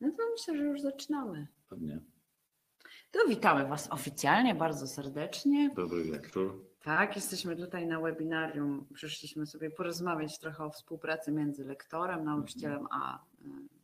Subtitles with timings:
[0.00, 1.46] No to myślę, że już zaczynamy.
[1.68, 2.00] Pewnie.
[3.10, 5.70] To witamy Was oficjalnie, bardzo serdecznie.
[5.76, 6.64] Dobry wieczór.
[6.82, 8.86] Tak, jesteśmy tutaj na webinarium.
[8.94, 13.24] Przyszliśmy sobie porozmawiać trochę o współpracy między lektorem, nauczycielem a y,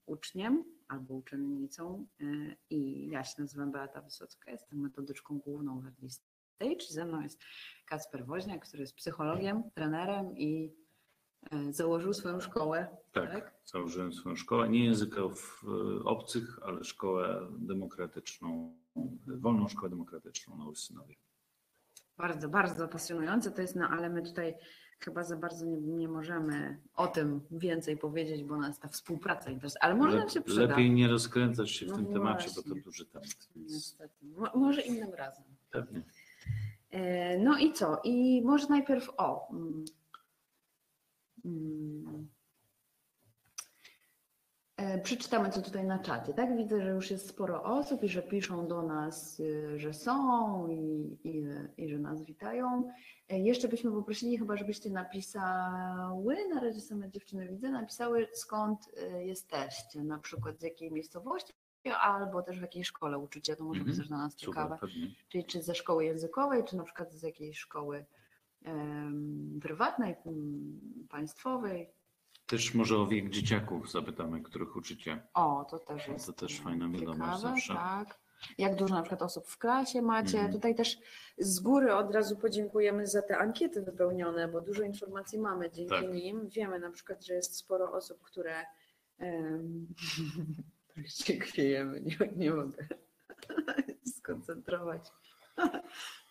[0.07, 2.07] uczniem albo uczennicą.
[2.21, 6.87] Y, I ja się nazywam Beata Wysocka, jestem metodyczką główną w Stage.
[6.89, 7.41] Ze mną jest
[7.87, 10.73] Kacper Woźniak, który jest psychologiem, trenerem i
[11.71, 12.87] założył swoją szkołę.
[13.13, 13.55] Tak, Tak.
[13.65, 15.65] założyłem swoją szkołę, nie języków
[16.01, 18.75] y, obcych, ale szkołę demokratyczną,
[19.27, 21.15] wolną szkołę demokratyczną na Usynowie.
[22.17, 24.55] Bardzo, bardzo pasjonujące to jest, no ale my tutaj
[24.99, 29.83] chyba za bardzo nie, nie możemy o tym więcej powiedzieć, bo nas ta współpraca interesuje.
[29.85, 30.61] Ale może nam się przyda.
[30.63, 32.83] Lepiej nie rozkręcać się w No tym temacie, bo to właśnie.
[32.83, 33.29] duży temat.
[33.57, 34.27] Niestety.
[34.37, 35.45] Mo- może innym razem.
[35.71, 36.03] pewnie.
[36.91, 38.01] E, No i co?
[38.05, 39.49] I może najpierw o.
[41.45, 42.29] mm,
[44.77, 46.35] e, Przeczytamy, co tutaj na czacie.
[46.35, 50.69] Tak, widzę, że już jest sporo osób i że piszą do nas, y, że są
[50.69, 51.45] i, i,
[51.77, 52.91] i że nas witają.
[53.29, 58.81] E, Jeszcze byśmy poprosili chyba, żebyście napisały, na razie same dziewczyny widzę, napisały skąd
[59.19, 61.53] y, jesteście, na przykład z jakiej miejscowości,
[62.01, 63.99] albo też w jakiej szkole uczycie, to może być Mhm.
[63.99, 64.75] też dla nas ciekawe.
[64.75, 64.91] Super.
[65.29, 68.05] Czyli czy ze szkoły językowej, czy na przykład z jakiejś szkoły
[69.61, 70.17] prywatnej,
[71.09, 71.91] państwowej.
[72.47, 75.23] Też może o wiek dzieciaków zapytamy, których uczycie.
[75.35, 76.27] O, to też jest.
[76.27, 77.75] To też fajna wiadomość zawsze.
[77.75, 78.19] Tak.
[78.59, 80.37] Jak dużo na przykład osób w klasie macie.
[80.37, 80.53] Mhm.
[80.53, 80.99] Tutaj też
[81.39, 86.13] z góry od razu podziękujemy za te ankiety wypełnione, bo dużo informacji mamy dzięki Tak.
[86.13, 86.49] nim.
[86.49, 88.65] Wiemy na przykład, że jest sporo osób, które
[90.89, 92.87] trochę się chwiejemy, nie, nie mogę
[94.19, 95.13] skoncentrować.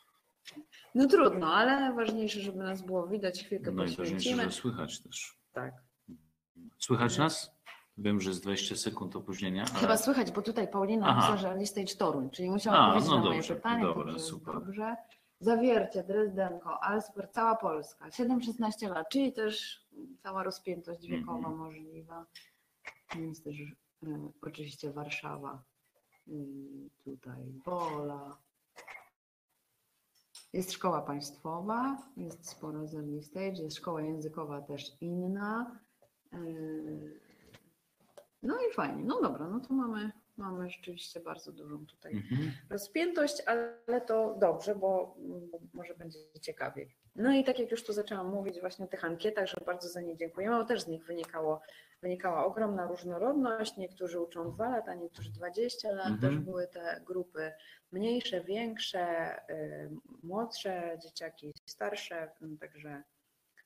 [0.95, 4.43] No trudno, ale najważniejsze, żeby nas było widać, chwilkę Najważniejsze, poświęcimy.
[4.43, 5.39] że słychać też.
[5.51, 5.73] Tak.
[6.77, 7.51] Słychać nas?
[7.97, 11.15] Wiem, że jest 20 sekund opóźnienia, ale Chyba słychać, bo tutaj Paulina Aha.
[11.15, 13.83] napisała, że Listage Toruń, czyli musiała odpowiedzieć no na moje dobrze, pytanie.
[13.83, 14.53] dobra, super.
[14.53, 14.95] Dobrze.
[15.39, 19.81] Zawiercie, Drezdenko, Alsper, cała Polska, 7-16 lat, czyli też
[20.23, 21.55] cała rozpiętość wiekowa Mhm.
[21.57, 22.25] możliwa.
[23.15, 23.55] Więc też
[24.03, 25.63] e, oczywiście Warszawa,
[26.27, 26.31] y,
[27.03, 28.37] tutaj Wola.
[30.53, 35.79] Jest szkoła państwowa, jest sporo z early stage, jest szkoła językowa też inna.
[36.33, 37.19] y,
[38.43, 42.51] No i fajnie, no dobra, no to mamy, mamy rzeczywiście bardzo dużą tutaj Mhm.
[42.69, 45.15] rozpiętość, ale to dobrze, bo,
[45.51, 46.95] bo może będzie ciekawiej.
[47.19, 50.01] No i tak jak już tu zaczęłam mówić właśnie o tych ankietach, że bardzo za
[50.01, 51.61] nie dziękujemy, bo też z nich wynikało,
[52.01, 53.77] wynikała ogromna różnorodność.
[53.77, 56.19] Niektórzy uczą 2 lata, niektórzy 20 lat, Mhm.
[56.19, 57.51] też były te grupy
[57.91, 59.89] mniejsze, większe, y,
[60.23, 63.03] młodsze dzieciaki, starsze, y, także,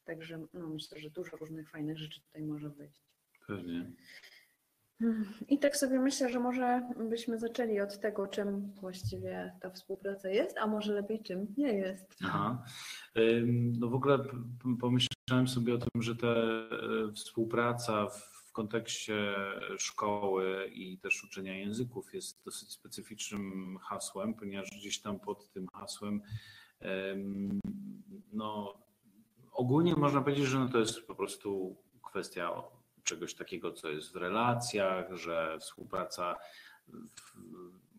[0.05, 3.01] także no myślę, że dużo różnych fajnych rzeczy tutaj może wyjść.
[3.47, 3.91] Pewnie.
[5.49, 10.57] I tak sobie myślę, że może byśmy zaczęli od tego, czym właściwie ta współpraca jest,
[10.57, 12.15] a może lepiej czym nie jest.
[12.23, 12.63] Aha.
[13.79, 14.19] No w ogóle
[14.79, 16.67] pomyślałem sobie o tym, że ta e,
[17.15, 19.35] współpraca w kontekście
[19.77, 26.21] szkoły i też uczenia języków jest dosyć specyficznym hasłem, ponieważ gdzieś tam pod tym hasłem
[26.79, 27.59] em,
[28.33, 28.77] no,
[29.51, 31.77] ogólnie można powiedzieć, że no to jest po prostu
[32.09, 32.51] kwestia
[33.03, 36.35] czegoś takiego, co jest w relacjach, że współpraca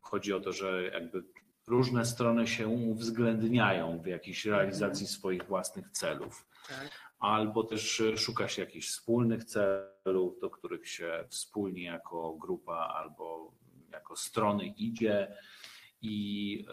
[0.00, 1.25] chodzi o to, że jakby
[1.66, 6.48] różne strony się uwzględniają w jakiejś realizacji swoich własnych celów.
[6.69, 6.91] Tak.
[7.19, 13.54] Albo też e, szuka się jakichś wspólnych celów, do których się wspólnie jako grupa albo
[13.93, 15.37] jako strony idzie.
[16.06, 16.66] I,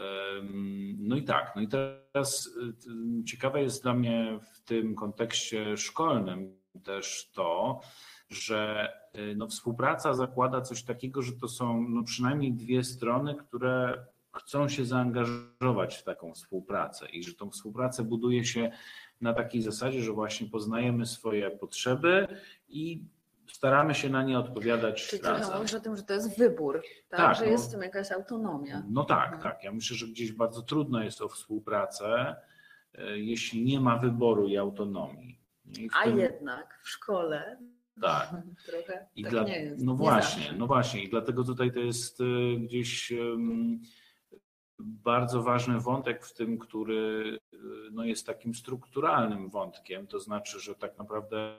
[0.98, 6.62] no i tak, no i teraz t- ciekawe jest dla mnie w tym kontekście szkolnym
[6.84, 7.82] też to,
[8.32, 14.06] że y, no, współpraca zakłada coś takiego, że to są no, przynajmniej dwie strony, które
[14.38, 18.72] chcą się zaangażować w taką współpracę i że tą współpracę buduje się
[19.22, 22.28] na takiej zasadzie, że właśnie poznajemy swoje potrzeby
[22.70, 23.04] i
[23.48, 25.58] staramy się na nie odpowiadać Czyli razem.
[25.58, 27.20] mówisz o tym, że to jest wybór, tak?
[27.20, 27.52] Tak, że no.
[27.52, 28.84] jest w tym jakaś autonomia.
[28.90, 29.42] No tak, Mhm.
[29.42, 29.64] tak.
[29.64, 32.36] Ja myślę, że gdzieś bardzo trudno jest o współpracę,
[32.96, 35.40] e, jeśli nie ma wyboru i autonomii.
[35.80, 37.58] I A tym- jednak w szkole
[38.02, 38.30] Tak.
[38.70, 39.86] trochę I tak dla, nie jest.
[39.86, 40.58] no Nie właśnie, zawsze.
[40.58, 41.04] no właśnie.
[41.04, 42.24] I dlatego tutaj to jest e,
[42.60, 43.14] gdzieś
[44.80, 47.58] bardzo ważny wątek w tym, który e,
[47.92, 50.08] no jest takim strukturalnym wątkiem.
[50.08, 51.58] To znaczy, że tak naprawdę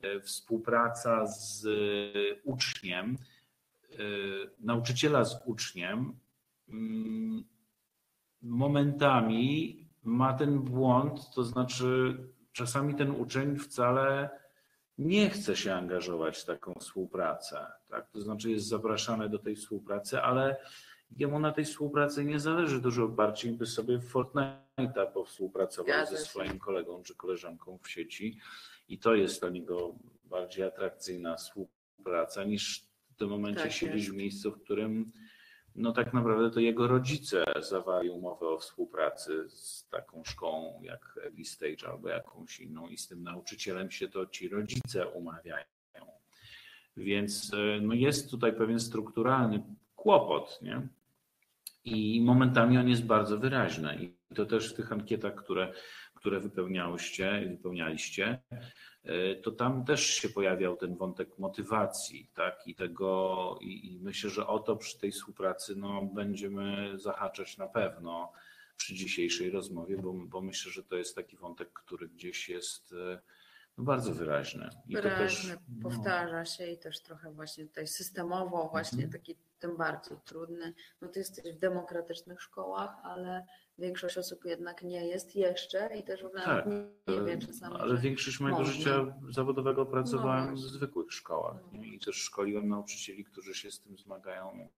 [0.00, 1.66] e, współpraca z
[2.44, 3.16] uczniem,
[4.58, 6.12] nauczyciela z uczniem
[8.42, 12.18] momentami ma ten błąd, to znaczy
[12.52, 14.30] czasami ten uczeń wcale
[14.98, 17.66] nie chce się angażować w taką współpracę.
[17.88, 18.10] Tak?
[18.10, 20.56] To znaczy jest zapraszany do tej współpracy, ale
[21.16, 26.58] jemu na tej współpracy nie zależy dużo bardziej, by sobie w Fortnite'a powspółpracował ze swoim
[26.58, 28.40] kolegą czy koleżanką w sieci
[28.88, 29.94] i to jest dla niego
[30.24, 35.12] bardziej atrakcyjna współpraca niż w tym momencie Tak siedzieć w miejscu, w którym
[35.76, 41.44] no tak naprawdę to jego rodzice zawarli umowę o współpracy z taką szkołą jak Early
[41.44, 45.64] Stage albo jakąś inną i z tym nauczycielem się to ci rodzice umawiają.
[46.96, 49.62] Więc e, no jest tutaj pewien strukturalny
[49.96, 50.88] kłopot, nie?
[51.84, 53.98] I momentami on jest bardzo wyraźny.
[54.00, 55.72] I to też w tych ankietach, które,
[56.14, 58.38] które wypełniałyście, wypełnialiście,
[59.42, 62.66] to tam też się pojawiał ten wątek motywacji, tak?
[62.66, 67.66] I tego, i, i myślę, że o to przy tej współpracy no, będziemy zahaczać na
[67.66, 68.32] pewno
[68.76, 72.96] przy dzisiejszej rozmowie, bo, bo myślę, że to jest taki wątek, który gdzieś jest e,
[72.96, 73.20] no,
[73.78, 74.68] bardzo wyraźny.
[74.88, 75.26] I to Wyraźny,
[75.56, 79.12] też, no, powtarza się i też trochę właśnie tutaj systemowo właśnie Mhm.
[79.12, 80.74] taki tym bardziej trudny.
[81.00, 83.46] No ty jesteś w demokratycznych szkołach, ale
[83.78, 87.96] większość osób jednak nie jest jeszcze i też w ogóle Tak, nie, wie czasami, Ale
[87.98, 88.74] większość mojego można.
[88.74, 91.82] życia zawodowego pracowałem No w zwykłych szkołach No.
[91.84, 94.68] i też szkoliłem nauczycieli, którzy się z tym zmagają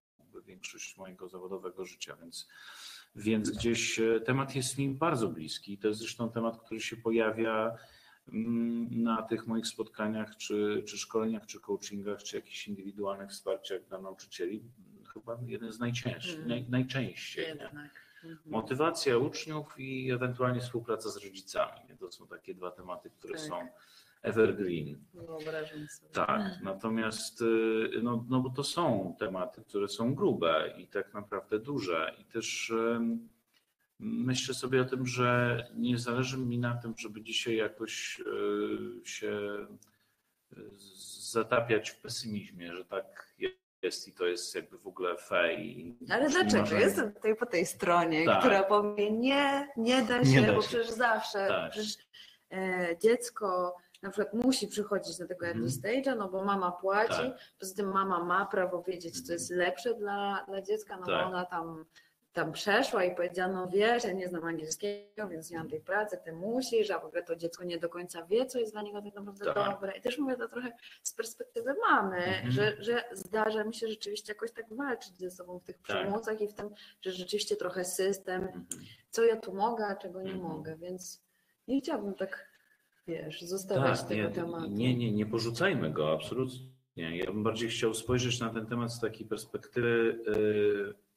[0.47, 2.49] większość mojego zawodowego życia, więc,
[3.17, 5.79] więc gdzieś e, temat jest mi bardzo bliski.
[5.79, 7.77] To jest zresztą temat, który się pojawia
[8.90, 14.62] na tych moich spotkaniach, czy, czy szkoleniach, czy coachingach, czy jakichś indywidualnych wsparciach dla nauczycieli.
[15.14, 16.48] Chyba jeden z najcięższych, Mm.
[16.48, 17.50] naj, najczęściej.
[17.50, 17.88] Mhm.
[18.46, 21.80] Motywacja uczniów i ewentualnie współpraca z rodzicami.
[21.88, 21.96] Nie?
[21.96, 23.42] To są takie dwa tematy, które Tak.
[23.48, 23.69] są
[24.22, 24.98] evergreen.
[25.14, 26.10] Wyobrażam sobie.
[26.12, 31.58] Tak, natomiast y, no, no bo to są tematy, które są grube i tak naprawdę
[31.58, 32.14] duże.
[32.19, 32.72] I też
[33.99, 39.31] myślę sobie o tym, że nie zależy mi na tym, żeby dzisiaj jakoś y, się
[40.53, 40.56] y,
[41.33, 43.35] zatapiać w pesymizmie, że tak
[43.83, 45.97] jest i to jest jakby w ogóle fej.
[46.11, 46.75] Ale dlaczego?
[46.77, 48.39] Jestem tutaj po tej stronie, Tak.
[48.39, 50.69] która powie nie, nie da się, Nie da bo się.
[50.69, 51.71] przecież zawsze, Tak.
[51.73, 51.97] przecież
[52.53, 55.65] e, dziecko na przykład musi przychodzić na tego Mhm.
[55.65, 57.39] early stage'a, no bo mama płaci, Tak.
[57.61, 61.15] poza tym mama ma prawo wiedzieć, co jest lepsze dla, dla dziecka, no Tak.
[61.25, 61.85] bo ona tam,
[62.38, 66.19] tam przeszła i powiedziała, no wiesz, ja nie znam angielskiego, więc nie mam tej pracy,
[66.25, 69.02] ty musisz, a w ogóle to dziecko nie do końca wie, co jest dla niego
[69.02, 69.73] tak naprawdę Tak.
[69.75, 69.93] dobre.
[69.99, 72.50] I też mówię to trochę z perspektywy mamy, Mhm.
[72.52, 75.85] że, że zdarza mi się rzeczywiście jakoś tak walczyć ze sobą w tych Tak.
[75.85, 76.70] przemocach i w tym,
[77.02, 78.67] że rzeczywiście trochę system, Mhm.
[79.11, 80.52] co ja tu mogę, a czego nie Mhm.
[80.52, 81.23] mogę, więc
[81.69, 82.49] nie chciałabym tak,
[83.06, 84.69] wiesz, zostawiać Tak, tego nie, tematu.
[84.70, 86.69] nie, nie, nie porzucajmy go, absolutnie.
[86.96, 91.07] Ja bym bardziej chciał spojrzeć na ten temat z takiej perspektywy, y,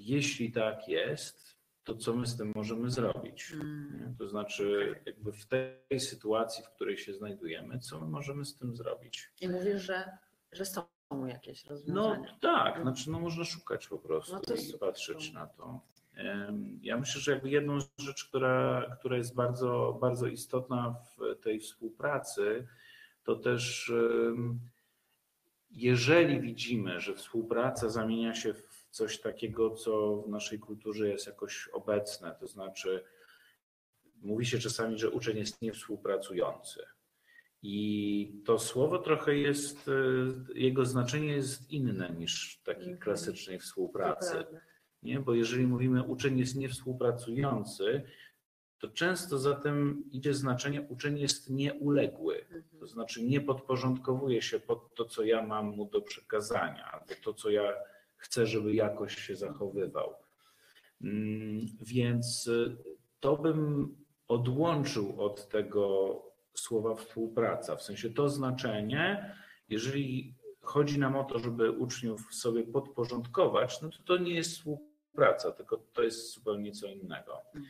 [0.00, 3.52] jeśli tak jest, to co my z tym możemy zrobić?
[3.52, 3.98] Mm.
[4.00, 4.14] Nie?
[4.18, 8.76] To znaczy, jakby w tej sytuacji, w której się znajdujemy, co my możemy z tym
[8.76, 9.30] zrobić?
[9.40, 10.18] I mówisz, że,
[10.52, 10.82] że są
[11.26, 12.38] jakieś No rozwiązania.
[12.40, 15.80] tak, znaczy no można szukać po prostu No i patrzeć na to.
[16.82, 22.66] Ja myślę, że jakby jedną rzecz, która, która jest bardzo, bardzo istotna w tej współpracy,
[23.24, 23.92] to też
[25.70, 31.68] jeżeli widzimy, że współpraca zamienia się w coś takiego, co w naszej kulturze jest jakoś
[31.72, 33.04] obecne, to znaczy
[34.22, 36.82] mówi się czasami, że uczeń jest niewspółpracujący.
[37.62, 39.92] I to słowo trochę jest, e,
[40.54, 42.98] jego znaczenie jest inne niż takiej Mhm.
[42.98, 44.44] klasycznej To współpracy.
[45.02, 45.20] Nie?
[45.20, 48.02] Bo jeżeli mówimy uczeń jest niewspółpracujący,
[48.78, 52.44] to często za tym idzie znaczenie uczeń jest nieuległy.
[52.50, 52.88] To Mhm.
[52.88, 57.50] znaczy nie podporządkowuje się pod to, co ja mam mu do przekazania, albo to, co
[57.50, 57.72] ja
[58.20, 60.14] chcę, żeby jakoś się zachowywał.
[61.02, 62.76] Mm, Więc y,
[63.20, 63.88] to bym
[64.28, 66.14] odłączył od tego
[66.54, 67.76] słowa współpraca.
[67.76, 69.34] W sensie to znaczenie,
[69.68, 75.52] jeżeli chodzi nam o to, żeby uczniów sobie podporządkować, no to to nie jest współpraca,
[75.52, 77.42] tylko to jest zupełnie co innego.
[77.54, 77.64] Mhm.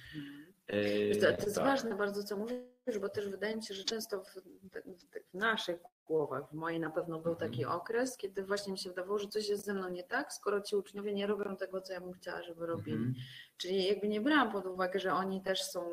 [0.68, 1.64] Yy, To, to jest tak.
[1.64, 5.80] ważne bardzo, co mówisz, bo też wydaje mi się, że często w, w, naszych
[6.10, 7.50] głowach, w mojej na pewno był Mhm.
[7.50, 10.60] taki okres, kiedy właśnie mi się wydawało, że coś jest ze mną nie tak, skoro
[10.60, 12.96] ci uczniowie nie robią tego, co ja bym chciała, żeby robili.
[12.96, 13.14] Mhm.
[13.56, 15.84] Czyli jakby nie brałam pod uwagę, że oni też są,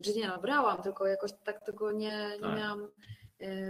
[0.00, 2.58] że nie no, brałam, tylko jakoś tak tego nie, nie Tak.
[2.58, 2.88] miałam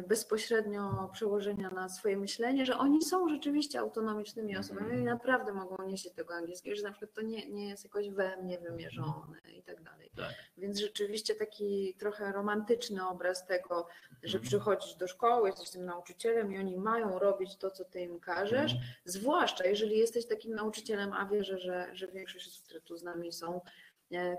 [0.09, 4.65] bezpośrednio przełożenia na swoje myślenie, że oni są rzeczywiście autonomicznymi Mhm.
[4.65, 8.11] osobami i naprawdę mogą nieść tego angielskiego, że na przykład to nie, nie jest jakoś
[8.11, 10.11] we mnie wymierzone i tak dalej.
[10.17, 10.35] Tak.
[10.59, 13.87] Więc rzeczywiście taki trochę romantyczny obraz tego,
[14.23, 14.43] że Mhm.
[14.45, 18.73] przychodzisz do szkoły, jesteś tym nauczycielem i oni mają robić to, co ty im każesz,
[18.73, 18.91] Mhm.
[19.05, 23.33] zwłaszcza jeżeli jesteś takim nauczycielem, a wierzę, że, że większość osób, które tu z nami
[23.33, 23.61] są,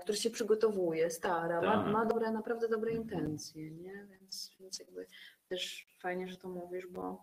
[0.02, 1.92] który się przygotowuje, stara, ma, Tak.
[1.92, 4.06] ma dobre, naprawdę dobre intencje, nie?
[4.20, 5.06] Więc, więc jakby
[5.48, 7.22] też fajnie, że to mówisz, bo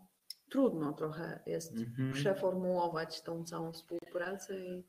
[0.49, 2.13] trudno trochę jest Mhm.
[2.13, 4.83] przeformułować tą całą współpracę i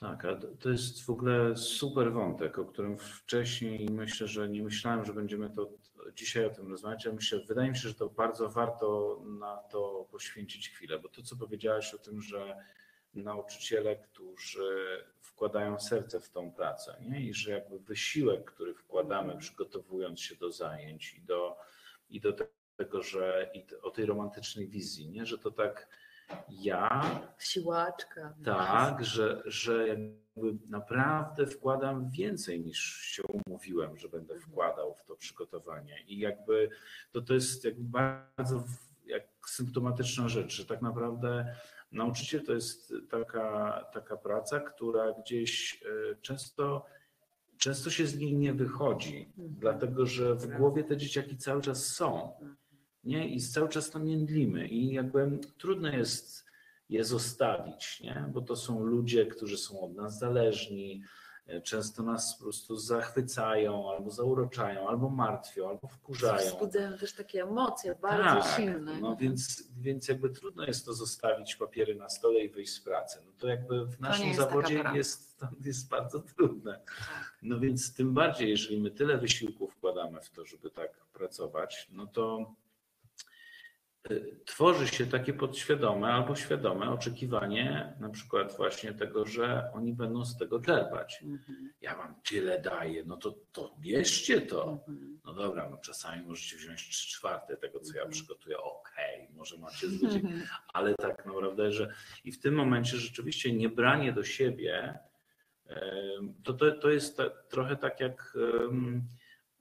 [0.00, 4.62] Tak, a to- to jest w ogóle super wątek, o którym wcześniej myślę, że nie
[4.62, 5.70] myślałem, że będziemy to
[6.14, 10.06] dzisiaj o tym rozmawiać, ale myślę, wydaje mi się, że to bardzo warto na to
[10.10, 12.56] poświęcić chwilę, bo to, co powiedziałaś o tym, że
[13.14, 17.20] nauczyciele, którzy wkładają serce w tą pracę nie?
[17.20, 21.56] i że jakby wysiłek, który wkładamy przygotowując się do zajęć i do,
[22.08, 22.32] i do
[22.76, 25.26] tego, że i o tej romantycznej wizji, nie?
[25.26, 25.88] że to tak
[26.48, 28.34] ja siłaczka.
[28.44, 35.16] tak, że, że jakby naprawdę wkładam więcej niż się umówiłem, że będę wkładał w to
[35.16, 36.02] przygotowanie.
[36.06, 36.70] I jakby
[37.12, 38.64] to, to jest jakby bardzo
[39.12, 41.56] jak symptomatyczna rzecz, że tak naprawdę
[41.92, 46.86] nauczyciel to jest taka, taka praca, która gdzieś e, często,
[47.58, 49.54] często się z niej nie wychodzi, Mhm.
[49.58, 52.56] dlatego że w głowie te dzieciaki cały czas są Mhm.
[53.04, 53.28] nie?
[53.28, 56.44] I cały czas to międlimy i jakby trudno jest
[56.88, 58.24] je zostawić, nie?
[58.32, 61.02] Bo to są ludzie, którzy są od nas zależni,
[61.62, 66.50] często nas po prostu zachwycają, albo zauroczają, albo martwią, albo wkurzają.
[66.50, 69.00] Wzbudzają też takie emocje bardzo Tak, silne.
[69.00, 73.18] no więc, więc jakby trudno jest to zostawić papiery na stole i wyjść z pracy.
[73.26, 76.80] No to jakby w naszym jest zawodzie jest, jest bardzo trudne.
[76.98, 77.38] Tak.
[77.42, 82.06] No więc tym bardziej, jeżeli my tyle wysiłku wkładamy w to, żeby tak pracować, no
[82.06, 82.54] to
[84.44, 90.36] tworzy się takie podświadome albo świadome oczekiwanie na przykład właśnie tego, że oni będą z
[90.36, 91.22] tego czerpać.
[91.22, 91.72] Mhm.
[91.80, 94.72] Ja wam tyle daję, no to, to bierzcie to.
[94.88, 95.20] Mhm.
[95.24, 98.10] No dobra, no czasami możecie wziąć trzy czwarte tego, co ja Mhm.
[98.10, 98.58] przygotuję.
[98.58, 100.22] Okej, może macie zwrócić,
[100.72, 101.94] ale tak naprawdę, że
[102.24, 104.98] i w tym momencie rzeczywiście nie branie do siebie,
[105.66, 108.36] em, to, to, to jest ta, trochę tak jak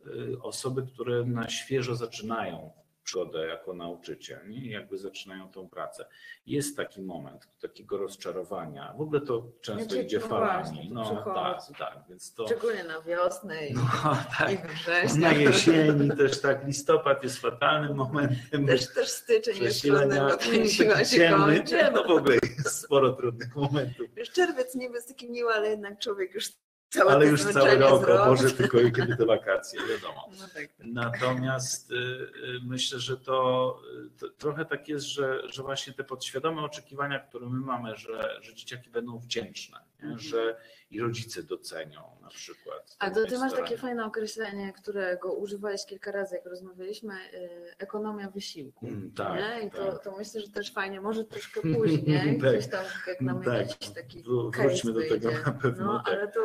[0.05, 2.71] y, osoby, które na świeżo zaczynają
[3.11, 4.57] przygodę jako nauczyciel nie?
[4.57, 6.05] i jakby zaczynają tą pracę.
[6.45, 8.93] Jest taki moment takiego rozczarowania.
[8.97, 10.87] W ogóle to często Znaczy, idzie no falami.
[10.89, 11.79] to No tak, przychodzi.
[11.79, 12.45] tak, więc to...
[12.47, 13.81] Szczególnie na wiosnę i, No,
[14.37, 14.51] tak.
[14.53, 15.21] i wrześniu.
[15.21, 18.67] Na jesieni też tak, listopad jest fatalnym momentem.
[18.67, 21.55] Też, też styczeń jest trudny, bo siła się ciemny.
[21.57, 21.91] kończy.
[21.93, 24.07] No w ogóle jest sporo trudnych momentów.
[24.15, 26.49] Wiesz, czerwiec niby jest taki miły, ale jednak człowiek już
[26.91, 28.25] całe Ale już cały zmęczenie rok, o.
[28.25, 30.29] Boże, tylko kiedy te wakacje, wiadomo.
[30.39, 30.67] No tak.
[30.79, 32.29] Natomiast y, y,
[32.63, 33.79] myślę, że to,
[34.15, 38.39] y, to trochę tak jest, że, że właśnie te podświadome oczekiwania, które my mamy, że,
[38.41, 40.03] że dzieciaki będą wdzięczne, nie?
[40.09, 40.19] Mhm.
[40.19, 40.57] że
[40.91, 42.95] i rodzice docenią na przykład.
[42.99, 47.49] A to to ty masz takie fajne określenie, którego używałeś kilka razy, jak rozmawialiśmy, y,
[47.77, 48.87] ekonomia wysiłku.
[48.87, 49.67] Mm, tak, nie?
[49.67, 50.03] I to, tak.
[50.03, 52.53] to myślę, że też fajnie, może troszkę później, Tak.
[52.53, 56.13] gdzieś tam jak nam Tak, jakiś taki wróćmy do tego na pewno, No, tak.
[56.13, 56.39] ale to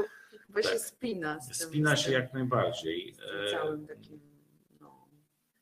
[0.49, 0.79] się Tak.
[0.81, 1.69] spina z tym.
[1.69, 3.15] Spina się jak najbardziej.
[3.15, 4.21] z E, całym takim,
[4.81, 5.09] no,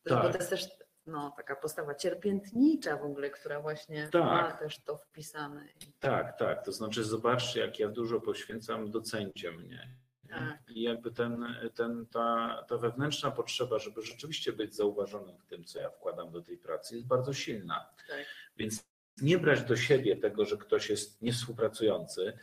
[0.05, 0.23] Tak.
[0.23, 0.67] bo to jest też
[1.07, 4.23] no, taka postawa cierpiętnicza w ogóle, która właśnie Tak.
[4.25, 5.69] ma też to wpisane.
[6.01, 6.65] Tak, tak.
[6.65, 9.89] To znaczy, zobaczcie, jak ja dużo poświęcam, docencie mnie.
[10.29, 10.59] Tak.
[10.69, 15.79] I jakby ten, ten, ta, ta wewnętrzna potrzeba, żeby rzeczywiście być zauważonym w tym, co
[15.81, 17.91] ja wkładam do tej pracy, jest bardzo silna.
[18.09, 18.27] Tak.
[18.57, 18.85] Więc
[19.23, 22.39] nie brać do siebie tego, że ktoś jest niewspółpracujący,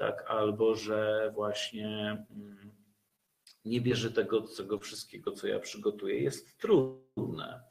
[0.00, 1.86] tak, albo że właśnie
[2.30, 2.72] mm,
[3.64, 7.62] nie bierze tego, tego wszystkiego, co ja przygotuję, jest trudne.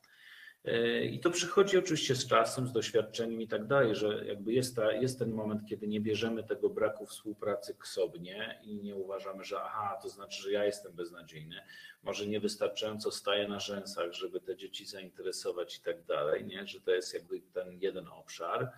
[0.65, 4.75] E, I to przychodzi oczywiście z czasem, z doświadczeniem i tak dalej, że jakby jest,
[4.75, 9.61] ta, jest ten moment, kiedy nie bierzemy tego braku współpracy ksobnie i nie uważamy, że
[9.61, 11.55] aha, to znaczy, że ja jestem beznadziejny,
[12.03, 16.67] może niewystarczająco staję na rzęsach, żeby te dzieci zainteresować i tak dalej, nie?
[16.67, 18.71] że to jest jakby ten jeden obszar.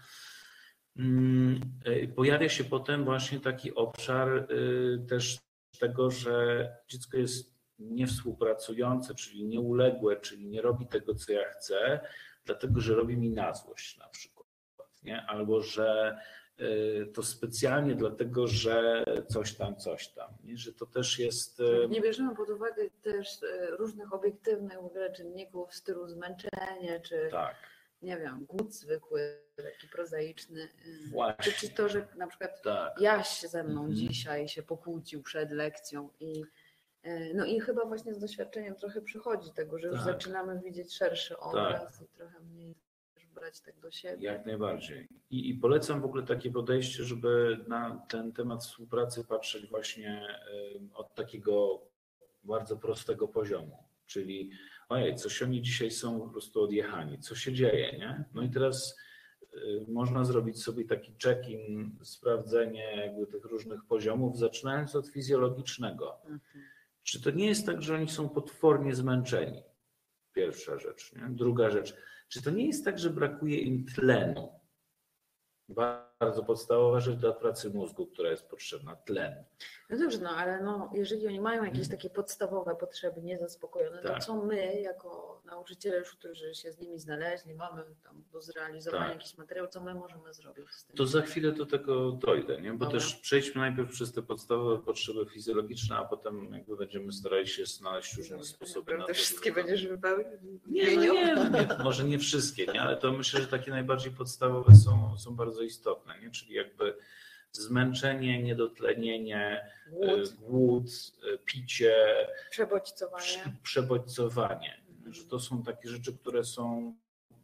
[0.98, 1.60] Mm,
[2.16, 5.38] Pojawia się potem właśnie taki obszar y, też
[5.80, 12.00] tego, że dziecko jest niewspółpracujące, czyli nieuległe, czyli nie robi tego, co ja chcę,
[12.46, 14.48] dlatego że robi mi na złość na przykład.
[15.04, 15.26] Nie?
[15.26, 16.18] Albo że
[16.62, 20.30] y, to specjalnie dlatego, że coś tam, coś tam.
[20.44, 20.58] Nie?
[20.58, 21.60] Że to też jest.
[21.60, 23.28] y, Nie bierzemy pod uwagę też
[23.80, 27.56] różnych obiektywnych w ogóle czynników w stylu zmęczenie, czy Tak,
[28.02, 30.62] nie wiem, głód zwykły, taki prozaiczny.
[30.62, 31.44] y, Właśnie.
[31.44, 33.02] Czy, czy to, że na przykład tak.
[33.02, 33.96] Jaś ze mną Mhm.
[33.96, 36.44] dzisiaj się pokłócił przed lekcją i
[37.04, 40.06] e, no i chyba właśnie z doświadczeniem trochę przychodzi tego, że już Tak.
[40.06, 42.76] zaczynamy widzieć szerszy obraz i trochę mniej
[43.36, 44.26] brać tak do siebie.
[44.28, 45.08] Jak najbardziej.
[45.30, 50.28] I, I polecam w ogóle takie podejście, żeby na ten temat współpracy patrzeć właśnie
[50.76, 51.82] y, od takiego
[52.44, 53.78] bardzo prostego poziomu.
[54.06, 54.52] Czyli
[54.92, 58.24] ojej, coś oni dzisiaj są po prostu odjechani, co się dzieje, nie?
[58.34, 58.98] No i teraz
[59.54, 66.22] y, można zrobić sobie taki check-in, sprawdzenie jakby tych różnych poziomów, zaczynając od fizjologicznego.
[66.22, 66.40] Mhm.
[67.04, 69.64] Czy to nie jest tak, że oni są potwornie zmęczeni?
[70.34, 71.14] Pierwsza rzecz.
[71.16, 71.30] Nie?
[71.30, 71.96] Druga rzecz,
[72.30, 74.50] czy to nie jest tak, że brakuje im tlenu?
[76.22, 79.44] Bardzo podstawowa rzecz dla pracy mózgu, która jest potrzebna tlen.
[79.90, 84.16] No dobrze, no ale no, jeżeli oni mają jakieś takie podstawowe potrzeby niezaspokojone, to Mhm.
[84.16, 84.24] Tak.
[84.24, 89.14] co my jako nauczyciele, już, którzy się z nimi znaleźli, mamy tam do zrealizowania Tak.
[89.14, 90.96] jakiś materiał, co my możemy zrobić z tym?
[90.98, 92.72] To za chwilę do tego dojdę, nie?
[92.74, 93.00] bo Dobra.
[93.00, 98.18] też przejdźmy najpierw przez te podstawowe potrzeby fizjologiczne, a potem jakby będziemy starali się znaleźć
[98.18, 99.14] różne sposoby na to.
[99.14, 100.32] wszystkie żeby- będziesz wypełniał?
[100.68, 102.82] Nie, no nie, no nie, może nie wszystkie, nie?
[102.82, 106.32] ale to myślę, że takie najbardziej podstawowe są, są bardzo istotne, nie?
[106.32, 106.96] czyli jakby
[107.52, 110.86] zmęczenie, niedotlenienie, Głód, e, głód,
[111.34, 111.96] e, picie,
[112.50, 113.24] przebodźcowanie.
[113.24, 114.82] prze- przebodźcowanie.
[115.10, 116.96] Że to są takie rzeczy, które są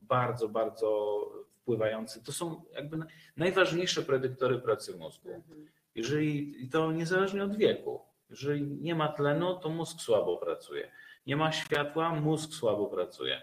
[0.02, 1.20] bardzo, bardzo
[1.62, 2.22] wpływające.
[2.22, 3.08] To są jakby na-
[3.38, 5.30] najważniejsze predyktory pracy mózgu.
[5.34, 5.68] Mhm.
[5.96, 8.02] Jeżeli, to niezależnie od wieku.
[8.30, 10.92] Jeżeli nie ma tlenu, to mózg słabo pracuje.
[11.28, 13.42] Nie ma światła, mózg słabo pracuje.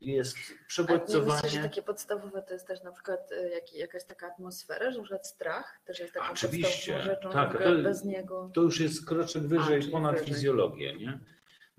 [0.00, 1.62] Jest A nie myślisz, że przebodźcowanie.
[1.62, 5.26] takie podstawowe to jest też na przykład y, jak, jakaś taka atmosfera, że na przykład
[5.26, 8.50] strach też jest taką Oczywiście, podstawową rzeczą, tak, że to- bez niego.
[8.54, 10.28] To już jest kroczek A, wyżej czyli ponad wyżej.
[10.28, 10.94] fizjologię.
[10.96, 11.20] Nie?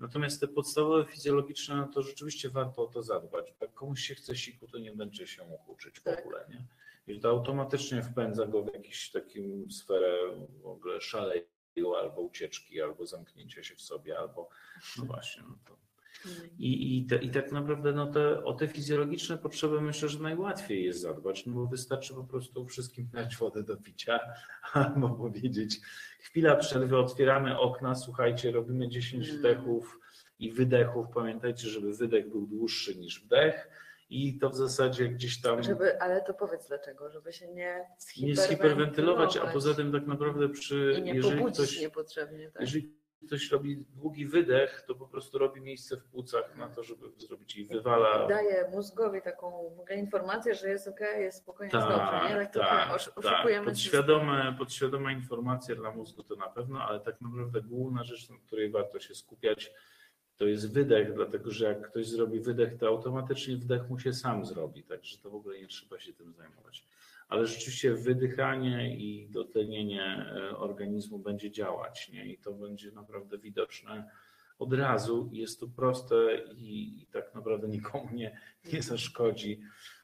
[0.00, 3.54] Natomiast te podstawowe fizjologiczne, no to rzeczywiście warto o to zadbać.
[3.60, 6.18] Jak komuś się chce siku, to nie będzie się mógł uczyć w Tak.
[6.20, 6.46] ogóle.
[6.48, 6.66] Nie?
[7.14, 9.30] I to automatycznie wpędza go w jakąś taką
[9.70, 10.12] sferę
[10.62, 14.48] w ogóle szaleju, albo ucieczki, albo zamknięcia się w sobie, albo
[14.98, 15.42] no właśnie.
[15.48, 15.76] No to.
[16.58, 20.84] I, i, te, I tak naprawdę no te, o te fizjologiczne potrzeby myślę, że najłatwiej
[20.84, 24.20] jest zadbać, no bo wystarczy po prostu wszystkim dać wodę do picia,
[24.72, 25.80] albo powiedzieć
[26.20, 29.38] chwila przerwy, otwieramy okna, słuchajcie, robimy 10 Mm.
[29.38, 30.00] wdechów
[30.38, 31.06] i wydechów.
[31.14, 33.68] Pamiętajcie, żeby wydech był dłuższy niż wdech
[34.10, 37.86] i to w zasadzie gdzieś tam Żeby, ale to powiedz dlaczego, żeby się nie
[38.20, 42.50] nie zhiperwentylować zhiperwentylować, a poza tym tak naprawdę przy, i nie jeżeli ktoś, niepotrzebnie.
[42.50, 42.60] Tak?
[42.60, 42.92] jeżeli
[43.26, 47.56] ktoś robi długi wydech, to po prostu robi miejsce w płucach na to, żeby zrobić
[47.56, 52.28] i wywala Daje mózgowi taką informację, że jest ok, jest spokojnie, jest Tak, dobrze.
[52.28, 52.46] Nie?
[52.46, 52.96] Tak, tak, tak.
[53.16, 58.36] oszukujemy Podświadome, podświadoma informacja dla mózgu to na pewno, ale tak naprawdę główna rzecz, na
[58.46, 59.72] której warto się skupiać,
[60.36, 64.46] to jest wydech, dlatego że jak ktoś zrobi wydech, to automatycznie wdech mu się sam
[64.46, 66.86] zrobi, także to w ogóle nie trzeba się tym zajmować.
[67.32, 70.02] Ale rzeczywiście wydychanie i dotlenienie
[70.36, 72.26] e, organizmu będzie działać nie?
[72.26, 74.10] i to będzie naprawdę widoczne
[74.58, 75.28] od razu.
[75.32, 76.16] Jest to proste
[76.56, 78.38] i, i tak naprawdę nikomu nie,
[78.72, 79.60] nie zaszkodzi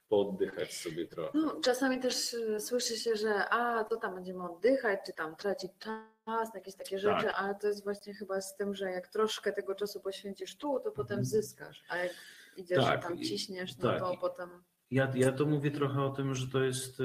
[0.08, 1.38] pooddychać sobie trochę.
[1.38, 5.70] No, czasami też y, słyszy się, że a, to tam będziemy oddychać, czy tam tracić
[5.78, 7.34] czas, jakieś takie rzeczy, Tak.
[7.38, 10.90] ale to jest właśnie chyba z tym, że jak troszkę tego czasu poświęcisz tu, to
[10.90, 11.24] potem Mhm.
[11.24, 12.14] zyskasz, a jak
[12.56, 14.50] idziesz Tak, tam ciśniesz, no tak, to potem...
[14.90, 17.04] Ja, ja to mówię trochę o tym, że to jest, y,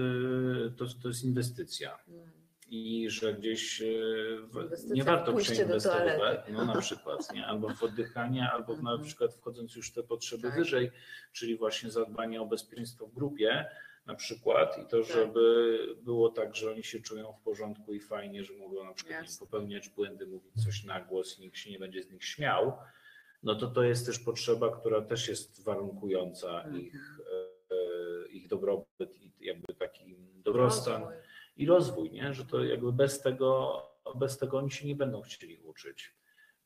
[0.78, 1.98] to, to jest inwestycja
[2.70, 7.46] i że gdzieś y, w, nie warto przeinwestować, no na przykład, nie?
[7.48, 9.02] albo w oddychanie, albo na Mhm.
[9.04, 10.56] przykład wchodząc już w te potrzeby Tak.
[10.58, 10.92] wyżej,
[11.34, 13.66] czyli właśnie zadbanie o bezpieczeństwo w grupie
[14.06, 15.14] na przykład i to, Tak.
[15.16, 19.18] żeby było tak, że oni się czują w porządku i fajnie, że mogą na przykład
[19.20, 19.48] nie Jasne.
[19.48, 22.74] popełniać błędy, mówić coś na głos i nikt się nie będzie z nich śmiał,
[23.44, 26.82] no to to jest też potrzeba, która też jest warunkująca Mhm.
[26.82, 27.13] ich,
[28.34, 31.18] ich dobrobyt i jakby taki dobrostan rozwój.
[31.58, 32.34] i rozwój, nie?
[32.34, 33.82] że to jakby bez tego,
[34.16, 36.16] bez tego oni się nie będą chcieli uczyć.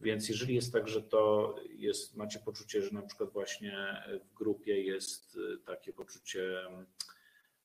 [0.02, 4.82] Więc jeżeli jest tak, że to jest, macie poczucie, że na przykład właśnie w grupie
[4.82, 6.60] jest e, takie poczucie,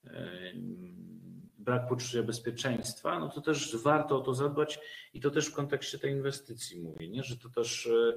[0.05, 0.53] e,
[1.59, 4.81] brak poczucia bezpieczeństwa, no to też warto o to zadbać
[5.15, 7.23] i to też w kontekście tej inwestycji mówię, nie?
[7.23, 8.15] że to też e,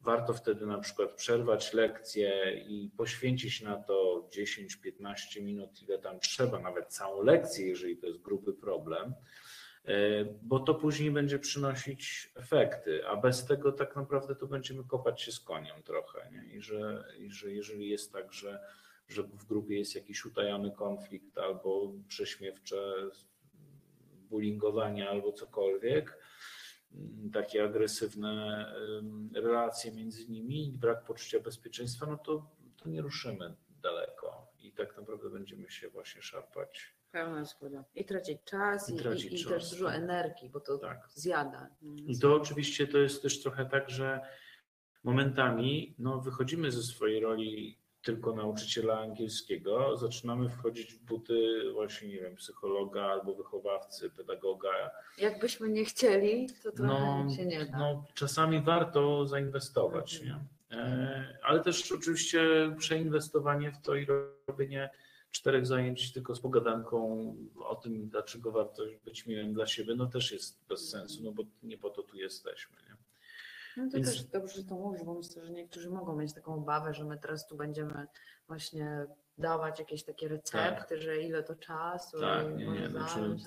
[0.00, 6.58] warto wtedy na przykład przerwać lekcję i poświęcić na to 10-15 minut, ile tam trzeba,
[6.58, 9.14] nawet całą lekcję, jeżeli to jest gruby problem,
[9.84, 9.94] e,
[10.42, 15.32] bo to później będzie przynosić efekty, a bez tego tak naprawdę to będziemy kopać się
[15.32, 16.30] z koniem trochę.
[16.32, 16.56] Nie?
[16.56, 18.60] I, że, I że jeżeli jest tak, że,
[19.08, 22.76] że w grupie jest jakiś utajony konflikt albo prześmiewcze
[24.30, 26.18] bullyingowanie albo cokolwiek,
[27.32, 28.66] takie agresywne
[28.98, 34.72] em, relacje między nimi i brak poczucia bezpieczeństwa, no to, to nie ruszymy daleko i
[34.72, 36.96] tak naprawdę będziemy się właśnie szarpać.
[37.12, 37.84] Pełna zgoda.
[37.94, 39.96] I tracić czas I i, tracić i, i czas, też dużo tak.
[39.96, 41.08] energii, bo to Tak.
[41.14, 41.68] zjada.
[42.06, 44.20] I to oczywiście to jest też trochę tak, że
[45.04, 52.20] momentami no, wychodzimy ze swojej roli tylko nauczyciela angielskiego, zaczynamy wchodzić w buty właśnie, nie
[52.20, 54.68] wiem, psychologa albo wychowawcy, pedagoga.
[55.18, 56.92] Jakbyśmy nie chcieli, to trochę
[57.24, 57.78] No, się nie da.
[57.78, 60.38] no czasami warto zainwestować, nie?
[60.76, 62.40] E, Ale też oczywiście
[62.78, 64.06] przeinwestowanie w to i
[64.48, 64.90] robienie
[65.30, 70.32] czterech zajęć tylko z pogadanką o tym, dlaczego warto być miłym dla siebie, no też
[70.32, 72.76] jest bez sensu, no bo nie po to tu jesteśmy.
[73.76, 76.54] No to Więc- też dobrze, że to mówisz, bo myślę, że niektórzy mogą mieć taką
[76.54, 78.06] obawę, że my teraz tu będziemy
[78.48, 79.06] właśnie
[79.38, 83.42] dawać jakieś takie recepty, że ile to czasu Tak, nie, nie, znaczy- zająć,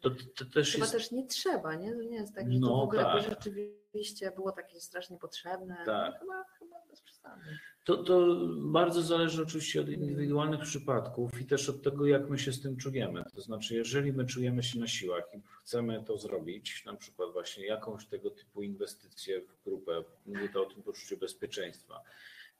[0.00, 1.92] to To, to też Chyba jest też nie trzeba, nie?
[1.94, 3.22] To nie jest tak, że to No w ogóle tak.
[3.22, 5.76] rzeczywiście było takie strasznie potrzebne.
[5.86, 6.12] Tak.
[6.14, 7.40] No, chyba, chyba bez przesady.
[7.86, 12.52] To, to bardzo zależy oczywiście od indywidualnych przypadków i też od tego, jak my się
[12.52, 13.24] z tym czujemy.
[13.34, 17.66] To znaczy, jeżeli my czujemy się na siłach i chcemy to zrobić, na przykład właśnie
[17.66, 22.02] jakąś tego typu inwestycję w grupę, mówię to o tym poczuciu bezpieczeństwa.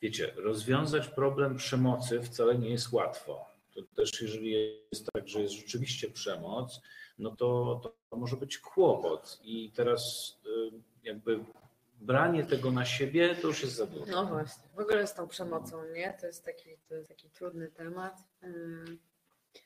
[0.03, 3.45] Wiecie, rozwiązać problem przemocy wcale nie jest łatwo.
[3.75, 6.81] To też jeżeli jest tak, że jest rzeczywiście przemoc,
[7.19, 9.41] no to, to może być kłopot.
[9.45, 10.71] I teraz y,
[11.05, 11.41] jakby
[12.01, 14.13] branie tego na siebie to już jest za dużo.
[14.13, 14.63] No właśnie.
[14.77, 16.17] W ogóle z tą przemocą, nie?
[16.21, 18.19] To jest taki, to jest taki trudny temat.
[18.45, 18.99] Ym,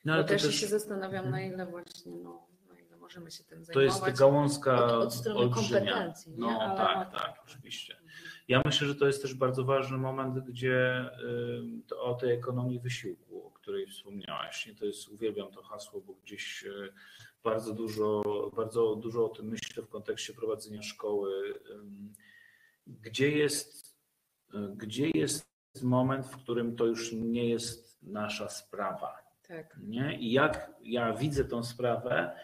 [0.05, 3.59] No, to też, też- się zastanawiam, na ile właśnie, no, na ile możemy się tym
[3.59, 4.07] To zajmować.
[4.07, 5.79] jest gałązka od- od strony olbrzymia.
[5.79, 6.37] kompetencji, nie?
[6.39, 7.97] No Ale- tak, tak, oczywiście.
[8.47, 11.05] Ja myślę, że to jest też bardzo ważny moment, gdzie
[11.87, 14.65] to o tej ekonomii wysiłku, o której wspomniałaś.
[14.67, 14.75] Nie?
[14.75, 16.93] To jest, uwielbiam to hasło, bo gdzieś y,
[17.43, 18.21] bardzo dużo,
[18.55, 21.59] bardzo dużo o tym myślę w kontekście prowadzenia szkoły.
[22.87, 23.97] Gdzie jest,
[24.75, 25.45] gdzie jest
[25.81, 29.17] moment, w którym to już nie jest nasza sprawa?
[29.47, 29.77] Tak.
[29.83, 30.19] nie?
[30.19, 32.35] I jak ja widzę tą sprawę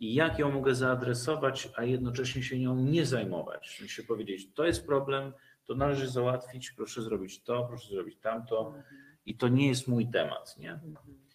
[0.00, 3.76] i jak ją mogę zaadresować, a jednocześnie się nią nie zajmować.
[3.78, 5.32] Sensie powiedzieć, to jest problem,
[5.64, 8.74] to należy załatwić, proszę zrobić to, proszę zrobić tamto
[9.26, 10.72] i to nie jest mój temat, nie?
[10.72, 11.25] Mhm.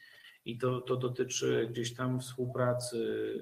[0.45, 2.97] I to, to dotyczy gdzieś tam współpracy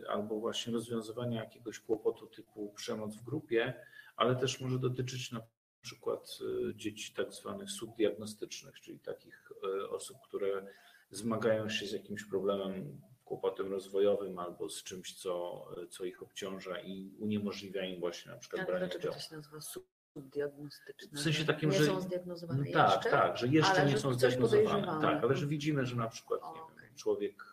[0.10, 3.74] albo właśnie rozwiązywania jakiegoś kłopotu typu przemoc w grupie,
[4.16, 5.42] ale też może dotyczyć na
[5.82, 6.38] przykład
[6.70, 9.52] y, dzieci tak zwanych subdiagnostycznych, czyli takich
[9.84, 10.66] y, osób, które
[11.12, 17.12] zmagają się z jakimś problemem, kłopotem rozwojowym albo z czymś, co, co ich obciąża i
[17.20, 19.16] uniemożliwia im właśnie na przykład Ale branie dlaczego udziału.
[19.24, 21.18] to się nazywa subdiagnostyczne?
[21.18, 23.10] W sensie Że takim, nie że- są zdiagnozowane No tak, jeszcze?
[23.10, 25.02] tak, że jeszcze ale nie że są zdiagnozowane.
[25.02, 26.62] Tak, ale że widzimy, że na przykład nie Okej.
[26.76, 27.44] wiem, człowiek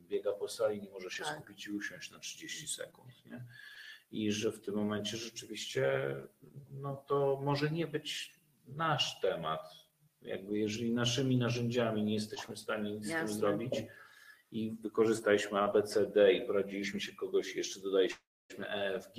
[0.00, 1.34] biega po sali, nie może się Tak.
[1.34, 3.26] skupić i usiąść na 30 sekund.
[3.26, 3.44] Nie?
[4.10, 6.16] I że w tym momencie rzeczywiście
[6.70, 8.34] no to może nie być
[8.66, 9.60] nasz temat.
[10.22, 13.28] Jakby jeżeli naszymi narzędziami nie jesteśmy w stanie nic z Jasne.
[13.28, 13.72] tym zrobić
[14.52, 18.18] i wykorzystaliśmy ABCD i poradziliśmy się kogoś, jeszcze dodaliśmy
[18.58, 19.16] EFG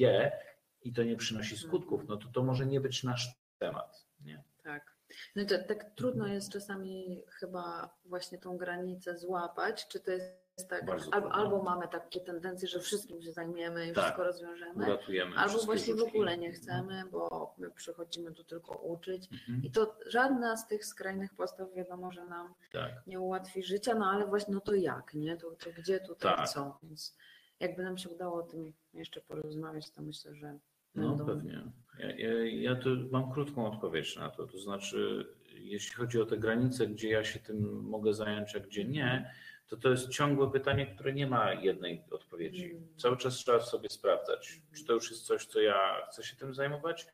[0.84, 3.28] i to nie przynosi skutków, no to to może nie być nasz
[3.60, 4.06] temat.
[4.22, 4.44] Nie?
[4.64, 4.90] Tak.
[5.36, 10.84] No to tak trudno jest czasami chyba właśnie tą granicę złapać, czy to jest tak,
[11.12, 14.04] albo, albo mamy takie tendencje, że wszystkim się zajmiemy i Tak.
[14.04, 19.30] wszystko rozwiążemy, Uratujemy albo właśnie w ogóle nie chcemy, bo my przychodzimy tu tylko uczyć
[19.32, 19.63] Mhm.
[19.63, 22.91] i to żadna z tych skrajnych postaw wiadomo, że nam Tak.
[23.08, 25.38] nie ułatwi życia, no ale właśnie no to jak, nie?
[25.38, 26.50] To, to gdzie tutaj Tak.
[26.50, 26.78] co?
[26.84, 27.17] Więc
[27.60, 30.60] jakby nam się udało o tym jeszcze porozmawiać, to myślę, że
[30.95, 31.71] No będą pewnie.
[32.02, 32.78] Ja, ja,
[33.12, 34.48] mam krótką odpowiedź na to.
[34.48, 38.86] To znaczy, jeśli chodzi o te granice, gdzie ja się tym mogę zająć, a gdzie
[38.86, 39.34] nie,
[39.68, 42.72] to to jest ciągłe pytanie, które nie ma jednej odpowiedzi.
[42.72, 42.88] Mm.
[42.98, 46.54] Cały czas trzeba sobie sprawdzać, czy to już jest coś, co ja chcę się tym
[46.54, 47.08] zajmować,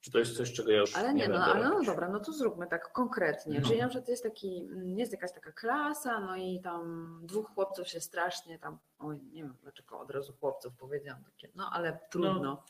[0.00, 2.20] czy to jest coś, czego ja już Ale nie, nie, no, ale no dobra, no
[2.20, 3.60] to zróbmy tak konkretnie.
[3.60, 3.68] No.
[3.68, 8.00] Czyli na przykład jest taki, jest jakaś taka klasa, no i tam dwóch chłopców się
[8.00, 12.64] strasznie tam, oj, nie wiem dlaczego od razu chłopców powiedziałam takie, no ale trudno.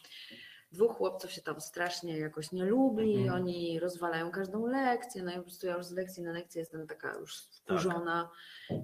[0.75, 3.43] Dwóch chłopców się tam strasznie jakoś nie lubi, Mhm.
[3.43, 6.87] oni rozwalają każdą lekcję, no i po prostu ja już z lekcji na lekcję jestem
[6.87, 8.31] taka już wkurzona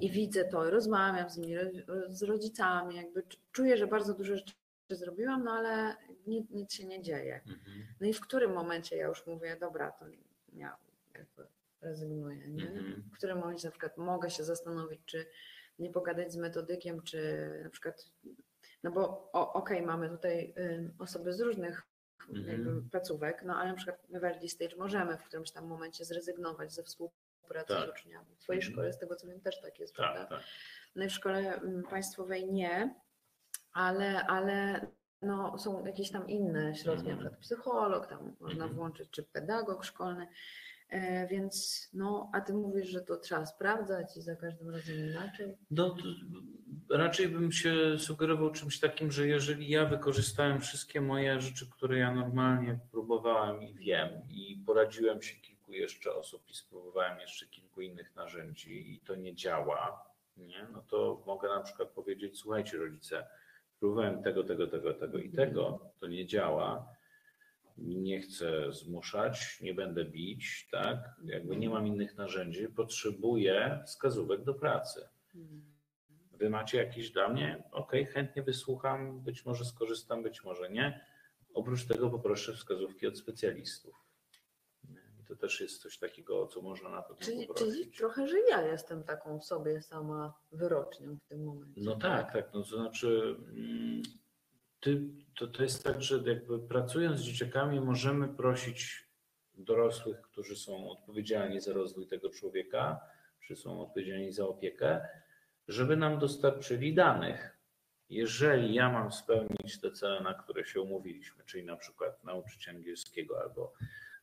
[0.01, 1.55] i widzę to i rozmawiam z nimi,
[2.09, 4.55] z rodzicami, jakby cz- czuję, że bardzo dużo rzeczy
[4.91, 7.41] zrobiłam, no ale nic, nic się nie dzieje.
[7.47, 7.87] Mhm.
[8.01, 10.05] No i w którym momencie ja już mówię, dobra, to
[10.53, 10.77] ja
[11.15, 11.47] jakby
[11.81, 12.69] rezygnuję, nie?
[12.71, 13.03] Mhm.
[13.13, 15.27] W którym momencie na przykład mogę się zastanowić, czy
[15.79, 18.07] nie pogadać z metodykiem, czy na przykład,
[18.83, 20.55] no bo okej, mamy tutaj
[20.99, 21.83] osoby z różnych
[22.29, 22.89] Mhm.
[22.91, 26.73] placówek, no ale na przykład my w Early Stage możemy w którymś tam momencie zrezygnować
[26.75, 27.87] ze współpracy Tak.
[27.89, 28.35] z uczniami.
[28.37, 28.73] W Twojej Mhm.
[28.73, 30.21] szkole, z tego co wiem, też tak jest, prawda?
[30.21, 30.49] Tak, tak.
[30.97, 32.95] No i w szkole państwowej nie,
[33.73, 34.87] ale, ale
[35.23, 37.19] no, są jakieś tam inne środki, na Mhm.
[37.19, 38.75] przykład psycholog, tam można Mhm.
[38.75, 40.27] włączyć, czy pedagog szkolny.
[40.91, 45.57] E, więc no, a ty mówisz, że to trzeba sprawdzać i za każdym razem inaczej.
[45.71, 45.97] No,
[46.91, 52.15] raczej bym się sugerował czymś takim, że jeżeli ja wykorzystałem wszystkie moje rzeczy, które ja
[52.15, 58.17] normalnie próbowałem i wiem, i poradziłem się kilku jeszcze osób i spróbowałem jeszcze kilku innych
[58.17, 60.05] narzędzi i to nie działa,
[60.37, 60.67] nie?
[60.73, 63.27] no to mogę na przykład powiedzieć, słuchajcie rodzice,
[63.79, 66.87] próbowałem tego, tego, tego, tego i tego, to nie działa,
[67.81, 70.99] nie chcę zmuszać, nie będę bić, tak?
[71.25, 75.09] Jakby nie mam innych narzędzi, potrzebuję wskazówek do pracy.
[76.33, 77.65] Wy macie jakieś dla mnie?
[77.73, 81.05] Ok, chętnie wysłucham, być może skorzystam, być może nie.
[81.55, 83.95] oprócz tego poproszę wskazówki od specjalistów.
[85.21, 87.75] I to też jest coś takiego, co można na pewno Czyli, poprosić.
[87.75, 91.81] czyli trochę, że ja jestem taką sobie sama wyrocznią w tym momencie.
[91.85, 92.55] No tak, tak.
[92.55, 94.03] No to znaczy, mm,
[94.81, 95.01] ty,
[95.37, 99.11] to, to jest tak, że jakby pracując z dzieciakami możemy prosić
[99.55, 103.01] dorosłych, którzy są odpowiedzialni za rozwój tego człowieka,
[103.41, 105.09] czy są odpowiedzialni za opiekę,
[105.69, 107.59] żeby nam dostarczyli danych.
[108.09, 113.41] Jeżeli ja mam spełnić te cele, na które się umówiliśmy, czyli na przykład nauczyć angielskiego
[113.43, 113.73] albo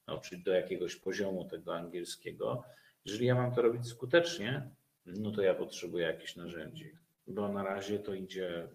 [0.08, 2.64] nauczyć do jakiegoś poziomu tego angielskiego,
[3.06, 4.70] jeżeli ja mam to robić skutecznie,
[5.06, 6.92] no to ja potrzebuję jakichś narzędzi,
[7.28, 8.68] bo na razie to idzie.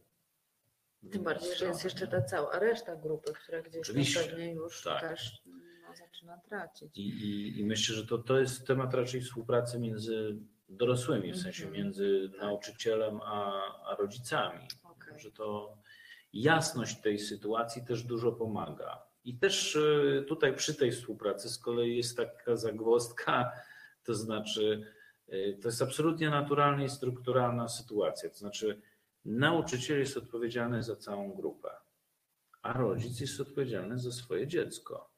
[1.11, 4.83] Tym bardziej, że jest jeszcze ta cała reszta grupy, która gdzieś tam Oczywiście, pewnie już
[4.83, 5.01] tak.
[5.01, 6.99] też no, zaczyna tracić.
[6.99, 10.37] I, i, I myślę, że to, to jest temat raczej współpracy między
[10.69, 11.85] dorosłymi, w sensie Mhm.
[11.85, 12.41] między Tak.
[12.41, 14.69] nauczycielem a, a rodzicami.
[14.85, 15.21] Okej.
[15.21, 15.79] Że to
[16.33, 19.03] jasność tej sytuacji też dużo pomaga.
[19.25, 23.53] I też y, tutaj przy tej współpracy z kolei jest taka zagwozdka,
[24.05, 24.87] to znaczy
[25.33, 28.31] y, to jest absolutnie naturalna i strukturalna sytuacja.
[28.31, 28.81] To znaczy
[29.25, 31.71] nauczyciel jest odpowiedzialny za całą grupę,
[32.63, 35.13] a rodzic jest odpowiedzialny za swoje dziecko.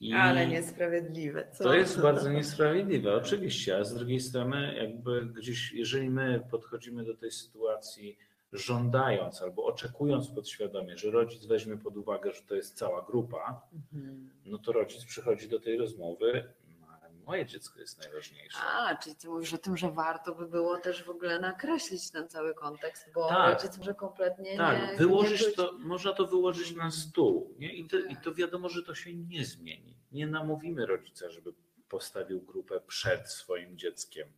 [0.00, 1.64] I Ale niesprawiedliwe, co?
[1.64, 7.16] to jest bardzo niesprawiedliwe, oczywiście, a z drugiej strony, jakby gdzieś, jeżeli my podchodzimy do
[7.16, 8.18] tej sytuacji
[8.52, 14.30] żądając albo oczekując podświadomie, że rodzic weźmie pod uwagę, że to jest cała grupa, Mhm.
[14.44, 16.44] no to rodzic przychodzi do tej rozmowy,
[17.26, 18.58] moje dziecko jest najważniejsze.
[18.58, 22.28] A, czyli ty mówisz o tym, że warto by było też w ogóle nakreślić ten
[22.28, 23.62] cały kontekst, bo Tak.
[23.62, 27.74] rodzic może kompletnie Tak, nie wyłożyć nie to, można to wyłożyć na stół nie?
[27.74, 29.96] I, to, i to wiadomo, że to się nie zmieni.
[30.12, 31.52] Nie namówimy rodzica, żeby
[31.88, 34.28] postawił grupę przed swoim dzieckiem.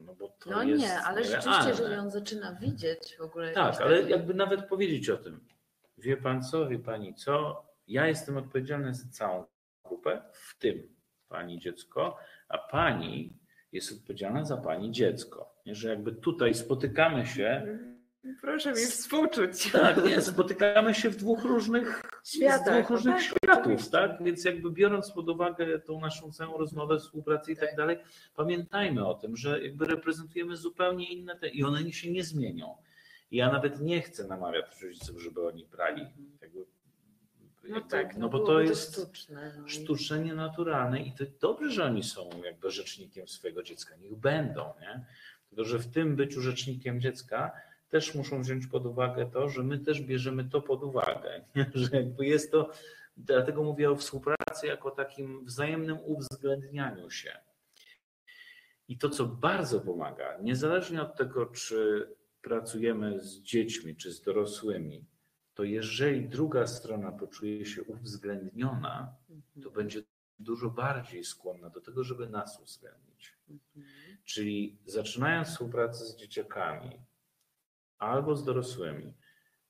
[0.00, 3.52] No, bo to No jest nie, ale rzeczywiście, jeżeli on zaczyna widzieć w ogóle...
[3.52, 5.48] Tak, ale taki- jakby nawet powiedzieć o tym.
[5.98, 7.66] Wie pan co, wie pani co?
[7.88, 9.44] Ja jestem odpowiedzialny za całą
[9.84, 10.95] grupę, w tym
[11.28, 12.16] pani dziecko,
[12.48, 13.32] a pani
[13.72, 15.54] jest odpowiedzialna za pani dziecko.
[15.66, 17.78] Że jakby tutaj spotykamy się.
[18.40, 19.72] Proszę mi współczuć.
[19.72, 24.22] Tak, nie, spotykamy się w dwóch różnych Światach, dwóch różnych tak, światów, tak?
[24.22, 27.76] Więc jakby biorąc pod uwagę tą naszą całą rozmowę, współpracę i tak Tak.
[27.76, 27.98] dalej,
[28.36, 32.76] pamiętajmy o tym, że jakby reprezentujemy zupełnie inne te i one się nie zmienią.
[33.30, 36.06] Ja nawet nie chcę namawiać rodziców, żeby oni brali.
[36.42, 36.66] Jakby,
[37.68, 39.54] No jakby, tak, no bo to jest sztuczne.
[39.58, 43.96] No i- sztuczne, nienaturalne i to dobrze, że oni są jakby rzecznikiem swojego dziecka.
[43.96, 45.04] Niech będą, nie?
[45.48, 47.52] Tylko, że w tym byciu rzecznikiem dziecka
[47.88, 51.70] też muszą wziąć pod uwagę to, że my też bierzemy to pod uwagę, nie?
[51.74, 52.70] że jakby jest to,
[53.16, 57.32] dlatego mówię o współpracy jako takim wzajemnym uwzględnianiu się.
[58.88, 62.08] I to, co bardzo pomaga, niezależnie od tego, czy
[62.42, 65.04] pracujemy z dziećmi, czy z dorosłymi,
[65.56, 69.62] to jeżeli druga strona poczuje się uwzględniona, Mhm.
[69.64, 70.02] to będzie
[70.38, 73.34] dużo bardziej skłonna do tego, żeby nas uwzględnić.
[73.50, 73.86] Mhm.
[74.24, 77.00] Czyli zaczynając współpracę z dzieciakami
[77.98, 79.14] albo z dorosłymi,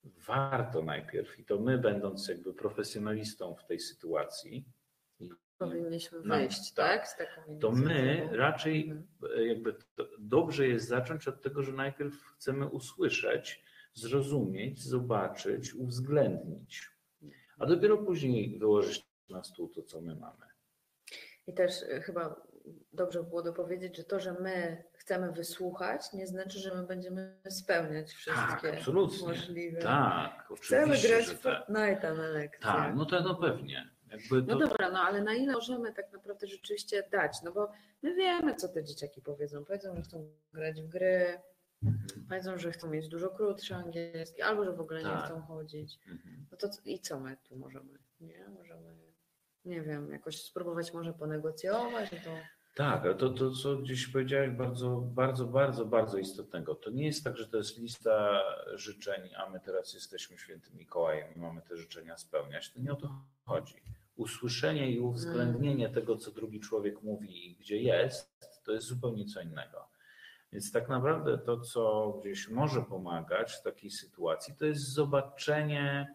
[0.05, 4.65] warto najpierw, i to my, będąc jakby profesjonalistą w tej sytuacji,
[5.59, 6.87] Powinniśmy No, wyjść, tak.
[7.01, 7.09] tak?
[7.09, 9.47] Z taką to my raczej Mhm.
[9.49, 9.77] jakby
[10.19, 13.63] dobrze jest zacząć od tego, że najpierw chcemy usłyszeć,
[13.97, 16.91] zrozumieć, zobaczyć, uwzględnić,
[17.59, 20.47] a dopiero później wyłożyć na stół to, co my mamy.
[21.47, 22.47] I też y, chyba
[22.93, 27.37] dobrze by było dopowiedzieć, że to, że my chcemy wysłuchać, nie znaczy, że my będziemy
[27.51, 29.29] spełniać wszystkie absolutnie.
[29.29, 29.81] możliwe.
[29.81, 31.69] Tak, Chcemy oczywiście, grać że w tak.
[31.69, 32.77] Fortnite'a na lekcjach.
[32.77, 33.91] Tak, no to no pewnie.
[34.11, 37.43] Jakby to, No dobra, no ale na ile możemy tak naprawdę rzeczywiście dać?
[37.45, 39.65] No bo my wiemy, co te dzieciaki powiedzą.
[39.65, 41.39] Powiedzą, że chcą grać w gry,
[42.29, 45.25] powiedzą, że chcą mieć dużo krótsze angielskie, albo że w ogóle nie Tak.
[45.25, 45.99] chcą chodzić.
[46.09, 46.47] mhm.
[46.51, 47.99] No to i co my tu możemy?
[48.21, 48.95] Nie, możemy,
[49.65, 52.31] nie wiem, jakoś spróbować może ponegocjować, to
[52.75, 56.75] Tak, ale to, to, co gdzieś powiedziałeś, bardzo, bardzo, bardzo, bardzo istotnego.
[56.75, 58.43] To nie jest tak, że to jest lista
[58.75, 62.73] życzeń, a my teraz jesteśmy świętym Mikołajem i mamy te życzenia spełniać.
[62.73, 63.11] To nie o to
[63.45, 63.75] chodzi.
[64.17, 69.41] Usłyszenie i uwzględnienie tego, co drugi człowiek mówi i gdzie jest, to jest zupełnie co
[69.41, 69.89] innego.
[70.53, 76.15] Więc tak naprawdę to, co gdzieś może pomagać w takiej sytuacji, to jest zobaczenie,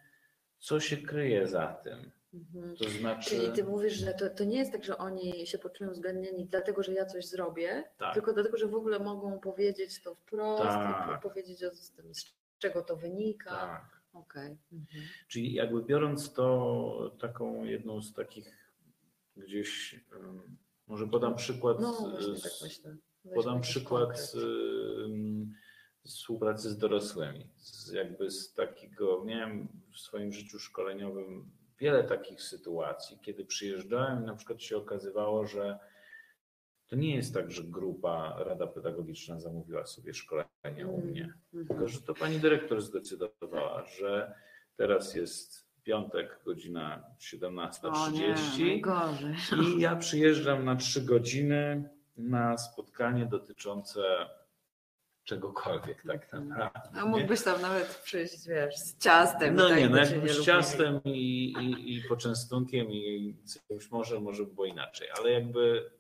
[0.60, 2.12] co się kryje za tym.
[2.34, 2.78] Mhm.
[2.78, 3.30] To znaczy.
[3.30, 6.84] Czyli ty mówisz, że to, to nie jest tak, że oni się poczują uwzględnieni dlatego,
[6.84, 8.14] że ja coś zrobię, Tak.
[8.14, 11.18] tylko dlatego, że w ogóle mogą powiedzieć to wprost Tak.
[11.20, 12.26] i powiedzieć o tym, z
[12.60, 13.50] czego to wynika.
[13.50, 14.02] Tak.
[14.14, 14.58] Okej.
[14.74, 15.04] Mhm.
[15.28, 18.72] Czyli jakby biorąc to taką jedną z takich
[19.38, 20.00] gdzieś,
[20.88, 22.52] może podam przykład, No z- tak
[23.36, 24.36] podam przykład z,
[26.06, 27.48] współpracy z dorosłymi.
[27.58, 34.26] Z, jakby z takiego, miałem w swoim życiu szkoleniowym wiele takich sytuacji, kiedy przyjeżdżałem i
[34.26, 35.80] na przykład się okazywało, że
[36.88, 41.68] to nie jest tak, że grupa, Rada Pedagogiczna zamówiła sobie szkolenie u mnie, Mhm.
[41.68, 44.34] tylko że to pani dyrektor zdecydowała, że
[44.78, 47.04] teraz jest piątek, godzina
[47.84, 49.36] O nie, 17.30 gorzej.
[49.78, 54.02] i ja przyjeżdżam na trzy godziny na spotkanie dotyczące
[55.24, 56.90] czegokolwiek tak naprawdę.
[56.94, 59.56] No mógłbyś tam nawet przyjść, wiesz, z ciastem.
[59.56, 63.36] No tak nie, no by cię jakby z ciastem i, i, i poczęstunkiem i
[63.68, 65.92] coś może, może by było inaczej, ale jakby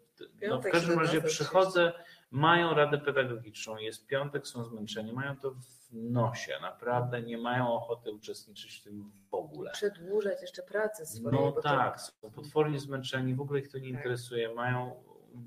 [0.50, 1.26] no w każdym razie 17:30.
[1.28, 1.94] przychodzę,
[2.32, 8.12] mają radę pedagogiczną, jest piątek, są zmęczeni, mają to w nosie, naprawdę nie mają ochoty
[8.12, 9.72] uczestniczyć w tym w ogóle.
[9.72, 11.32] Przedłużać jeszcze pracę swoją.
[11.32, 13.98] No bo to- tak, są potwornie zmęczeni, w ogóle ich to nie Tak.
[13.98, 15.04] interesuje, mają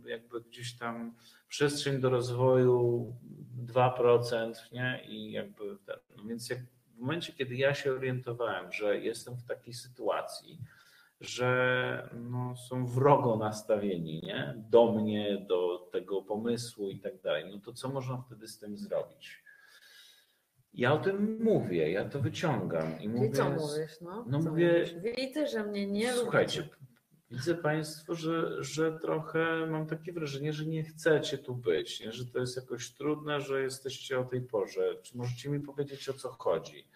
[0.06, 1.14] jakby gdzieś tam
[1.48, 3.12] przestrzeń do rozwoju
[3.66, 5.04] 2%, nie?
[5.08, 6.58] I jakby ten, no więc jak
[6.96, 10.58] w momencie, kiedy ja się orientowałem, że jestem w takiej sytuacji,
[11.20, 14.54] że no, są wrogo nastawieni nie?
[14.70, 18.76] do mnie, do tego pomysłu i tak dalej, no to co można wtedy z tym
[18.76, 19.44] zrobić?
[20.74, 23.30] Ja o tym mówię, ja to wyciągam i mówię.
[23.30, 24.00] Co mówisz?
[24.00, 25.14] No, no co mówię- mówisz?
[25.16, 26.76] Widzę, że mnie nie Słuchajcie, lubicie.
[27.30, 32.12] Widzę Państwo, że, że trochę mam takie wrażenie, że nie chcecie tu być, nie?
[32.12, 34.96] że to jest jakoś trudne, że jesteście o tej porze.
[35.02, 36.88] Czy możecie mi powiedzieć, o co chodzi?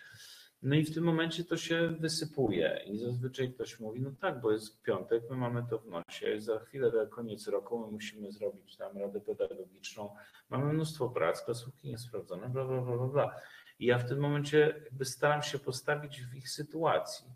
[0.62, 4.52] No i w tym momencie to się wysypuje i zazwyczaj ktoś mówi, no tak, bo
[4.52, 8.98] jest piątek, my mamy to w nosie, za chwilę koniec roku, my musimy zrobić tam
[8.98, 10.10] radę pedagogiczną,
[10.50, 13.34] mamy mnóstwo prac, klasówki niesprawdzone, bla, bla, bla, bla.
[13.78, 17.26] I ja w tym momencie jakby staram się postawić w ich sytuacji.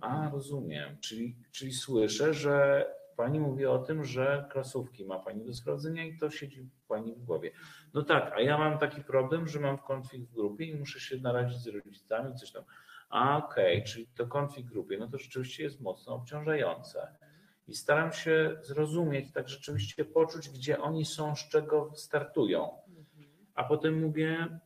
[0.00, 0.96] A, rozumiem.
[1.00, 6.18] Czyli, czyli słyszę, że pani mówi o tym, że klasówki ma pani do sprawdzenia i
[6.18, 7.50] to siedzi pani w głowie.
[7.94, 11.16] No tak, a ja mam taki problem, że mam konflikt w grupie i muszę się
[11.16, 12.64] narazić z rodzicami, coś tam.
[13.08, 17.16] A, okej, czyli to konflikt w grupie, no to rzeczywiście jest mocno obciążające.
[17.68, 22.70] I staram się zrozumieć, tak rzeczywiście poczuć, gdzie oni są, z czego startują.
[23.54, 24.58] A potem mówię,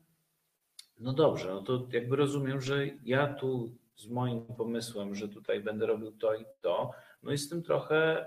[1.01, 5.87] no dobrze, no to jakby rozumiem, że ja tu z moim pomysłem, że tutaj będę
[5.87, 6.91] robił to i to,
[7.23, 8.27] no i z tym trochę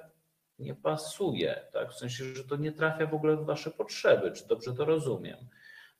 [0.59, 1.91] nie pasuje, tak?
[1.91, 5.37] W sensie, że to nie trafia w ogóle w wasze potrzeby, czy dobrze to rozumiem.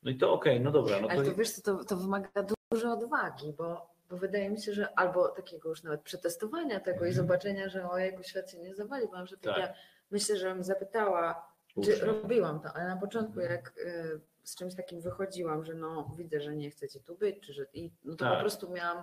[0.02, 2.28] No i to okej, no dobra, no to, Ale to wiesz, co, to, to wymaga
[2.72, 7.08] dużo odwagi, bo, bo wydaje mi się, że albo takiego już nawet przetestowania tego i
[7.08, 7.14] Mhm.
[7.26, 9.64] zobaczenia, że o jego świat się nie zawali, bo na przykład Tak.
[9.68, 9.74] ja
[10.10, 11.48] myślę, że bym zapytała,
[11.84, 13.50] czy robiłam to, ale na początku Mhm.
[13.50, 17.52] jak y, z czymś takim wychodziłam, że no widzę, że nie chcecie tu być, czy
[17.52, 18.34] że i no to Tak.
[18.34, 19.02] po prostu miałam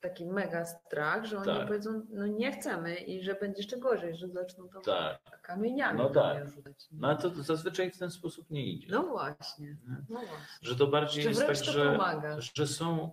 [0.00, 1.66] taki mega strach, że oni Tak.
[1.66, 5.40] powiedzą, no nie chcemy i że będzie jeszcze gorzej, że zaczną to tak.
[5.42, 6.48] kamieniami No tak.
[6.48, 6.86] rzucać.
[6.92, 8.86] No ale to zazwyczaj w ten sposób nie idzie.
[8.90, 9.76] No właśnie, Nie?
[10.08, 10.36] no właśnie.
[10.62, 12.36] Że to bardziej Czy jest tak, to że, pomaga?
[12.54, 13.10] że są,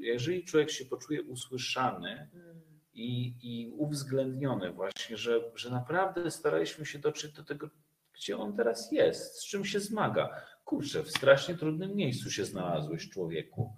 [0.00, 2.58] jeżeli człowiek się poczuje usłyszany, Mm.
[2.94, 7.68] i, i uwzględnione właśnie, że, że naprawdę staraliśmy się dotrzeć do tego,
[8.12, 10.28] gdzie on teraz jest, z czym się zmaga.
[10.68, 13.76] Kurczę, w strasznie trudnym miejscu się znalazłeś, człowieku.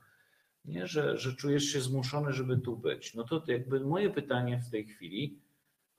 [0.64, 3.14] Nie, że, że czujesz się zmuszony, żeby tu być.
[3.14, 5.38] No to jakby moje pytanie w tej chwili,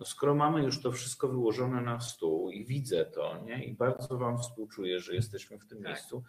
[0.01, 3.65] no skoro mamy już to wszystko wyłożone na stół i widzę to, nie?
[3.65, 5.87] I bardzo Wam współczuję, że jesteśmy w tym Tak.
[5.87, 6.23] miejscu,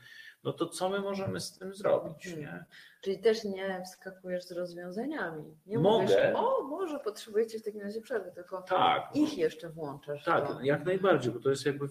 [0.44, 2.46] no to co my możemy z tym zrobić, nie?
[2.46, 2.64] Hmm.
[3.02, 5.56] Czyli też nie wskakujesz z rozwiązaniami.
[5.66, 6.02] Nie Mogę.
[6.02, 9.16] mówisz, o może potrzebujecie w takim razie przerwy, tylko Tak.
[9.16, 10.24] ich jeszcze włączasz.
[10.24, 11.88] Tak, jak najbardziej, bo to jest jakby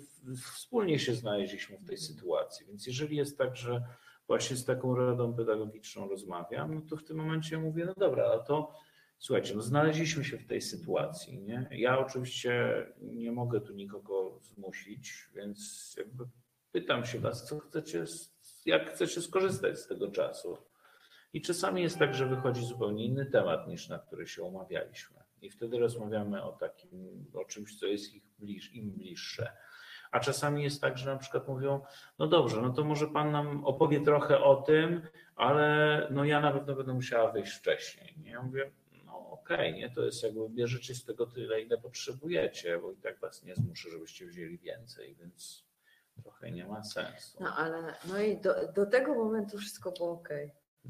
[0.56, 2.66] wspólnie się znaleźliśmy w tej sytuacji.
[2.66, 3.84] Więc jeżeli jest tak, że
[4.28, 8.44] właśnie z taką radą pedagogiczną rozmawiam, no to w tym momencie mówię, no dobra, ale
[8.44, 8.72] to
[9.22, 11.40] słuchajcie, no znaleźliśmy się w tej sytuacji.
[11.40, 11.68] Nie?
[11.72, 16.24] Ja oczywiście nie mogę tu nikogo zmusić, więc jakby
[16.72, 18.04] pytam się was, co chcecie,
[18.66, 20.58] jak chcecie skorzystać z tego czasu.
[21.34, 25.20] I czasami jest tak, że wychodzi zupełnie inny temat niż na który się umawialiśmy.
[25.42, 29.52] I wtedy rozmawiamy o takim, o czymś, co jest ich bliż, im bliższe.
[30.12, 31.82] A czasami jest tak, że na przykład mówią,
[32.20, 35.02] no dobrze, no to może pan nam opowie trochę o tym,
[35.36, 38.16] ale no ja na pewno będę musiała wyjść wcześniej.
[38.24, 38.32] Nie?
[38.32, 38.72] Ja mówię,
[39.58, 43.56] nie, to jest jakby bierzecie z tego tyle, ile potrzebujecie, bo i tak was nie
[43.56, 45.66] zmuszę, żebyście wzięli więcej, więc
[46.24, 47.38] trochę nie ma sensu.
[47.44, 50.30] No ale no i do, do tego momentu wszystko było ok.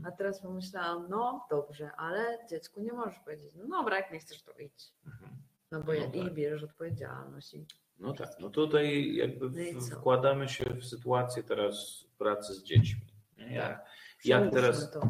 [0.05, 4.43] A teraz pomyślałam, no dobrze, ale dziecku nie możesz powiedzieć, no dobra, jak nie chcesz,
[4.43, 4.91] to idź.
[5.05, 5.31] Mhm.
[5.71, 6.33] No bo No i tak.
[6.33, 7.53] bierzesz odpowiedzialność.
[7.53, 7.65] I,
[7.99, 13.01] No tak, no tutaj jakby No i wkładamy się w sytuację teraz pracy z dziećmi.
[13.38, 13.86] Jak, Tak.
[14.25, 15.01] jak, teraz, To.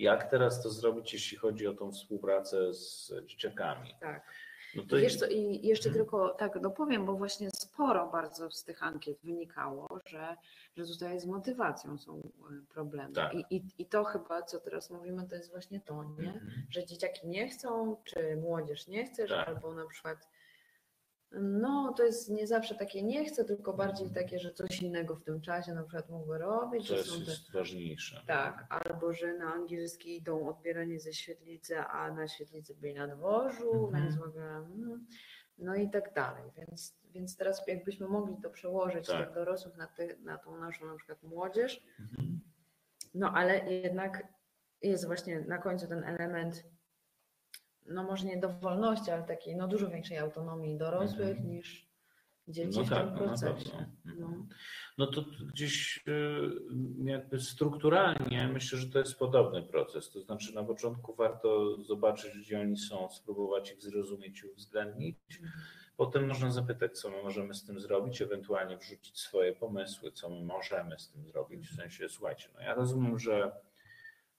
[0.00, 3.94] Jak teraz to zrobić, jeśli chodzi o tą współpracę z dzieciakami?
[4.00, 4.22] Tak.
[4.76, 6.04] No to Wiesz co, i jeszcze Mhm.
[6.04, 10.36] tylko tak dopowiem, bo właśnie sporo bardzo z tych ankiet wynikało, że,
[10.76, 13.14] że tutaj z motywacją są e, problemy.
[13.14, 13.34] Tak.
[13.34, 16.28] I, i, I to chyba, co teraz mówimy, to jest właśnie to, nie?
[16.32, 16.42] Mhm.
[16.70, 19.48] Że dzieciaki nie chcą, czy młodzież nie chce, Tak.
[19.48, 20.28] albo na przykład
[21.32, 25.22] no to jest nie zawsze takie nie chcę, tylko bardziej takie, że coś innego w
[25.24, 27.10] tym czasie na przykład mogę robić, To jest,
[27.52, 28.22] te ważniejsze.
[28.26, 33.84] tak, albo że na angielski idą odbieranie ze świetlicy, a na świetlicy byli na dworzu,
[33.84, 34.04] Mhm.
[34.04, 35.06] więc w ogóle, mm,
[35.58, 36.50] no i tak dalej.
[36.56, 39.24] Więc, więc teraz jakbyśmy mogli to przełożyć Tak.
[39.26, 39.34] tak.
[39.34, 42.40] dorosłych na, ty, na tą naszą na przykład młodzież, Mhm.
[43.14, 44.26] no ale jednak
[44.82, 46.64] jest właśnie na końcu ten element,
[47.88, 51.48] no może nie dowolności, ale takiej no dużo większej autonomii dorosłych Mhm.
[51.50, 51.90] niż
[52.48, 53.70] dzieci No w tak, tym no procesie.
[53.70, 53.86] pewno.
[54.04, 54.12] No.
[54.26, 54.48] Mhm.
[54.98, 56.50] No to gdzieś y,
[57.04, 60.10] jakby strukturalnie myślę, że to jest podobny proces.
[60.10, 65.16] To znaczy na początku warto zobaczyć, gdzie oni są, spróbować ich zrozumieć i uwzględnić.
[65.96, 70.44] Potem można zapytać, co my możemy z tym zrobić, ewentualnie wrzucić swoje pomysły, co my
[70.44, 71.68] możemy z tym zrobić.
[71.68, 73.52] W sensie, słuchajcie, no ja rozumiem, że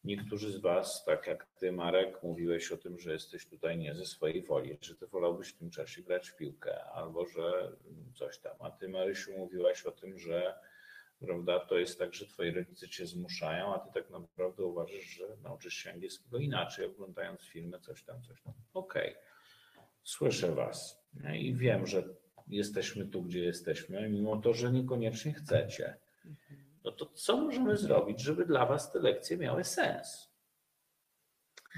[0.03, 4.05] niektórzy z Was, tak jak Ty, Marek, mówiłeś o tym, że jesteś tutaj nie ze
[4.05, 7.71] swojej woli, że Ty wolałbyś w tym czasie grać w piłkę, albo że
[8.15, 8.55] coś tam.
[8.59, 10.55] A Ty, Marysiu, mówiłaś o tym, że
[11.19, 15.37] prawda, to jest tak, że Twoi rodzice Cię zmuszają, a Ty tak naprawdę uważasz, że
[15.43, 18.53] nauczysz się angielskiego inaczej, oglądając filmy, coś tam, coś tam.
[18.73, 19.15] Okej,
[20.03, 21.01] słyszę Was
[21.33, 22.03] i wiem, że
[22.47, 25.97] jesteśmy tu, gdzie jesteśmy, mimo to, że niekoniecznie chcecie
[26.83, 30.31] no to co możemy zrobić, żeby dla Was te lekcje miały sens?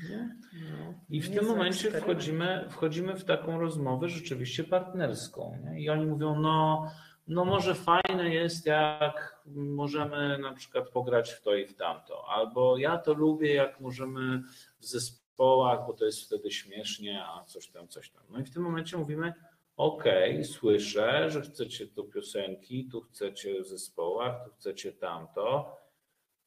[0.10, 0.38] Nie?
[0.54, 0.94] No.
[1.10, 5.58] I w tym momencie wchodzimy, wchodzimy w taką rozmowę rzeczywiście partnerską.
[5.64, 5.82] Nie?
[5.82, 6.92] I oni mówią, no,
[7.28, 12.78] no może fajne jest, jak możemy na przykład pograć w to i w tamto, albo
[12.78, 14.44] ja to lubię, jak możemy
[14.80, 18.24] w zespołach, bo to jest wtedy śmiesznie, a coś tam, coś tam.
[18.30, 19.34] No i w tym momencie mówimy,
[19.78, 25.78] okej, słyszę, że chcecie tu piosenki, tu chcecie w zespołach, tu chcecie tamto.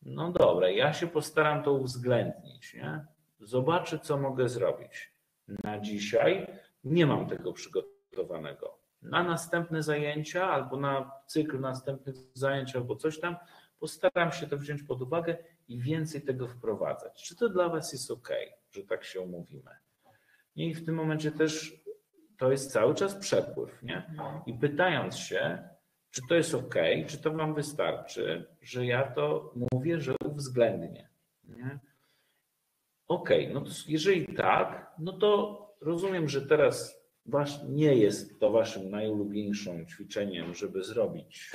[0.03, 3.07] No dobra, ja się postaram to uwzględnić, nie?
[3.41, 5.13] Zobaczę, co mogę zrobić.
[5.65, 6.47] Na dzisiaj
[6.85, 8.79] nie mam tego przygotowanego.
[9.03, 13.37] Na następne zajęcia albo na cykl następnych zajęć albo coś tam
[13.79, 15.37] postaram się to wziąć pod uwagę
[15.69, 17.23] i więcej tego wprowadzać.
[17.23, 18.29] Czy to dla Was jest ok,
[18.71, 19.71] że tak się umówimy?
[20.57, 21.86] I w tym momencie też
[22.39, 24.11] to jest cały czas przepływ, nie?
[24.47, 25.69] I pytając się,
[26.11, 26.75] czy to jest ok,
[27.07, 31.09] czy to Wam wystarczy, że ja to mówię, że uwzględnię.
[31.45, 31.79] Nie?
[33.09, 37.07] Okej, no to jeżeli tak, no to rozumiem, że teraz
[37.69, 41.51] nie jest to Waszym najulubieńszym ćwiczeniem, żeby zrobić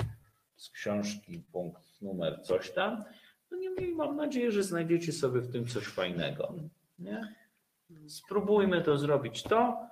[0.56, 3.04] z książki punkt numer coś tam.
[3.50, 6.54] No niemniej mam nadzieję, że znajdziecie sobie w tym coś fajnego.
[6.98, 7.34] Nie?
[8.06, 9.86] Spróbujmy to zrobić to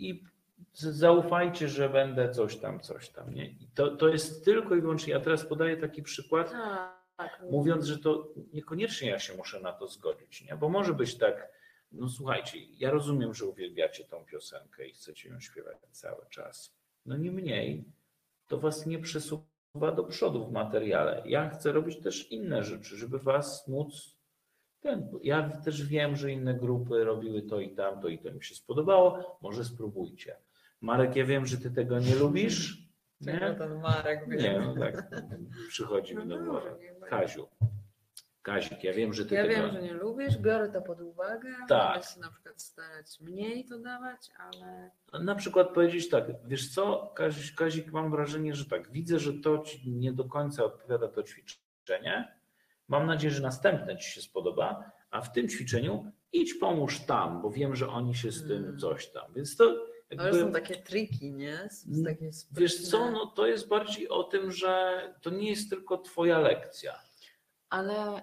[0.00, 0.24] i
[0.72, 3.34] zaufajcie, że będę coś tam, coś tam.
[3.34, 3.46] Nie?
[3.46, 6.52] I to, to jest tylko i wyłącznie, ja teraz podaję taki przykład,
[7.16, 7.42] Tak.
[7.50, 10.56] mówiąc, że to niekoniecznie ja się muszę na to zgodzić, nie?
[10.56, 11.48] bo może być tak,
[11.92, 16.74] no słuchajcie, ja rozumiem, że uwielbiacie tą piosenkę i chcecie ją śpiewać cały czas.
[17.06, 17.84] No niemniej
[18.46, 21.22] to was nie przesuwa do przodu w materiale.
[21.26, 24.17] Ja chcę robić też inne rzeczy, żeby was móc
[25.22, 29.38] ja też wiem, że inne grupy robiły to i tamto i to mi się spodobało,
[29.42, 30.36] może spróbujcie.
[30.80, 32.88] Marek, ja wiem, że ty tego nie lubisz,
[33.20, 33.54] nie?
[33.58, 34.36] ten Marek wie?
[34.36, 35.10] Nie, no tak,
[35.68, 36.70] przychodzi mi do No głowy.
[37.10, 37.48] Kaziu,
[38.42, 39.54] Kazik, ja wiem, że ty Ja tego...
[39.54, 41.48] wiem, że nie lubisz, biorę to pod uwagę.
[41.68, 41.92] Tak.
[41.92, 44.90] Będę się na przykład starać mniej to dawać, ale
[45.24, 49.58] Na przykład powiedzieć tak, wiesz co, Kazik, Kazik, mam wrażenie, że tak, widzę, że to
[49.58, 52.37] ci nie do końca odpowiada to ćwiczenie.
[52.88, 57.50] Mam nadzieję, że następne ci się spodoba, a w tym ćwiczeniu idź pomóż tam, bo
[57.50, 58.78] wiem, że oni się z tym Mm.
[58.78, 59.32] coś tam.
[59.34, 61.68] Więc to jakby, są takie triki, nie?
[61.70, 65.98] Z, takie wiesz co, no to jest bardziej o tym, że to nie jest tylko
[65.98, 66.94] twoja lekcja,
[67.70, 68.22] Ale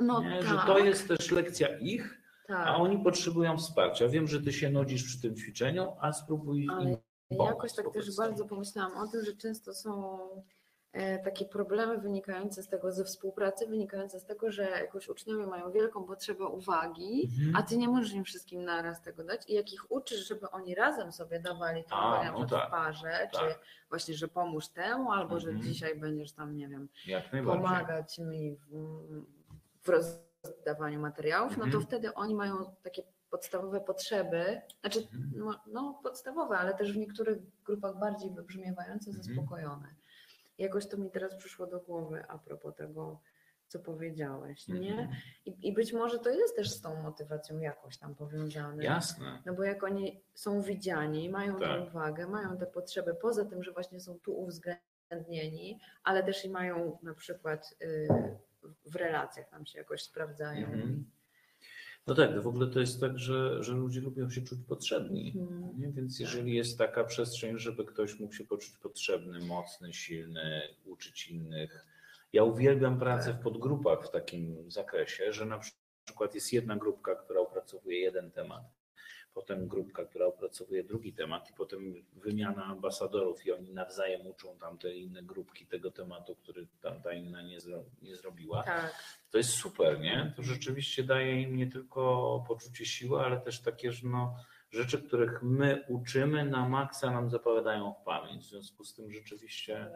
[0.00, 0.30] no nie?
[0.30, 2.66] tak, że to jest też lekcja ich, tak.
[2.68, 4.08] a oni potrzebują wsparcia.
[4.08, 6.96] Wiem, że ty się nudzisz przy tym ćwiczeniu, a spróbuj Ale im
[7.28, 10.18] pomóc Jakoś tak też bardzo pomyślałam o tym, że często są
[11.24, 16.04] takie problemy wynikające z tego, ze współpracy, wynikające z tego, że jakoś uczniowie mają wielką
[16.04, 17.56] potrzebę uwagi, Mhm.
[17.56, 20.74] a ty nie możesz im wszystkim naraz tego dać i jak ich uczysz, żeby oni
[20.74, 23.60] razem sobie dawali tą uwagę no tak, w parze, czy tak.
[23.88, 25.66] właśnie, że pomóż temu, albo że Mhm.
[25.72, 26.88] dzisiaj będziesz tam, nie wiem,
[27.44, 28.66] pomagać mi w,
[29.82, 31.84] w rozdawaniu materiałów, no to Mhm.
[31.86, 35.30] wtedy oni mają takie podstawowe potrzeby, znaczy Mhm.
[35.36, 39.24] no, no podstawowe, ale też w niektórych grupach bardziej wybrzmiewające, Mhm.
[39.24, 39.88] zaspokojone.
[40.58, 43.20] Jakoś to mi teraz przyszło do głowy a propos tego,
[43.68, 44.90] co powiedziałeś, nie?
[44.90, 45.08] Mhm.
[45.46, 48.84] I, I być może to jest też z tą motywacją jakoś tam powiązane.
[48.84, 49.42] Jasne.
[49.46, 51.68] No bo jak oni są widziani, mają Tak.
[51.68, 56.50] tę uwagę, mają te potrzeby, poza tym, że właśnie są tu uwzględnieni, ale też i
[56.50, 58.08] mają na przykład y,
[58.86, 60.66] w relacjach nam się jakoś sprawdzają.
[60.66, 61.10] Mhm.
[62.08, 65.34] No tak, w ogóle to jest tak, że, że ludzie lubią się czuć potrzebni.
[65.36, 65.80] Mhm.
[65.80, 65.92] Nie?
[65.92, 71.86] Więc jeżeli jest taka przestrzeń, żeby ktoś mógł się poczuć potrzebny, mocny, silny, uczyć innych.
[72.32, 75.60] Ja uwielbiam pracę w podgrupach w takim zakresie, że na
[76.04, 78.62] przykład jest jedna grupka, która opracowuje jeden temat,
[79.34, 84.94] potem grupka, która opracowuje drugi temat i potem wymiana ambasadorów i oni nawzajem uczą tamte
[84.94, 88.62] inne grupki tego tematu, który tamta inna nie, zro, nie zrobiła.
[88.62, 88.94] Tak,
[89.30, 90.32] To jest super, nie?
[90.36, 94.36] To rzeczywiście daje im nie tylko poczucie siły, ale też takie, że no,
[94.70, 98.44] rzeczy, których my uczymy na maksa nam zapowiadają w pamięć.
[98.46, 99.90] W związku z tym rzeczywiście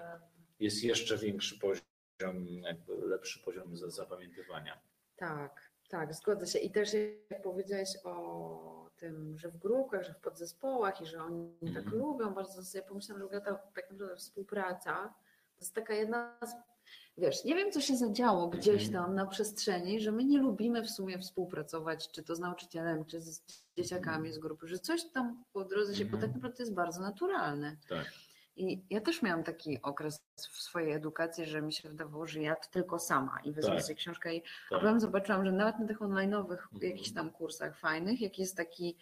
[0.60, 4.80] jest jeszcze większy poziom, jakby lepszy poziom za- zapamiętywania.
[5.16, 6.58] tak, tak, zgodzę się.
[6.58, 6.90] I też
[7.30, 11.98] jak powiedziałeś o tym, że w grupach, że w podzespołach i że oni tak Mhm.
[11.98, 15.14] lubią bardzo, sobie pomyślałam, że ta tak naprawdę współpraca
[15.54, 16.71] to jest taka jedna z
[17.18, 18.92] Wiesz, nie wiem, co się zadziało gdzieś Mhm.
[19.04, 23.20] tam na przestrzeni, że my nie lubimy w sumie współpracować, czy to z nauczycielem, czy
[23.20, 23.42] z
[23.76, 26.22] dzieciakami z grupy, że coś tam po drodze się, bo Mhm.
[26.22, 27.76] tak naprawdę to jest bardzo naturalne.
[27.88, 28.12] Tak.
[28.56, 32.56] I ja też miałam taki okres w swojej edukacji, że mi się wydawało, że ja
[32.56, 33.82] to tylko sama i wezmę Tak.
[33.82, 34.50] sobie książkę i Tak.
[34.80, 36.82] potem zobaczyłam, że nawet na tych online'owych Mhm.
[36.82, 38.96] jakichś tam kursach fajnych, jak jest taki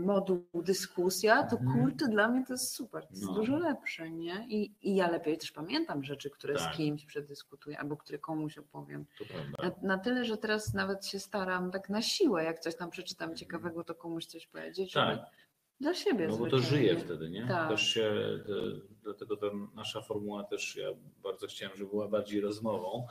[0.00, 1.84] moduł dyskusja, to Mhm.
[1.84, 3.32] kurczę, dla mnie to jest super, to jest No.
[3.34, 4.46] dużo lepsze, nie?
[4.48, 6.74] I, I ja lepiej też pamiętam rzeczy, które Tak.
[6.74, 9.06] z kimś przedyskutuję albo które komuś opowiem.
[9.18, 9.24] To.
[9.62, 13.36] Na, na tyle, że teraz nawet się staram tak na siłę, jak coś tam przeczytam
[13.36, 15.18] ciekawego, to komuś coś powiedzieć, Tak.
[15.80, 17.46] dla siebie No bo to żyje wtedy, nie?
[17.48, 17.68] Tak.
[17.68, 18.12] Też się,
[18.46, 20.88] te- dlatego ta nasza formuła też, ja
[21.22, 23.06] bardzo chciałem, żeby była bardziej rozmową,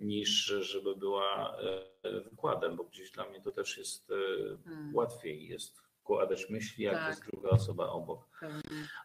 [0.00, 1.56] niż żeby była
[2.02, 4.14] e, wykładem, bo gdzieś dla mnie to też jest e,
[4.64, 7.08] Hmm, łatwiej jest wkładać myśli, jak Tak.
[7.08, 8.28] jest druga osoba obok.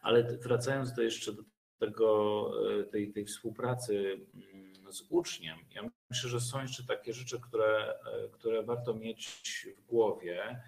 [0.02, 1.42] Ale wracając do jeszcze do
[1.78, 7.40] tego, e, tej, tej współpracy mm, z uczniem, ja myślę, że są jeszcze takie rzeczy,
[7.40, 9.42] które, e, które warto mieć
[9.76, 10.60] w głowie,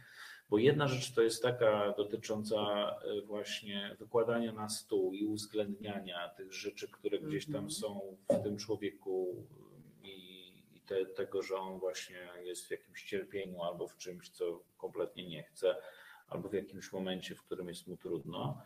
[0.51, 6.53] bo jedna rzecz to jest taka dotycząca e, właśnie wykładania na stół i uwzględniania tych
[6.53, 7.71] rzeczy, które gdzieś tam Mhm.
[7.71, 9.47] są w tym człowieku
[10.03, 14.63] i, i te, tego, że on właśnie jest w jakimś cierpieniu albo w czymś, co
[14.79, 15.77] kompletnie nie chce,
[16.29, 18.63] albo w jakimś momencie, w którym jest mu trudno.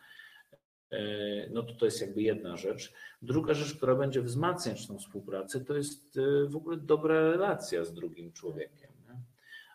[0.91, 2.93] E, No to to jest jakby jedna rzecz.
[3.23, 7.95] Druga rzecz, która będzie wzmacniać tą współpracę, to jest e, w ogóle dobra relacja z
[7.95, 8.93] drugim człowiekiem.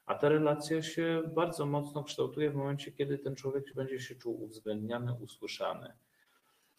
[0.06, 4.44] A ta relacja się bardzo mocno kształtuje w momencie, kiedy ten człowiek będzie się czuł
[4.44, 5.94] uwzględniany, usłyszany.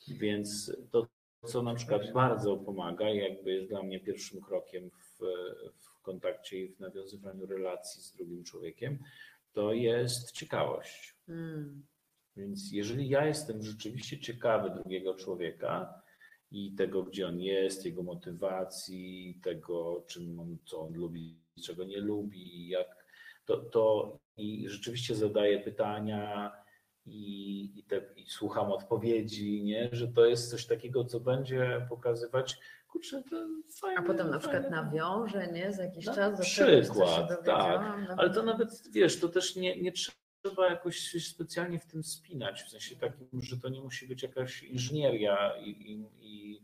[0.08, 1.06] Więc to,
[1.46, 5.18] co na przykład bardzo pomaga, jakby jest dla mnie pierwszym krokiem w,
[5.76, 8.98] w kontakcie i w nawiązywaniu relacji z drugim człowiekiem,
[9.58, 11.16] to jest ciekawość.
[11.28, 11.86] Mm,
[12.36, 16.02] Więc jeżeli ja jestem rzeczywiście ciekawy drugiego człowieka
[16.50, 22.00] i tego, gdzie on jest, jego motywacji, tego, czym on, co on lubi, czego nie
[22.00, 23.06] lubi, jak,
[23.44, 26.52] to, to i rzeczywiście zadaję pytania
[27.10, 29.88] i, i, te, i słucham odpowiedzi, nie?
[29.92, 32.56] że to jest coś takiego, co będzie pokazywać,
[32.88, 33.46] kurczę, to
[33.80, 34.00] fajne.
[34.00, 35.72] A potem na przykład fajne- nawiąże, nie?
[35.72, 37.28] Za jakiś Na czas czegoś, przykład, tak.
[37.28, 38.06] dowiedziałam.
[38.16, 42.62] Ale to nawet, wiesz, to też nie, nie trzeba jakoś się specjalnie w tym spinać,
[42.62, 45.70] w sensie takim, że to nie musi być jakaś inżynieria i,
[46.20, 46.62] i,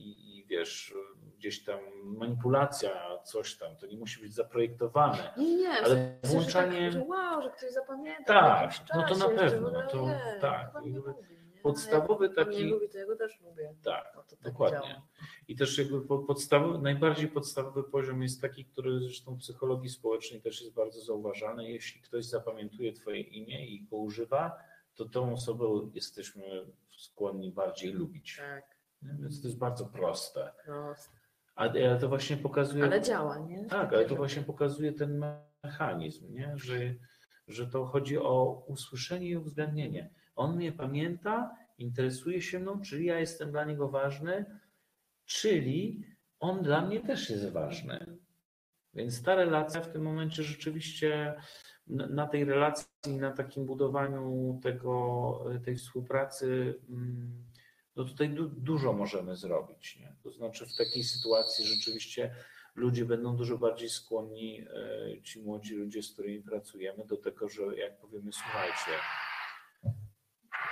[0.00, 0.94] i, i, wiesz,
[1.38, 5.34] gdzieś tam manipulacja, coś tam, to nie musi być zaprojektowane.
[5.36, 8.24] Nie, nie, w Ale sensie, włączanie- Że, tak, że wow, że ktoś zapamięta.
[8.24, 11.00] Tak, w jakimś no to na czasie, pewno, w ogóle, to ojej, tak, nie?
[11.62, 13.74] podstawowy A jak on taki- Nie lubi, to ja go też lubię.
[13.84, 14.78] Tak, No tak dokładnie.
[14.88, 15.06] działa.
[15.48, 20.40] I też jakby po- podstawowy, najbardziej podstawowy poziom jest taki, który zresztą w psychologii społecznej
[20.42, 21.70] też jest bardzo zauważalny.
[21.70, 24.56] Jeśli ktoś zapamiętuje Twoje imię i go używa,
[24.94, 26.66] to tą osobę jesteśmy
[26.98, 28.36] skłonni bardziej lubić.
[28.36, 28.79] Tak, Nie?
[29.02, 30.52] Więc to jest bardzo proste.
[30.64, 31.20] proste.
[31.54, 32.84] Ale to właśnie pokazuje.
[32.84, 33.64] Ale działa, nie?
[33.64, 35.24] Tak, ale to właśnie pokazuje ten
[35.64, 36.52] mechanizm, nie?
[36.56, 36.76] Że,
[37.48, 40.10] że to chodzi o usłyszenie i uwzględnienie.
[40.36, 44.60] On mnie pamięta, interesuje się mną, czyli ja jestem dla niego ważny,
[45.24, 46.04] czyli
[46.40, 48.18] on dla mnie też jest ważny.
[48.94, 51.34] Więc ta relacja w tym momencie rzeczywiście
[51.86, 52.86] na na tej relacji,
[53.18, 56.74] na takim budowaniu tego, tej współpracy,
[58.00, 59.96] no tutaj du, dużo możemy zrobić.
[59.96, 60.14] Nie?
[60.22, 62.34] To znaczy w takiej sytuacji rzeczywiście
[62.74, 64.66] ludzie będą dużo bardziej skłonni,
[65.14, 68.90] e, ci młodzi ludzie, z którymi pracujemy, do tego, że jak powiemy, słuchajcie,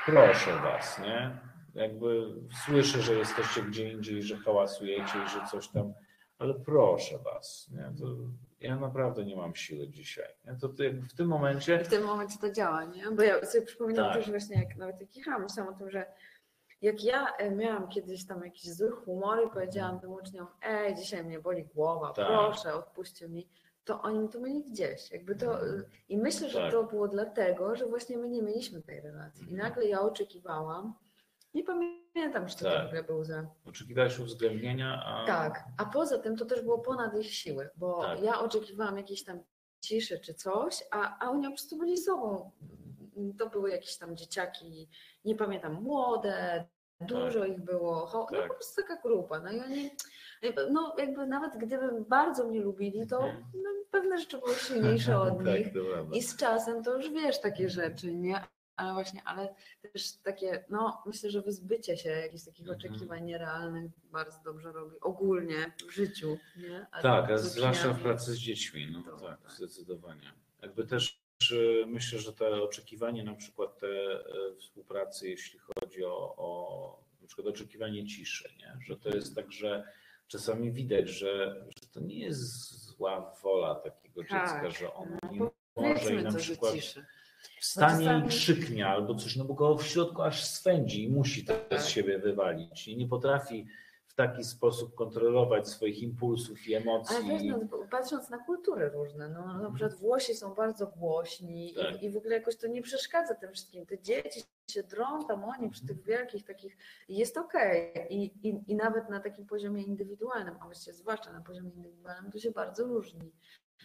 [0.06, 1.38] proszę was, nie?
[1.74, 5.94] Jakby słyszę, że jesteście gdzie indziej, że hałasujecie i że coś tam,
[6.38, 8.06] ale proszę was, nie, to
[8.60, 10.28] ja naprawdę nie mam siły dzisiaj.
[10.44, 11.78] Nie, to, to w tym momencie.
[11.84, 13.10] W tym momencie to działa, nie?
[13.10, 14.14] Bo ja sobie przypominam Tak.
[14.14, 16.06] też właśnie, jak nawet jak jechałam, myślałam o tym, że
[16.82, 21.24] jak ja e, miałam kiedyś tam jakiś zły humor i powiedziałam tym uczniom, ej, dzisiaj
[21.24, 22.26] mnie boli głowa, Tak.
[22.26, 23.48] proszę, odpuśćcie mi,
[23.84, 25.10] to oni to mieli gdzieś.
[25.10, 25.58] Jakby to,
[26.08, 26.72] I myślę, że Tak.
[26.72, 29.42] to było dlatego, że właśnie my nie mieliśmy tej relacji.
[29.46, 29.68] I Mhm.
[29.68, 30.94] nagle ja oczekiwałam,
[31.54, 32.82] nie pamiętam co to Tak.
[32.84, 33.46] w ogóle był za...
[33.66, 35.26] Oczekiwałeś uwzględnienia, a.
[35.26, 38.22] Tak, a poza tym to też było ponad ich siły, bo Tak.
[38.22, 39.40] ja oczekiwałam jakiejś tam
[39.80, 42.50] ciszy czy coś, a, a oni po prostu byli sobą.
[43.38, 44.88] To były jakieś tam dzieciaki,
[45.24, 46.64] nie pamiętam, młode,
[47.00, 48.48] dużo ich było, cho- no Tak.
[48.48, 49.40] po prostu taka grupa.
[49.40, 49.90] No i oni,
[50.70, 53.44] no jakby nawet gdyby bardzo mnie lubili, to Mhm.
[53.54, 55.64] no, pewne rzeczy były silniejsze od nich.
[55.64, 56.16] tak, prawda.
[56.16, 58.40] I z czasem to już wiesz takie rzeczy, nie?
[58.76, 59.54] Ale właśnie, ale
[59.92, 62.78] też takie, no myślę, że wyzbycie się jakichś takich Mhm.
[62.78, 66.86] oczekiwań nierealnych bardzo dobrze robi ogólnie w życiu, nie?
[67.02, 69.50] Tak, a z zwłaszcza w pracy z dziećmi, no To tak, tak.
[69.52, 70.32] zdecydowanie.
[70.62, 71.20] Jakby też
[71.86, 77.46] myślę, że te oczekiwanie na przykład te e, współpracy, jeśli chodzi o, o na przykład
[77.46, 78.78] oczekiwanie ciszy, nie?
[78.86, 79.84] że to jest tak, że
[80.28, 85.30] czasami widać, że, że to nie jest zła wola takiego dziecka, Tak, że ono no,
[85.32, 85.40] nie
[85.76, 86.74] może i na przykład
[87.60, 91.44] wstanie czasami- i krzyknie albo coś, no bo go w środku aż swędzi i musi
[91.44, 91.82] to Tak.
[91.82, 93.66] z siebie wywalić i nie potrafi
[94.18, 97.16] taki sposób kontrolować swoich impulsów i emocji.
[97.16, 101.74] Ale wiesz, no, bo patrząc na kultury różne, no na przykład Włosi są bardzo głośni
[101.74, 102.02] Tak.
[102.02, 103.86] i, i w ogóle jakoś to nie przeszkadza tym wszystkim.
[103.86, 104.40] Te dzieci
[104.70, 106.76] się drą tam oni przy tych wielkich takich
[107.08, 107.92] jest okej.
[108.10, 112.38] I, i, I nawet na takim poziomie indywidualnym, a właściwie zwłaszcza na poziomie indywidualnym, to
[112.38, 113.32] się bardzo różni.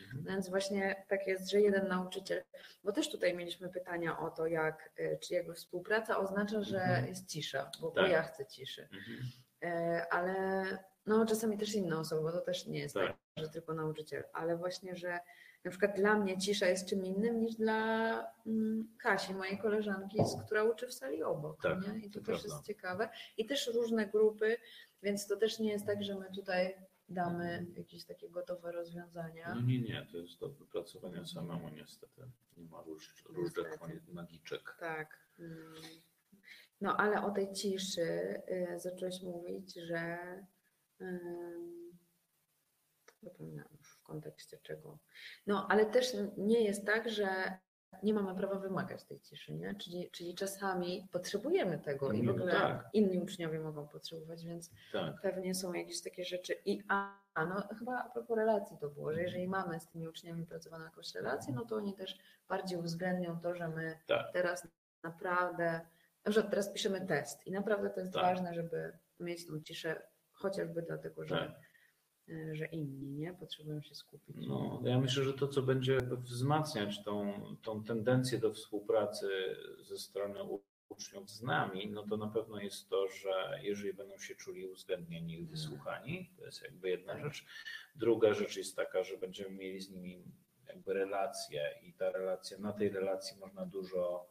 [0.06, 0.24] Mhm.
[0.26, 2.44] Więc właśnie tak jest, że jeden nauczyciel,
[2.84, 7.08] bo też tutaj mieliśmy pytania o to, jak, y, czy jego współpraca oznacza, że Mhm.
[7.08, 8.12] jest cisza, bo, bo Tak.
[8.12, 8.82] ja chcę ciszy.
[8.82, 9.18] Mhm.
[9.64, 10.66] E, ale
[11.06, 13.18] no czasami też inne osoby, bo to też nie jest tak, Tak.
[13.46, 15.20] że tylko nauczyciel, ale właśnie, że
[15.64, 18.10] na przykład dla mnie cisza jest czym innym niż dla
[18.46, 21.62] mm, Kasi, mojej koleżanki, która uczy w sali obok.
[21.62, 22.00] Tak, nie?
[22.00, 22.56] I to, to też prawda.
[22.56, 23.10] jest ciekawe.
[23.38, 24.58] I też różne grupy,
[25.04, 26.76] więc to też nie jest tak, że my tutaj
[27.10, 29.56] damy jakieś takie gotowe rozwiązania.
[29.56, 32.22] No nie, nie, to jest do wypracowania samemu niestety.
[32.58, 34.02] Nie ma róż, różnych Niestety.
[34.14, 34.76] magiczek.
[34.80, 35.18] Tak.
[35.40, 35.74] mm.
[36.82, 40.18] No ale o tej ciszy y, zacząłeś mówić, że
[41.02, 41.98] ym,
[43.22, 45.00] zapominam już w kontekście czego.
[45.48, 47.58] No ale też nie jest tak, że
[48.04, 49.76] nie mamy prawa wymagać tej ciszy, nie?
[49.76, 52.90] Czyli, czyli czasami potrzebujemy tego i w ogóle tak.
[52.94, 56.54] inni uczniowie mogą potrzebować, więc Tak, pewnie są jakieś takie rzeczy.
[56.66, 60.08] I a, a, no chyba a propos relacji to było, że jeżeli mamy z tymi
[60.08, 62.18] uczniami pracowaną jakąś relację, no to oni też
[62.50, 64.34] bardziej uwzględnią to, że my tak.
[64.34, 64.68] teraz
[65.04, 65.82] naprawdę,
[66.26, 68.24] że teraz piszemy test i naprawdę to jest Tak.
[68.24, 70.02] ważne, żeby mieć tą ciszę,
[70.32, 71.52] chociażby dlatego, że, tak.
[72.30, 74.36] e, że inni nie potrzebują się skupić.
[74.48, 79.28] No, ja myślę, że to, co będzie jakby wzmacniać tą, tą tendencję do współpracy
[79.82, 80.40] ze strony
[80.90, 85.40] uczniów z nami, no to na pewno jest to, że jeżeli będą się czuli uwzględnieni
[85.40, 87.46] i wysłuchani, to jest jakby jedna rzecz.
[87.96, 90.24] Druga rzecz jest taka, że będziemy mieli z nimi
[90.68, 94.30] jakby relację i ta relacja, na tej relacji można dużo,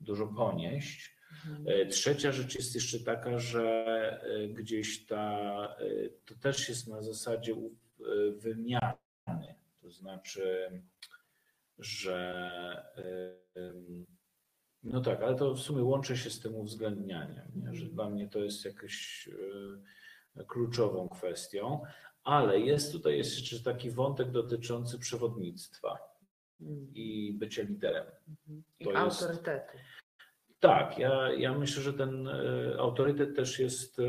[0.00, 1.13] dużo ponieść.
[1.50, 1.64] Mhm.
[1.68, 3.62] E, Trzecia rzecz jest jeszcze taka, że
[4.22, 7.54] e, gdzieś ta, e, to też jest na zasadzie
[8.36, 9.54] wymiany.
[9.82, 10.70] To znaczy,
[11.78, 12.50] że
[14.82, 17.74] no tak, ale to w sumie łączy się z tym uwzględnianiem, nie?
[17.74, 19.28] że dla mnie to jest jakąś
[20.48, 21.82] kluczową kwestią,
[22.22, 25.98] ale jest tutaj jest jeszcze taki wątek dotyczący przewodnictwa
[26.60, 26.94] Mhm.
[26.94, 28.06] i bycia liderem.
[28.28, 28.62] Mhm.
[28.80, 29.78] I to jest- autorytetu.
[30.64, 32.32] Tak, ja, ja myślę, że ten e,
[32.78, 34.02] autorytet też jest e,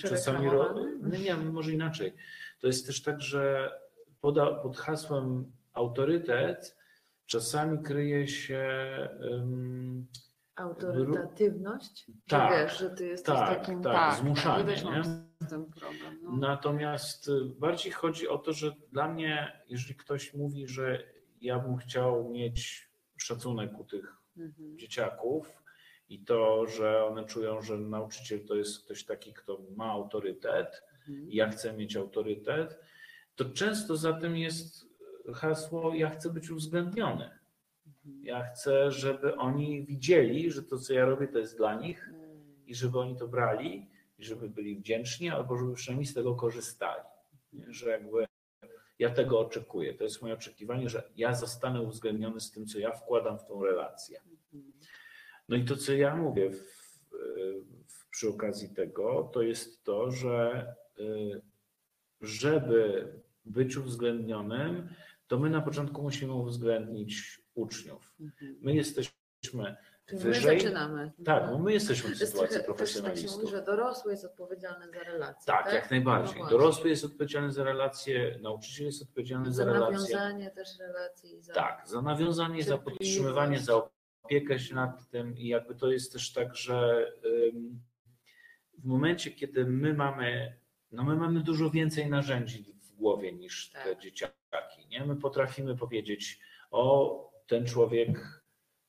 [0.00, 0.38] czasami.
[0.38, 1.18] Przereklamowany?
[1.18, 2.14] Nie, może inaczej.
[2.60, 3.72] To jest też tak, że
[4.20, 6.76] poda, pod hasłem autorytet
[7.26, 8.58] czasami kryje się.
[9.32, 10.06] em,
[10.56, 12.06] Autorytatywność?
[12.28, 13.82] Tak, wiesz, że ty jesteś tak, takim...
[13.82, 15.04] tak, zmuszanie, I też mam nie?
[15.04, 16.18] z tym problem.
[16.22, 16.36] No.
[16.36, 21.02] Natomiast y, bardziej chodzi o to, że dla mnie, jeżeli ktoś mówi, że
[21.40, 24.78] ja bym chciał mieć szacunek u tych Mhm.
[24.78, 25.62] dzieciaków
[26.08, 31.30] i to, że one czują, że nauczyciel to jest ktoś taki, kto ma autorytet Mhm.
[31.30, 32.78] i ja chcę mieć autorytet,
[33.36, 34.86] to często za tym jest
[35.34, 37.30] hasło ja chcę być uwzględniony.
[37.86, 38.24] Mhm.
[38.24, 42.66] Ja chcę, żeby oni widzieli, że to, co ja robię, to jest dla nich Mm.
[42.66, 47.02] i żeby oni to brali i żeby byli wdzięczni albo żeby przynajmniej z tego korzystali.
[47.52, 47.72] Nie?
[47.72, 48.26] Że jakby
[49.00, 49.94] ja tego oczekuję.
[49.94, 53.64] To jest moje oczekiwanie, że ja zostanę uwzględniony z tym, co ja wkładam w tą
[53.64, 54.20] relację.
[55.48, 56.62] No i to, co ja mówię w,
[57.88, 60.66] w, przy okazji tego, to jest to, że
[60.98, 61.40] y,
[62.20, 63.12] żeby
[63.44, 64.88] być uwzględnionym,
[65.26, 68.14] to my na początku musimy uwzględnić uczniów.
[68.60, 69.76] My jesteśmy
[70.18, 70.56] wyżej.
[70.56, 71.12] my zaczynamy.
[71.24, 73.50] Tak, bo my jesteśmy w sytuacji trochę- też tak się mówi, profesjonalistów.
[73.50, 75.46] że dorosły jest odpowiedzialny za relacje.
[75.46, 76.42] Tak, jak najbardziej.
[76.42, 76.48] No.
[76.50, 79.92] Dorosły jest odpowiedzialny za relacje, nauczyciel jest odpowiedzialny za Za relacje.
[80.16, 81.42] nawiązanie też relacji.
[81.42, 81.54] Za...
[81.54, 83.88] Tak, za nawiązanie, za podtrzymywanie, za
[84.22, 87.06] opiekę się nad tym i jakby to jest też tak, że
[88.78, 90.56] w momencie, kiedy my mamy,
[90.92, 93.98] no my mamy dużo więcej narzędzi w głowie niż te Tak.
[94.02, 95.04] dzieciaki, nie?
[95.04, 96.40] My potrafimy powiedzieć,
[96.70, 98.39] o ten człowiek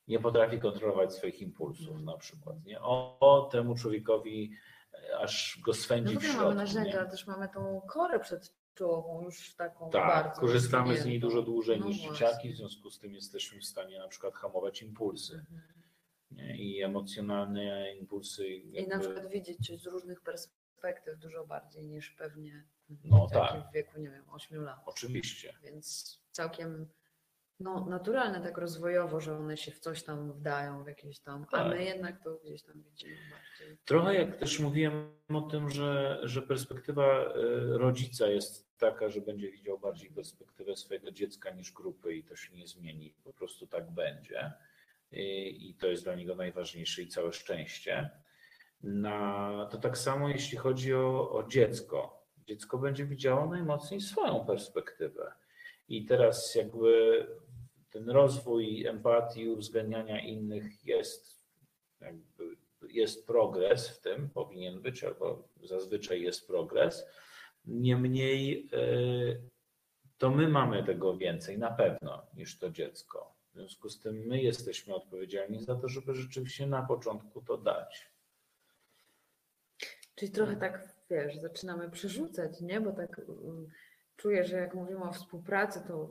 [0.08, 2.80] nie potrafi kontrolować swoich impulsów na przykład, nie?
[2.80, 4.52] O, o temu człowiekowi
[4.94, 6.42] e, aż go No swędzi w w środku.
[6.42, 10.40] mamy narzędzia, też mamy tą korę przedczołową już taką Tak, bardzo.
[10.40, 12.12] korzystamy z niej dużo dłużej No niż właśnie.
[12.26, 15.34] dzieciaki, w związku z tym jesteśmy w stanie na przykład hamować impulsy
[16.30, 16.56] Mhm.
[16.56, 18.48] i emocjonalne impulsy.
[18.48, 22.64] I jakby- na przykład widzieć z różnych perspektyw dużo bardziej niż pewnie
[23.04, 23.70] No tak.
[23.70, 24.78] w wieku, nie wiem, 8 lat.
[24.86, 25.54] Oczywiście.
[25.62, 26.88] Więc całkiem
[27.60, 31.56] no, naturalne tak rozwojowo, że one się w coś tam wdają, w jakieś tam, a
[31.56, 31.68] Tak.
[31.68, 33.78] my jednak to gdzieś tam widzimy bardziej.
[33.84, 39.50] Trochę jak też mówiłem o tym, że, że perspektywa y, rodzica jest taka, że będzie
[39.50, 43.14] widział bardziej perspektywę swojego dziecka niż grupy i to się nie zmieni.
[43.24, 44.52] Po prostu tak będzie.
[45.12, 48.10] I, i to jest dla niego najważniejsze i całe szczęście.
[48.82, 52.26] Na, to tak samo jeśli chodzi o, o dziecko.
[52.46, 55.32] Dziecko będzie widziało najmocniej swoją perspektywę.
[55.88, 57.26] I teraz jakby
[57.90, 61.42] ten rozwój empatii, uwzględniania innych jest
[62.88, 67.06] jest progres w tym, powinien być, albo zazwyczaj jest progres.
[67.64, 69.42] Niemniej y,
[70.18, 73.34] to my mamy tego więcej na pewno niż to dziecko.
[73.50, 78.12] W związku z tym my jesteśmy odpowiedzialni za to, żeby rzeczywiście na początku to dać.
[80.14, 82.80] Czyli trochę tak, wiesz, zaczynamy przerzucać, nie?
[82.80, 83.66] Bo tak mm,
[84.22, 86.10] czuję, że jak mówimy o współpracy, to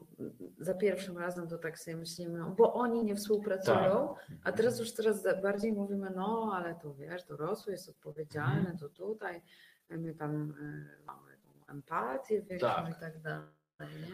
[0.60, 4.92] za pierwszym razem to tak sobie myślimy, no, bo oni nie współpracują, a teraz już
[4.92, 9.42] coraz bardziej mówimy, no ale to wiesz, dorosły jest odpowiedzialny, to tutaj
[9.90, 12.90] my tam y, mamy tą empatię większą Tak.
[12.98, 13.48] i tak dalej.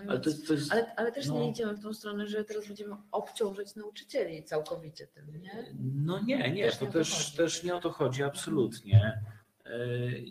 [0.07, 1.33] Ale jest, ale, ale też no.
[1.39, 5.73] nie idziemy w tą stronę, że teraz będziemy obciążać nauczycieli całkowicie tym, nie?
[5.95, 9.21] No nie, nie, Też to nie to też, też nie o to chodzi, absolutnie.
[9.65, 9.79] E,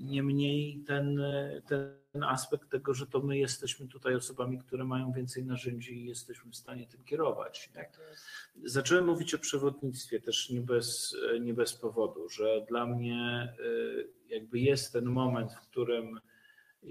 [0.01, 1.21] Niemniej ten,
[1.67, 6.51] ten aspekt tego, że to my jesteśmy tutaj osobami, które mają więcej narzędzi i jesteśmy
[6.51, 7.71] w stanie tym kierować.
[7.75, 8.01] Tak.
[8.65, 14.59] Zacząłem mówić o przewodnictwie też nie bez, nie bez powodu, że dla mnie y, jakby
[14.59, 16.21] jest ten moment, w którym
[16.85, 16.91] y,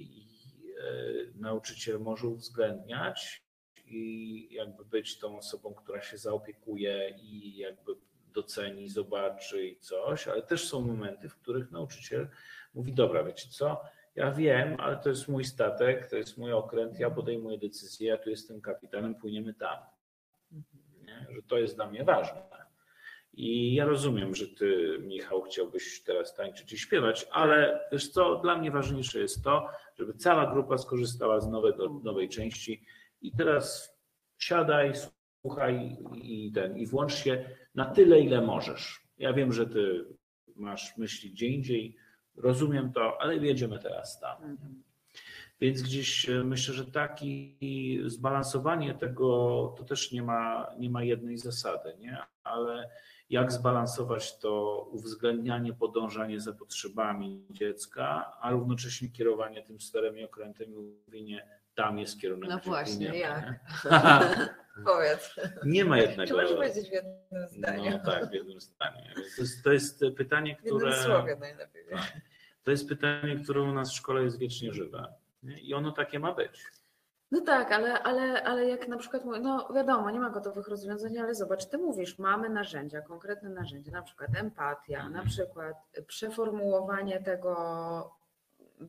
[1.36, 3.46] nauczyciel może uwzględniać
[3.86, 7.96] i jakby być tą osobą, która się zaopiekuje i jakby
[8.34, 12.30] doceni, zobaczy i coś, ale też są momenty, w których nauczyciel
[12.74, 13.82] mówi, dobra, wiecie co,
[14.16, 18.18] ja wiem, ale to jest mój statek, to jest mój okręt, ja podejmuję decyzję, ja
[18.18, 19.78] tu jestem kapitanem, płyniemy tam
[21.06, 21.36] nie?
[21.36, 22.42] że to jest dla mnie ważne.
[23.34, 28.58] I ja rozumiem, że ty, Michał, chciałbyś teraz tańczyć i śpiewać, ale wiesz co, dla
[28.58, 32.86] mnie ważniejsze jest to, żeby cała grupa skorzystała z nowego, nowej części
[33.22, 33.96] i teraz
[34.38, 34.92] siadaj,
[35.42, 39.02] słuchaj i ten, i włącz się na tyle, ile możesz.
[39.18, 40.06] Ja wiem, że ty
[40.56, 41.98] masz myśli gdzie indziej,
[42.38, 44.44] rozumiem to, ale jedziemy teraz tam.
[44.44, 44.84] Mhm.
[45.62, 47.58] Więc gdzieś e, myślę, że taki
[48.06, 49.28] zbalansowanie tego
[49.78, 52.18] to też nie ma, nie ma jednej zasady, nie?
[52.44, 52.90] ale
[53.30, 60.74] jak zbalansować to uwzględnianie, podążanie za potrzebami dziecka, a równocześnie kierowanie tym sterem i okrętem
[60.74, 62.50] i mówienie, tam jest kierunek.
[62.50, 63.46] No właśnie, płyniemy, jak?
[63.50, 64.48] nie?
[64.86, 65.36] Powiedz.
[65.66, 66.28] nie ma jednego.
[66.28, 67.92] Czy możesz powiedzieć w jednym zdaniu?
[67.92, 68.98] No tak, w jednym zdaniu.
[69.36, 71.04] To jest, to jest pytanie, W jednym które.
[71.04, 71.86] słowie najlepiej.
[71.92, 72.14] Tak.
[72.64, 75.14] To jest pytanie, które u nas w szkole jest wiecznie żywe.
[75.44, 75.60] nie?
[75.60, 76.64] I ono takie ma być.
[77.32, 81.36] No tak, ale, ale, ale jak na przykład, no wiadomo, nie ma gotowych rozwiązań, ale
[81.36, 85.14] zobacz, ty mówisz, mamy narzędzia, konkretne narzędzia, na przykład empatia, Mhm.
[85.14, 85.76] na przykład
[86.08, 88.16] przeformułowanie tego,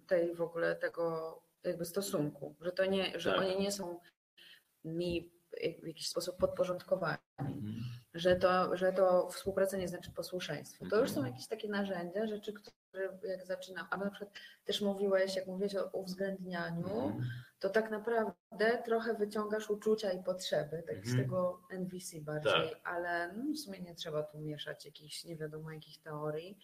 [0.07, 3.40] tej w ogóle tego jakby stosunku, że to nie, że Tak.
[3.40, 4.00] oni nie są
[4.84, 5.30] mi
[5.82, 7.74] w jakiś sposób podporządkowani, Mhm.
[8.14, 10.84] że to, że to współpraca nie znaczy posłuszeństwo.
[10.90, 11.32] To już są Mhm.
[11.34, 14.34] jakieś takie narzędzia, rzeczy, które jak zaczynam, a na przykład
[14.64, 17.24] też mówiłeś, jak mówiłeś o uwzględnianiu, Mhm.
[17.59, 21.24] to tak naprawdę trochę wyciągasz uczucia i potrzeby, tak z Mhm.
[21.24, 22.80] tego NVC bardziej, Tak.
[22.84, 26.59] ale no w sumie nie trzeba tu mieszać jakichś nie wiadomo jakich teorii.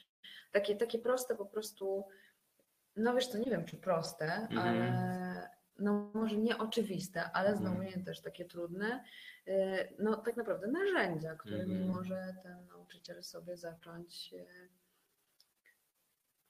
[0.52, 2.04] Takie, takie proste po prostu,
[2.96, 4.58] no wiesz, to nie wiem czy proste, Mhm.
[4.58, 7.98] ale no może nie oczywiste, ale znowu Mhm.
[7.98, 9.04] nie też takie trudne.
[9.48, 9.52] Y,
[9.98, 11.88] No tak naprawdę narzędzia, którymi Mhm.
[11.96, 14.68] może ten nauczyciel sobie zacząć y,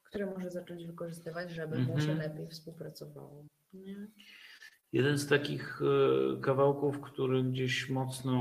[0.05, 3.45] które może zacząć wykorzystywać, żeby mu się lepiej współpracowało.
[3.72, 4.07] Nie?
[4.93, 8.34] Jeden z takich e, kawałków, który gdzieś mocno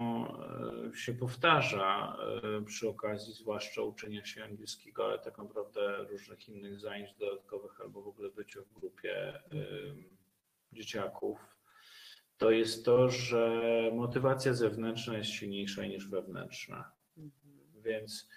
[0.00, 2.16] e, się powtarza
[2.60, 8.02] e, przy okazji zwłaszcza uczenia się angielskiego, ale tak naprawdę różnych innych zajęć dodatkowych albo
[8.02, 9.32] w ogóle bycia w grupie
[10.72, 11.38] dzieciaków,
[12.38, 13.62] to jest to, że
[13.94, 16.92] motywacja zewnętrzna jest silniejsza niż wewnętrzna.
[17.16, 17.32] Mhm.
[17.82, 18.28] Więc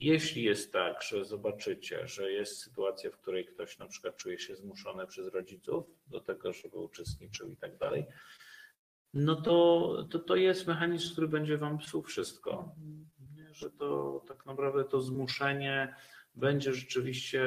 [0.00, 4.56] jeśli jest tak, że zobaczycie, że jest sytuacja, w której ktoś na przykład czuje się
[4.56, 8.06] zmuszony przez rodziców do tego, żeby uczestniczył i tak dalej,
[9.14, 12.74] no to, to to jest mechanizm, który będzie wam psuł wszystko.
[13.52, 15.94] Że to tak naprawdę to zmuszenie
[16.34, 17.42] będzie rzeczywiście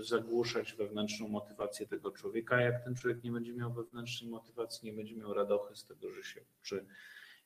[0.00, 2.60] zagłuszać wewnętrzną motywację tego człowieka.
[2.60, 6.22] Jak ten człowiek nie będzie miał wewnętrznej motywacji, nie będzie miał radochy z tego, że
[6.22, 6.86] się uczy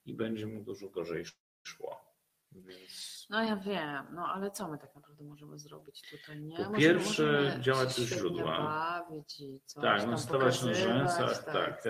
[0.07, 1.25] i będzie mu dużo gorzej
[1.63, 2.10] szło.
[2.53, 6.65] Więc No ja wiem, no ale co my tak naprawdę możemy zrobić tutaj, nie?
[6.65, 8.59] Po pierwsze, działać świetnie rzędła.
[8.59, 11.85] bawić i coś Tak, no stawać na rzęsach, tak,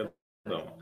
[0.46, 0.78] wiadomo.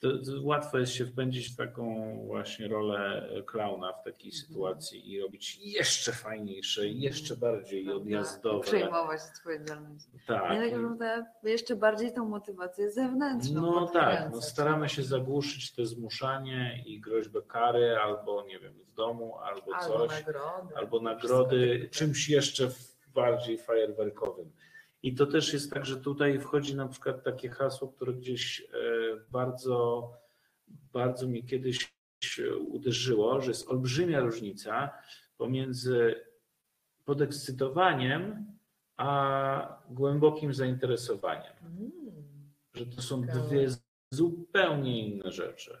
[0.00, 4.46] To, to łatwo jest się wpędzić w taką właśnie rolę klauna w takiej Mhm.
[4.46, 8.02] sytuacji i robić jeszcze fajniejsze, jeszcze bardziej Prawda?
[8.02, 8.60] odjazdowe.
[8.64, 10.04] Przejmować odpowiedzialność.
[10.26, 10.50] Tak.
[10.52, 13.60] Nie tak naprawdę jeszcze bardziej tą motywację zewnętrzną.
[13.62, 18.94] No tak, no staramy się zagłuszyć te zmuszanie i groźbę kary albo nie wiem, w
[18.94, 20.76] domu, albo, Albo coś, nagrody.
[20.76, 22.68] albo nagrody, czymś jeszcze
[23.14, 24.50] bardziej fajerwerkowym.
[25.02, 28.66] I to też jest tak, że tutaj wchodzi na przykład takie hasło, które gdzieś e,
[29.30, 30.12] bardzo,
[30.68, 31.98] bardzo mi kiedyś
[32.68, 34.90] uderzyło, że jest olbrzymia różnica
[35.36, 36.24] pomiędzy
[37.04, 38.46] podekscytowaniem
[38.96, 41.52] a głębokim zainteresowaniem.
[41.62, 41.92] Mm.
[42.74, 43.48] Że to są Ciekawe.
[43.48, 43.68] dwie
[44.10, 45.78] zupełnie inne rzeczy.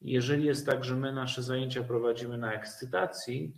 [0.00, 3.56] Jeżeli jest tak, że my nasze zajęcia prowadzimy na ekscytacji,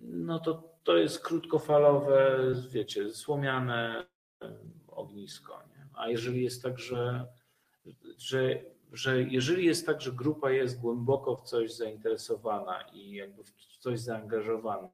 [0.00, 2.38] no to to jest krótkofalowe,
[2.70, 4.06] wiecie, słomiane
[4.86, 5.62] ognisko.
[5.68, 5.86] Nie?
[5.94, 7.26] A jeżeli jest tak, że,
[8.18, 8.60] że,
[8.92, 14.00] że jeżeli jest tak, że grupa jest głęboko w coś zainteresowana i jakby w coś
[14.00, 14.88] zaangażowana,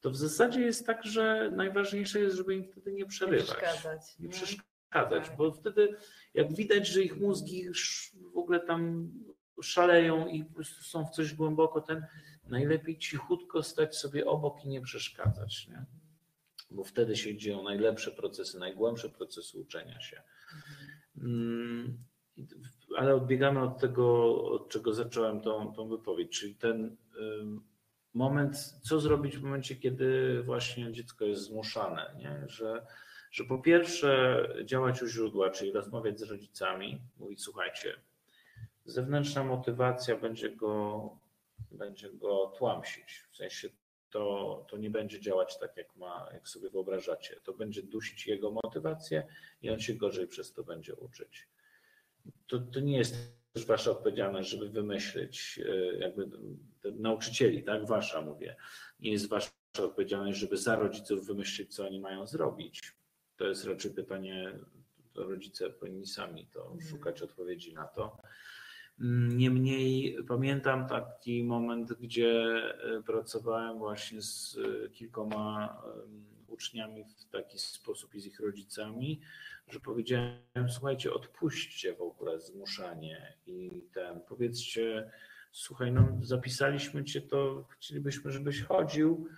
[0.00, 4.18] to w zasadzie jest tak, że najważniejsze jest, żeby im wtedy nie Nie przerywać przeszkadzać.
[4.18, 4.32] nie nie?
[4.32, 5.36] przeszkadzać, Tak.
[5.36, 5.96] bo wtedy
[6.34, 7.68] jak widać, że ich mózgi
[8.34, 9.10] w ogóle tam
[9.62, 10.44] szaleją i
[10.82, 12.06] są w coś głęboko, ten
[12.48, 15.84] najlepiej cichutko stać sobie obok i nie przeszkadzać, nie?
[16.70, 20.22] bo wtedy się dzieją najlepsze procesy, najgłębsze procesy uczenia się.
[21.18, 21.98] Mm,
[22.96, 26.96] Ale odbiegamy od tego, od czego zacząłem tą, tą wypowiedź, czyli ten
[28.14, 32.44] moment, co zrobić w momencie, kiedy właśnie dziecko jest zmuszane, nie?
[32.48, 32.86] Że,
[33.30, 37.94] że po pierwsze działać u źródła, czyli rozmawiać z rodzicami, mówić słuchajcie,
[38.84, 41.10] zewnętrzna motywacja będzie go,
[41.74, 43.68] będzie go tłamsić, w sensie
[44.10, 47.40] to, to nie będzie działać tak, jak, ma, jak sobie wyobrażacie.
[47.44, 49.26] To będzie dusić jego motywację
[49.62, 51.48] i on się gorzej przez to będzie uczyć.
[52.46, 53.16] To, to nie jest
[53.52, 56.30] też wasza odpowiedzialność, żeby wymyślić, e, jakby
[56.84, 58.56] nauczycieli, tak, wasza mówię,
[59.00, 62.92] nie jest wasza odpowiedzialność, żeby za rodziców wymyślić, co oni mają zrobić.
[63.36, 64.58] To jest raczej pytanie,
[65.12, 66.80] to rodzice powinni sami to Mhm.
[66.80, 68.16] szukać odpowiedzi na to.
[69.28, 72.42] Niemniej pamiętam taki moment, gdzie
[72.98, 75.76] e, pracowałem właśnie z e, kilkoma
[76.48, 79.20] uczniami w taki sposób i z ich rodzicami,
[79.68, 85.10] że powiedziałem, słuchajcie, odpuśćcie w ogóle zmuszanie i ten, powiedzcie,
[85.52, 89.28] słuchaj, no zapisaliśmy cię, to chcielibyśmy, żebyś chodził,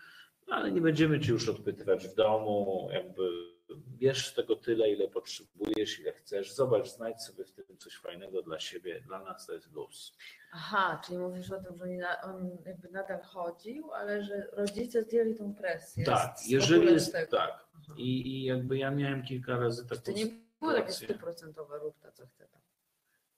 [0.46, 6.00] ale nie będziemy cię już odpytywać w domu, jakby bierz z tego tyle, ile potrzebujesz,
[6.00, 9.72] ile chcesz, zobacz, znajdź sobie w tym coś fajnego dla siebie, dla nas to jest
[9.72, 10.16] luz.
[10.52, 15.54] Aha, czyli mówisz o tym, że on jakby nadal chodził, ale że rodzice zdjęli tą
[15.54, 16.04] presję.
[16.04, 17.66] Tak, jeżeli jest tak.
[17.96, 20.26] I, I jakby ja miałem kilka razy taką To nie
[20.60, 21.06] było takie sytuację.
[21.16, 22.60] stuprocentowa rób ta, co chce tam.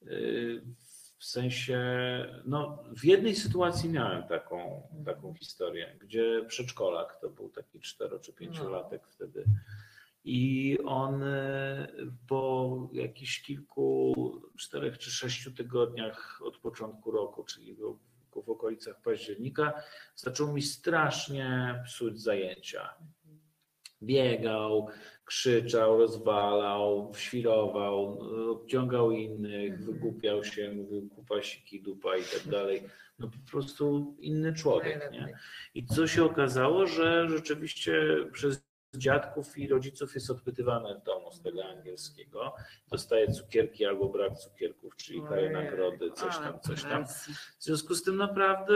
[0.02, 0.62] Yy,
[1.18, 1.78] W sensie,
[2.44, 8.32] no w jednej sytuacji miałem taką, taką historię, gdzie przedszkolak, to był taki cztero czy
[8.32, 9.44] pięciolatek wtedy
[10.28, 11.88] i on e,
[12.28, 14.14] po jakichś kilku,
[14.58, 19.72] czterech czy sześciu tygodniach od początku roku, czyli w, okolicach października,
[20.14, 22.94] zaczął mi strasznie psuć zajęcia.
[24.02, 24.88] Biegał,
[25.24, 28.18] krzyczał, rozwalał, świrował,
[28.50, 29.92] obciągał innych, Mhm.
[29.92, 32.82] wygłupiał się, mówił kupasiki, dupa i tak dalej.
[33.18, 35.38] No po prostu inny człowiek, nie?
[35.74, 37.92] I co się okazało, że rzeczywiście
[38.32, 42.55] przez dziadków i rodziców jest odpytywane w domu z tego angielskiego.
[42.91, 47.07] Dostaje cukierki albo brak cukierków, czyli daje nagrody, coś tam, coś tam.
[47.59, 48.74] W związku z tym naprawdę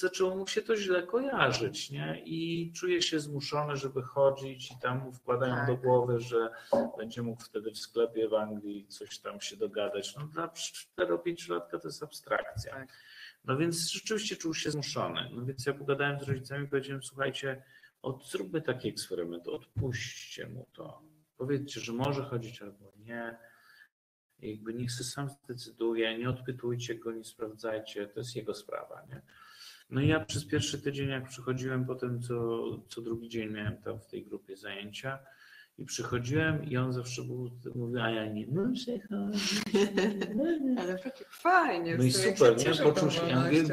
[0.00, 2.22] zaczęło mu się to źle kojarzyć, nie?
[2.24, 5.66] I czuje się zmuszony, żeby chodzić i tam mu wkładają Tak.
[5.66, 6.50] do głowy, że
[6.98, 10.16] będzie mógł wtedy w sklepie w Anglii coś tam się dogadać.
[10.16, 10.48] No dla
[10.98, 12.72] 4-5 latka to jest abstrakcja.
[12.72, 12.88] Tak.
[13.44, 15.30] No więc rzeczywiście czuł się zmuszony.
[15.32, 17.62] No więc ja pogadałem z rodzicami i powiedziałem, słuchajcie,
[18.02, 21.02] od, zróbmy taki eksperyment, odpuśćcie mu to.
[21.36, 23.38] Powiedzcie, że może chodzić albo nie.
[24.38, 29.06] Jakby niech się sam zdecyduje, nie odpytujcie go, nie sprawdzajcie, to jest jego sprawa.
[29.08, 29.22] Nie?
[29.90, 34.00] No i ja przez pierwszy tydzień, jak przychodziłem potem, co, co drugi dzień miałem tam
[34.00, 35.18] w tej grupie zajęcia
[35.78, 39.62] i przychodziłem i on zawsze był, mówił, a ja nie muszę chodzić.
[40.80, 40.98] Ale
[41.30, 41.96] fajnie.
[41.96, 42.74] No i super, nie?
[42.84, 43.64] Poczuł się, ja mówię.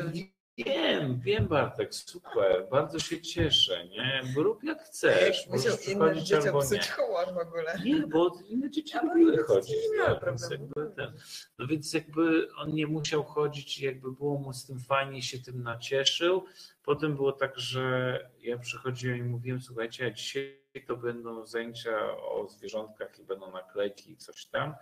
[0.66, 4.22] Wiem, wiem Bartek, super, bardzo się cieszę, nie?
[4.36, 7.80] Bo rób jak chcesz, Musiał przychodzić dzieciom psuć humor w ogóle.
[7.86, 9.76] Nie, bo inne dzieci Ale lubiły inne chodzić.
[9.92, 11.14] nie tak, więc jakby ten,
[11.60, 15.40] no więc jakby on nie musiał chodzić i jakby było mu z tym fajnie się
[15.40, 16.46] tym nacieszył.
[16.84, 22.48] Potem było tak, że ja przychodziłem i mówiłem, słuchajcie, a dzisiaj to będą zajęcia o
[22.50, 24.76] zwierzątkach i będą naklejki i coś tam.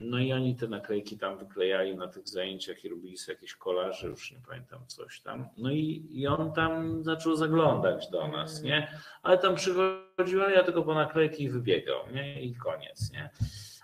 [0.00, 4.08] No i oni te naklejki tam wyklejali na tych zajęciach i robili sobie jakieś kolaże,
[4.08, 5.48] już nie pamiętam coś tam.
[5.56, 8.88] No i, i on tam zaczął zaglądać do nas, nie?
[9.22, 12.42] Ale tam przychodził, a ja tylko po naklejki i wybiegał, nie?
[12.42, 13.30] I koniec, nie?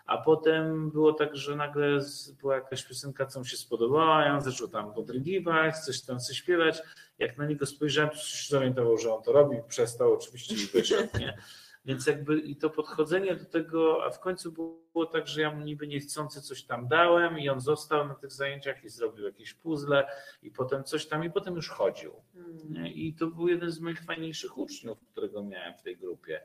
[0.06, 1.98] A potem było tak, że nagle
[2.40, 6.36] była jakaś piosenka, co mu się spodobała, ja on zaczął tam podrygiwać, coś tam coś
[6.36, 6.82] śpiewać.
[7.18, 11.18] Jak na niego spojrzałem, to się zorientował, że on to robi, przestał oczywiście i wyszedł,
[11.18, 11.38] nie?
[11.85, 15.64] Więc jakby i to podchodzenie do tego, a w końcu było tak, że ja mu
[15.64, 20.07] niby niechcący coś tam dałem i on został na tych zajęciach i zrobił jakieś puzzle
[20.43, 22.12] i potem coś tam i potem już chodził.
[22.35, 22.87] Hmm.
[22.87, 26.41] I to był jeden z moich fajniejszych uczniów, którego miałem w tej grupie.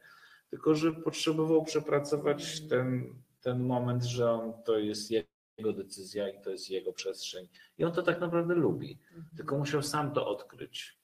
[0.50, 6.50] Tylko, że potrzebował przepracować ten, ten moment, że on to jest jego decyzja i to
[6.50, 7.48] jest jego przestrzeń.
[7.78, 9.00] I on to tak naprawdę lubi.
[9.38, 10.99] Tylko musiał sam to odkryć.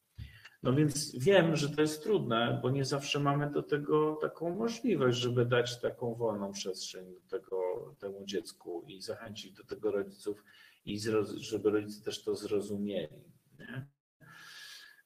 [0.66, 5.18] No więc wiem, że to jest trudne, bo nie zawsze mamy do tego taką możliwość,
[5.18, 7.58] żeby dać taką wolną przestrzeń do tego,
[8.00, 10.44] temu dziecku i zachęcić do tego rodziców
[10.86, 11.00] i
[11.38, 13.24] żeby rodzice też to zrozumieli.
[13.60, 13.88] Nie?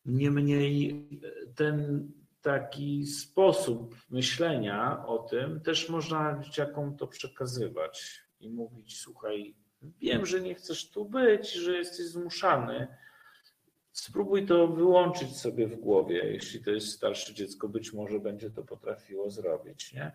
[0.05, 1.07] Niemniej
[1.55, 2.07] ten
[2.41, 10.41] taki sposób myślenia o tym też można dzieciakom to przekazywać i mówić, słuchaj, wiem, że
[10.41, 12.87] nie chcesz tu być, że jesteś zmuszany,
[14.03, 16.31] Spróbuj to wyłączyć sobie w głowie.
[16.31, 19.93] Jeśli to jest starsze dziecko, być może będzie to potrafiło zrobić.
[19.93, 20.11] Nie?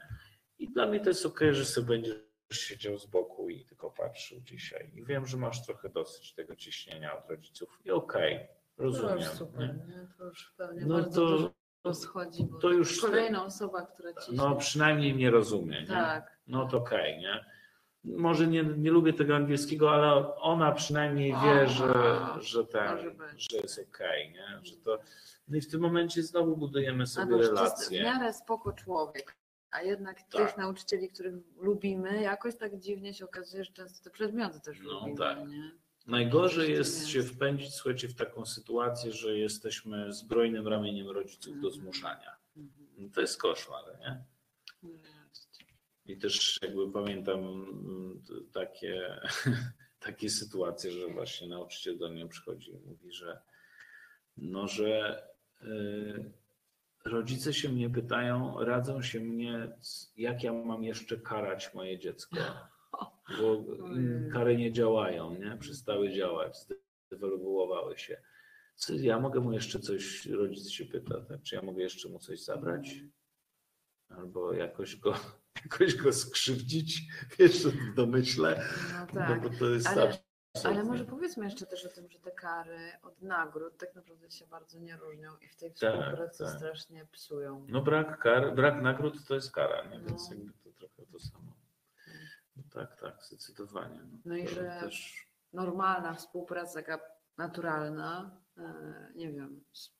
[0.58, 2.16] I dla mnie to jest ok, że sobie będziesz
[2.52, 4.90] siedział z boku i tylko patrzył dzisiaj.
[4.94, 7.80] I wiem, że masz trochę dosyć tego ciśnienia od rodziców.
[7.84, 9.28] I okej, To już rozumiem.
[9.36, 9.94] super, nie?
[9.96, 10.06] nie?
[10.18, 11.50] To już pewnie No bardzo to- dużo
[11.84, 15.80] rozchodzi, bo to już- kolejna osoba, która ci No przynajmniej mnie rozumie.
[15.80, 15.86] Nie?
[15.86, 16.38] Tak.
[16.46, 17.44] No to okej, nie?
[18.04, 21.94] Może nie, nie lubię tego angielskiego, ale ona przynajmniej wie, że,
[22.40, 22.98] że, ten,
[23.36, 24.60] że jest okej, nie?
[24.62, 24.98] Że to,
[25.48, 28.02] no i w tym momencie znowu budujemy sobie bo to jest w relacje.
[28.02, 29.36] miarę spoko człowiek.
[29.70, 30.46] A jednak Tak.
[30.48, 34.92] tych nauczycieli, których lubimy, jakoś tak dziwnie się okazuje, że często te przedmioty też No
[34.92, 35.16] lubimy.
[35.18, 35.38] tak.
[35.48, 35.70] Nie?
[36.06, 41.72] Najgorzej jest się wpędzić, słuchajcie, w taką sytuację, że jesteśmy zbrojnym ramieniem rodziców do Mhm.
[41.82, 42.36] zmuszania.
[42.56, 42.86] Mhm.
[42.98, 44.24] No To jest koszmar, nie?
[46.06, 49.20] I też jakby pamiętam mm, takie,
[50.06, 53.40] takie sytuacje, że właśnie nauczyciel do mnie przychodzi i mówi, że
[54.36, 55.22] no, że
[55.62, 56.32] y,
[57.04, 59.76] rodzice się mnie pytają, radzą się mnie,
[60.16, 62.36] jak ja mam jeszcze karać moje dziecko,
[63.38, 64.30] bo Ojej.
[64.32, 65.56] kary nie działają, nie?
[65.60, 66.56] Przestały działać,
[67.06, 68.22] zdewaluowały się.
[68.76, 71.42] Co, ja mogę mu jeszcze coś, rodzic się pyta, tak?
[71.42, 72.94] czy ja mogę jeszcze mu coś zabrać?
[74.08, 75.14] Albo jakoś go,
[75.62, 77.02] jakoś go skrzywdzić,
[77.38, 79.42] wiesz, w domyśle, No no tak.
[79.42, 80.18] bo to jest Ale-
[80.64, 84.46] Ale może powiedzmy jeszcze też o tym, że te kary od nagród tak naprawdę się
[84.46, 86.56] bardzo nie różnią i w tej współpracy tak.
[86.56, 87.66] strasznie psują.
[87.68, 90.00] No brak kar, brak nagród to jest kara, nie?
[90.00, 90.36] więc No.
[90.36, 91.52] jakby to trochę to samo.
[92.56, 94.00] No tak, tak, zdecydowanie.
[94.12, 97.00] No, No i że- też, Normalna współpraca, taka
[97.38, 99.90] naturalna, e, nie wiem, z,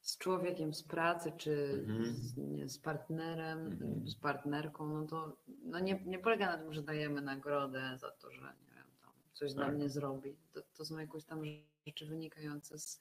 [0.00, 2.04] z człowiekiem z pracy, czy Mhm.
[2.04, 4.08] z, nie, z partnerem, Mhm.
[4.08, 8.30] z partnerką, no to no nie, nie polega na tym, że dajemy nagrodę za to,
[8.30, 9.74] że nie wiem, tam coś dla Tak.
[9.74, 10.36] mnie zrobi.
[10.54, 11.42] To, to są jakieś tam
[11.86, 13.00] rzeczy wynikające z,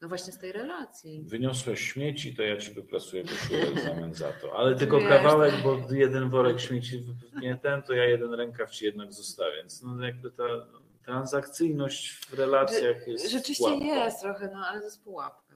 [0.00, 1.22] no właśnie z tej relacji.
[1.26, 4.58] wyniosłeś śmieci, to ja ci wyplasuję koszulę w zamian za to.
[4.58, 5.62] Ale tylko Wiesz, kawałek, tak.
[5.62, 7.04] bo jeden worek śmieci
[7.40, 9.56] nie ten, to ja jeden rękaw ci jednak zostawię.
[9.56, 10.44] Więc no jakby ta
[11.04, 15.49] transakcyjność w relacjach jest Rzeczywiście jest trochę, no ale to jest pułapka.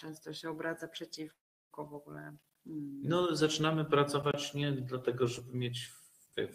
[0.00, 0.10] Tak.
[0.10, 2.20] często się obraca przeciwko w ogóle.
[2.66, 5.90] mm, No, zaczynamy pracować nie dlatego, żeby mieć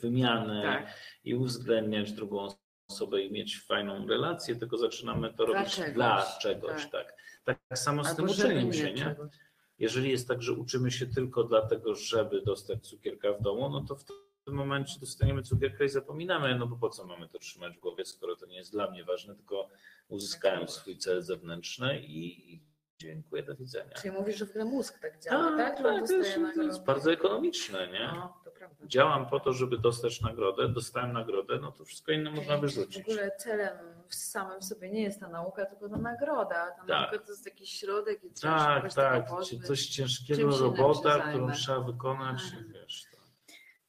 [0.01, 0.99] wymianę tak.
[1.23, 2.47] i uwzględniać drugą
[2.89, 6.89] osobę i mieć fajną relację, tylko zaczynamy to Dla robić czegoś, dla czegoś.
[6.89, 7.15] Tak.
[7.43, 9.03] Tak, samo z tym Albo żeby uczeniem nie się, nie?
[9.03, 9.31] czegoś.
[9.79, 13.95] Jeżeli jest tak, że uczymy się tylko dlatego, żeby dostać cukierka w domu, no to
[13.95, 14.03] w
[14.45, 18.05] tym momencie dostaniemy cukierka i zapominamy, no bo po co mamy to trzymać w głowie,
[18.05, 19.69] skoro to nie jest dla mnie ważne, tylko
[20.07, 22.59] uzyskałem swój cel zewnętrzny i
[22.99, 23.91] dziękuję, do widzenia.
[23.93, 25.77] Czyli mówisz, że w ogóle mózg tak działa, Tak, tak?
[25.77, 28.09] Tak, on to jest, to jest bardzo ekonomiczne, nie?
[28.15, 28.45] No.
[28.85, 33.01] Działam po to, żeby dostać nagrodę, dostałem nagrodę, no to wszystko inne można W wyrzucić.
[33.09, 33.77] ogóle celem
[34.07, 36.71] w samym sobie nie jest ta nauka, tylko ta nagroda.
[36.71, 36.87] Ta Tak.
[36.87, 39.67] nauka to jest jakiś środek i trzeba Tak, tak, pozbyć.
[39.67, 42.71] coś ciężkiego robota, którą trzeba wykonać, Mhm.
[42.73, 43.05] wiesz.
[43.11, 43.17] To.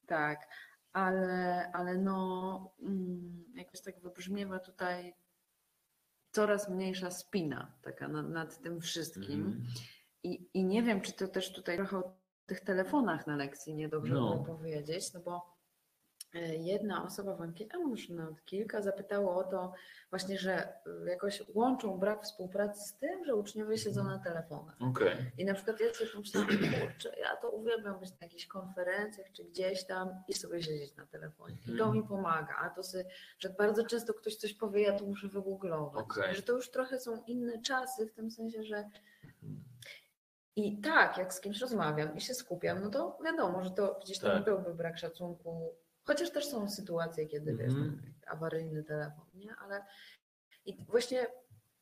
[0.07, 0.41] Tak,
[0.93, 5.15] ale, ale no mm, jakoś tak wybrzmiewa tutaj
[6.37, 9.47] Coraz mniejsza spina taka nad, nad tym wszystkim.
[9.47, 9.65] Mhm.
[10.23, 12.17] I, I nie wiem, czy to też tutaj trochę o
[12.47, 14.45] tych telefonach na lekcji niedobrze No.
[14.47, 15.56] powiedzieć, no bo
[16.59, 19.73] jedna osoba w ankiecie, a może nawet kilka, zapytało o to
[20.11, 20.53] właśnie, że
[21.05, 24.77] e, jakoś łączą brak współpracy z tym, że uczniowie siedzą na telefonach.
[24.81, 25.17] Okej.
[25.39, 29.45] I na przykład ja sobie pomyślałam, kurczę, ja to uwielbiam być na jakichś konferencjach czy
[29.45, 31.57] gdzieś tam i sobie siedzieć na telefonie.
[31.67, 31.93] I to Mhm.
[31.93, 32.55] mi pomaga.
[32.63, 33.05] A to sobie,
[33.39, 36.05] że bardzo często ktoś coś powie, ja to muszę wygooglować.
[36.05, 36.35] Okej.
[36.35, 38.77] Że to już trochę są inne czasy, w tym sensie, że
[39.25, 39.65] Mhm.
[40.57, 44.19] i tak, jak z kimś rozmawiam i się skupiam, no to wiadomo, że to gdzieś
[44.19, 44.45] tam Tak.
[44.45, 45.75] byłby brak szacunku.
[46.07, 48.03] Chociaż też są sytuacje, kiedy wiesz, Mhm.
[48.27, 49.55] awaryjny telefon, nie?
[49.57, 49.85] Ale
[50.67, 51.27] i właśnie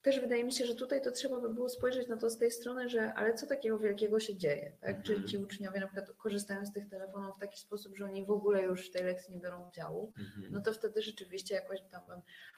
[0.02, 2.50] też wydaje mi się, że tutaj to trzeba by było spojrzeć na to z tej
[2.50, 5.02] strony, że ale co takiego wielkiego się dzieje, tak?
[5.02, 5.28] Czy Mhm.
[5.28, 8.62] ci uczniowie na przykład korzystają z tych telefonów w taki sposób, że oni w ogóle
[8.62, 10.52] już w tej lekcji nie biorą udziału, Mhm.
[10.52, 12.02] no to wtedy rzeczywiście jakoś tam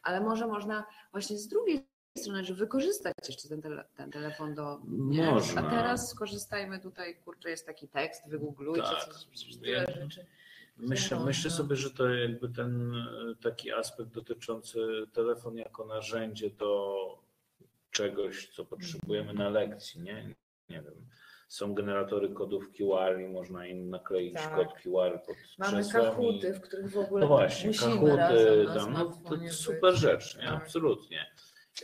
[0.02, 1.86] ale może można właśnie z drugiej
[2.18, 5.30] strony, że wykorzystać jeszcze ten, tele, ten telefon do nie?
[5.30, 5.62] Można.
[5.66, 9.08] A teraz skorzystajmy tutaj, kurczę, jest taki tekst, wygooglujcie Tak.
[9.62, 10.26] Ja- tyle rzeczy.
[10.76, 14.78] Myślę, myślę sobie, że to jakby ten e, taki aspekt dotyczący
[15.12, 16.96] telefon jako narzędzie do
[17.90, 20.34] czegoś, co potrzebujemy na lekcji, nie?
[20.68, 20.94] Nie wiem.
[21.48, 24.54] Są generatory kodów QR i można im nakleić Tak.
[24.54, 29.04] kod QR pod Mamy kahuty, w których w ogóle No właśnie, musimy kahuty tam, no
[29.04, 30.00] to super być.
[30.00, 30.42] rzecz, nie?
[30.42, 30.62] Tak.
[30.62, 31.26] absolutnie.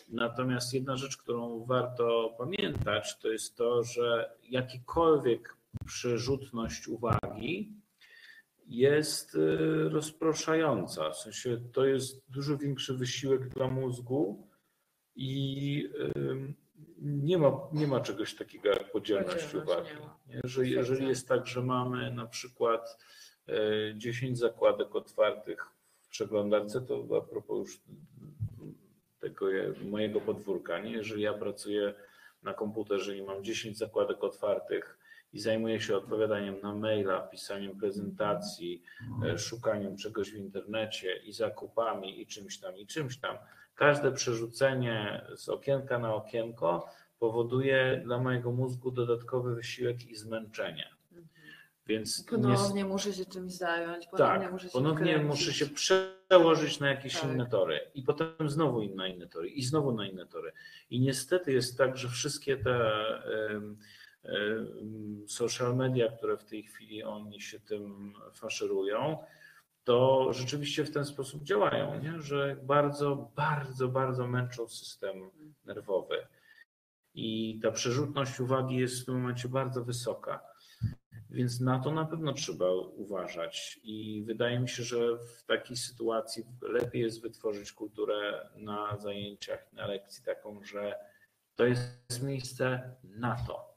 [0.09, 7.73] Natomiast jedna rzecz, którą warto pamiętać, to jest to, że jakikolwiek przerzutność uwagi
[8.77, 11.11] jest y, rozproszająca.
[11.11, 14.49] W sensie to jest dużo większy wysiłek dla mózgu
[15.15, 16.55] i ym,
[16.99, 19.89] nie ma, nie ma czegoś takiego jak podzielność uwagi.
[20.45, 21.09] jeżeli Potwierdzam.
[21.09, 22.99] jest tak, że mamy na przykład
[23.49, 23.55] e,
[23.97, 25.67] 10 zakładek otwartych
[26.01, 27.81] w przeglądarce, to a propos już
[29.21, 30.91] tego je- mojego podwórka, nie?
[30.93, 31.95] jeżeli ja pracuję
[32.43, 34.99] na komputerze i mam 10 zakładek otwartych
[35.33, 38.83] i zajmuję się odpowiadaniem na maila, pisaniem prezentacji,
[39.25, 43.37] e, szukaniem czegoś w internecie i zakupami i czymś tam i czymś tam,
[43.75, 50.89] każde przerzucenie z okienka na okienko powoduje dla mojego mózgu dodatkowy wysiłek i zmęczenie.
[51.13, 51.29] Mhm.
[51.87, 56.81] Więc nie, Ponownie muszę się czymś zająć, ponownie tak, muszę się ponownie muszę się przełożyć
[56.81, 57.31] na jakieś Tak.
[57.31, 60.53] inne tory i potem znowu na inne tory i znowu na inne tory.
[60.91, 62.91] I niestety jest tak, że wszystkie te
[65.27, 69.19] social media, które w tej chwili oni się tym faszerują,
[69.85, 72.21] to rzeczywiście w ten sposób działają, nie?
[72.21, 75.31] że bardzo, bardzo, bardzo męczą system
[75.65, 76.27] nerwowy.
[77.15, 80.41] I ta przerzutność uwagi jest w tym momencie bardzo wysoka.
[81.31, 83.81] Więc na to na pewno trzeba uważać.
[83.83, 89.87] I wydaje mi się, że w takiej sytuacji lepiej jest wytworzyć kulturę na zajęciach, na
[89.87, 90.95] lekcji taką, że
[91.55, 93.72] to jest miejsce na to.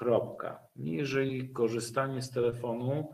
[0.00, 0.58] Kropka.
[0.76, 3.12] Jeżeli korzystanie z telefonu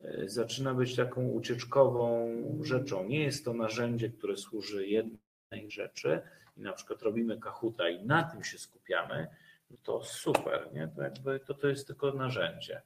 [0.00, 2.28] e, zaczyna być taką ucieczkową
[2.62, 6.20] rzeczą, nie jest to narzędzie, które służy jednej rzeczy
[6.56, 9.26] i na przykład robimy kahuta i na tym się skupiamy,
[9.70, 10.88] no to super, nie?
[10.96, 12.82] To, jakby, to, to jest tylko narzędzie.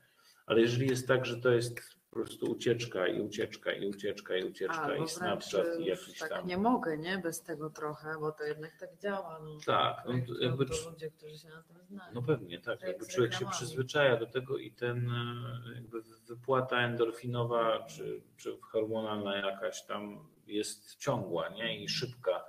[0.46, 1.80] Ale jeżeli jest tak, że to jest
[2.12, 6.18] po prostu ucieczka i ucieczka i ucieczka i ucieczka Albo i Snapchat i już jakiś
[6.18, 6.46] tak tam.
[6.46, 7.18] nie mogę, nie?
[7.18, 9.40] Bez tego trochę, bo to jednak tak działa.
[9.44, 9.58] No.
[9.66, 12.14] Tak, no to jakby to ludzie, którzy się na tym znają.
[12.14, 12.80] No pewnie, tak.
[12.80, 18.58] Jak Jakby człowiek się przyzwyczaja do tego i ten e, jakby wypłata endorfinowa czy, czy
[18.60, 21.82] hormonalna jakaś tam jest ciągła, nie?
[21.82, 22.44] I szybka.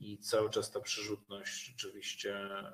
[0.00, 2.72] I cały czas ta przerzutność rzeczywiście e,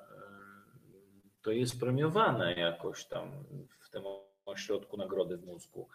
[1.41, 3.43] to jest premiowane jakoś tam
[3.79, 4.03] w tym
[4.51, 5.87] ośrodku nagrody w mózgu.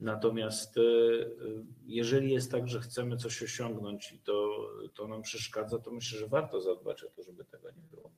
[0.00, 0.80] Natomiast e,
[1.86, 6.28] jeżeli jest tak, że chcemy coś osiągnąć i to, to nam przeszkadza, to myślę, że
[6.28, 8.12] warto zadbać o to, żeby tego nie było.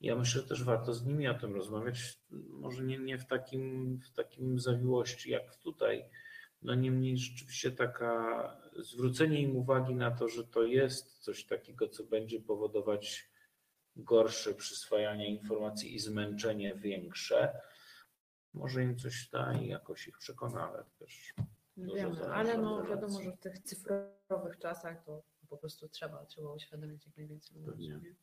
[0.00, 2.18] Ja myślę, że też warto z nimi o tym rozmawiać,
[2.50, 6.04] może nie, nie w, takim, w takim zawiłości jak tutaj.
[6.62, 12.04] No niemniej rzeczywiście taka zwrócenie im uwagi na to, że to jest coś takiego, co
[12.04, 13.30] będzie powodować
[13.96, 17.60] gorsze przyswajanie informacji i zmęczenie większe.
[18.58, 21.34] Może im coś da i jakoś ich przekona, ale też
[21.76, 27.06] Wiemy, ale no wiadomo, że w tych cyfrowych czasach to po prostu trzeba, trzeba uświadomić
[27.06, 27.70] jak najwięcej ludzi.
[27.70, 27.88] Pewnie.
[27.88, 28.14] nie?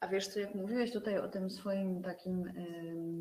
[0.00, 2.52] A wiesz co, jak mówiłeś tutaj o tym swoim takim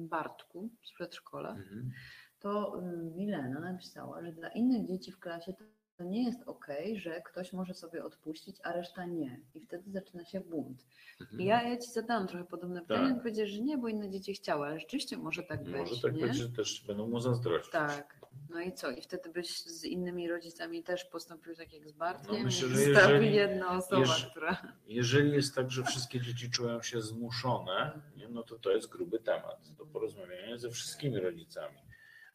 [0.09, 1.91] Bartku z przedszkola, mhm.
[2.39, 2.81] to
[3.15, 5.53] Milena napisała, że dla innych dzieci w klasie
[5.97, 9.39] to, nie jest okej, że ktoś może sobie odpuścić, a reszta nie.
[9.55, 10.85] I wtedy zaczyna się bunt.
[11.21, 11.41] Mhm.
[11.41, 13.17] I ja, ja ci zadałam trochę podobne pytanie, Tak.
[13.17, 15.75] i powiedziałeś, że nie, bo inne dzieci chciały, ale rzeczywiście może tak być.
[15.75, 16.27] Może tak nie?
[16.27, 17.71] być, że też będą mu zazdrościć.
[17.71, 18.17] Tak.
[18.49, 18.91] No i co?
[18.91, 22.35] I wtedy byś z innymi rodzicami też postąpił tak jak z Bartkiem?
[22.37, 24.73] No myślę, że jeżeli- jedna osoba, jeż- która...
[24.87, 29.19] Jeżeli jest tak, że wszystkie dzieci czują się zmuszone, nie, no to to jest gruby
[29.19, 31.77] temat do porozmawiania ze wszystkimi rodzicami.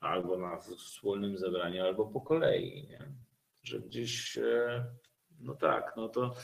[0.01, 2.87] Albo na wspólnym zebraniu, albo po kolei.
[2.89, 2.99] Nie?
[3.63, 4.39] Że gdzieś,
[5.41, 6.35] no tak, no to,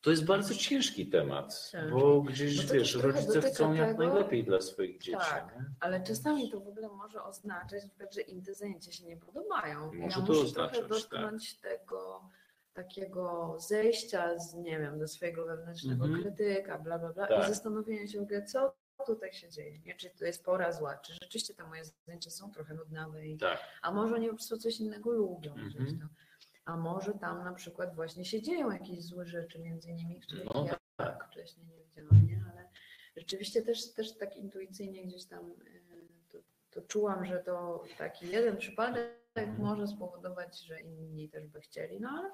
[0.00, 1.90] to jest bardzo ciężki temat, Tak.
[1.90, 5.18] bo gdzieś, No to wiesz, rodzice chcą jak tego- najlepiej dla swoich dzieci.
[5.18, 5.54] Tak.
[5.56, 5.64] Nie?
[5.80, 7.82] Ale czasami to w ogóle może oznaczać,
[8.14, 9.92] że im te zajęcia się nie podobają.
[9.94, 12.30] Może ja to muszę oznaczać, trochę dotknąć tego
[12.72, 16.22] takiego zejścia z, nie wiem, ze swojego wewnętrznego Mhm.
[16.22, 17.44] krytyka, bla, bla, bla Tak.
[17.44, 18.74] i zastanowienia się w ogóle, co
[19.06, 19.94] tutaj się dzieje, nie?
[19.96, 23.58] Czy to jest pora zła, czy rzeczywiście te moje zajęcia są trochę nudnawe, i, Tak.
[23.82, 26.08] a może oni po prostu coś innego lubią Mhm.
[26.64, 30.64] A może tam na przykład właśnie się dzieją jakieś złe rzeczy między nimi, których No
[30.66, 31.28] ja tak.
[31.30, 32.44] wcześniej nie widziałam, nie?
[32.52, 32.68] Ale
[33.16, 35.82] rzeczywiście też, też tak intuicyjnie gdzieś tam y,
[36.28, 36.38] to,
[36.70, 39.60] to czułam, że to taki jeden przypadek Mhm.
[39.60, 42.30] może spowodować, że inni też by chcieli, no ale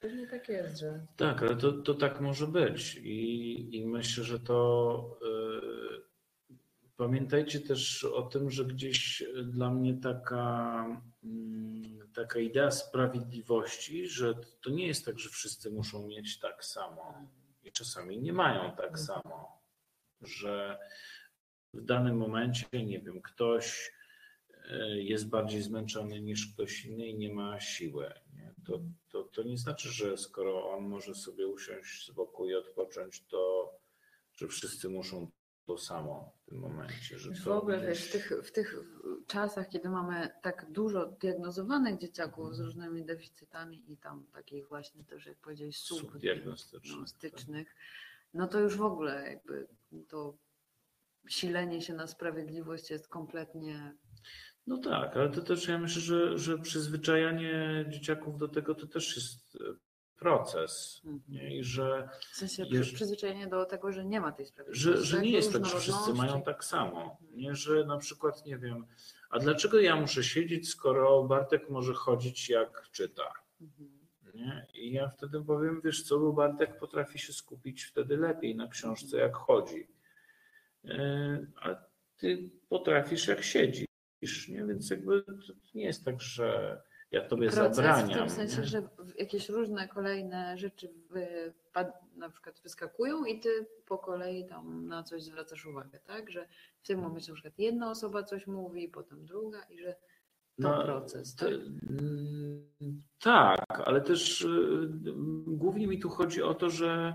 [0.00, 4.40] pewnie tak jest, że Tak, ale to, to tak może być i, i myślę, że
[4.40, 6.02] to y,
[6.96, 10.84] pamiętajcie też o tym, że gdzieś dla mnie taka,
[11.24, 17.28] mm, taka idea sprawiedliwości, że to nie jest tak, że wszyscy muszą mieć tak samo
[17.64, 19.62] i czasami nie mają tak samo,
[20.20, 20.78] że
[21.74, 23.92] w danym momencie, nie wiem, ktoś
[24.50, 28.12] y, jest bardziej zmęczony niż ktoś inny i nie ma siły.
[28.32, 28.54] Nie?
[28.66, 33.24] To, to, to nie znaczy, że skoro on może sobie usiąść z boku i odpocząć,
[33.26, 33.72] to
[34.36, 35.30] że wszyscy muszą
[35.66, 37.18] to samo w tym momencie.
[37.18, 38.74] Że W ogóle gdzieś- wiesz, w tych, w tych
[39.26, 45.26] czasach, kiedy mamy tak dużo diagnozowanych dzieciaków z różnymi deficytami i tam takich właśnie też,
[45.26, 47.00] jak powiedziałeś, sub subdiagnostycznych.
[47.00, 47.74] no, stycznych,
[48.34, 49.66] no to już w ogóle jakby
[50.08, 50.36] to
[51.28, 53.94] silenie się na sprawiedliwość jest kompletnie
[54.66, 59.16] No tak, ale to też ja myślę, że, że przyzwyczajanie dzieciaków do tego to też
[59.16, 59.58] jest
[60.16, 61.02] proces.
[61.28, 61.56] Nie?
[61.56, 64.82] I że, w sensie Jeż- przyzwyczajenie do tego, że nie ma tej sprawiedliwości.
[64.84, 65.24] że, że tak?
[65.24, 67.16] nie Do jest tak, że wszyscy mają tak samo.
[67.30, 68.86] Nie, że na przykład nie wiem,
[69.30, 73.32] a dlaczego ja muszę siedzieć, skoro Bartek może chodzić jak czyta?
[73.60, 73.90] Mhm.
[74.34, 74.66] Nie?
[74.74, 79.16] I ja wtedy powiem, wiesz co, bo Bartek potrafi się skupić wtedy lepiej na książce,
[79.16, 79.88] jak chodzi.
[80.84, 81.74] Yy, A
[82.16, 84.64] ty potrafisz, jak siedzisz, nie?
[84.66, 85.24] Więc jakby
[85.74, 86.82] nie jest tak, że
[87.16, 88.08] ja tobie Proces zabraniam.
[88.08, 88.82] w tym sensie, że
[89.18, 95.22] jakieś różne kolejne rzeczy wypad- na przykład wyskakują i ty po kolei tam na coś
[95.22, 96.30] zwracasz uwagę, tak?
[96.30, 96.48] Że
[96.82, 99.96] w tym momencie na przykład jedna osoba coś mówi, potem druga i że
[100.62, 101.54] to proces, te- tak?
[101.90, 104.88] mm, tak, ale też y,
[105.46, 107.14] głównie mi tu chodzi o to, że,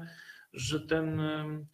[0.53, 1.19] że ten.
[1.19, 1.65] y,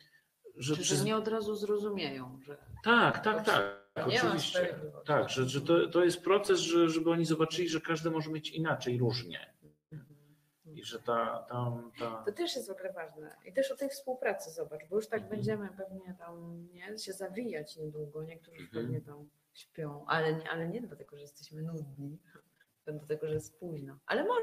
[0.56, 3.87] Że Czy, że nie od razu zrozumieją, że Tak, tak, tak.
[3.98, 4.76] Nie ma Oczywiście.
[5.06, 8.50] Tak, że, że to, to jest proces, że, żeby oni zobaczyli, że każdy może mieć
[8.52, 9.54] inaczej, różnie.
[10.66, 12.24] I że ta, ta, ta...
[12.26, 13.36] To też jest w ogóle ważne.
[13.46, 15.36] I też o tej współpracy zobacz, bo już tak Mhm.
[15.36, 18.24] będziemy pewnie tam nie, się zawijać niedługo.
[18.24, 18.84] Niektórzy Mhm.
[18.86, 22.18] pewnie tam śpią, ale nie, ale nie dlatego, że jesteśmy nudni,
[22.86, 23.98] tylko dlatego, że jest późno.
[24.06, 24.42] Ale może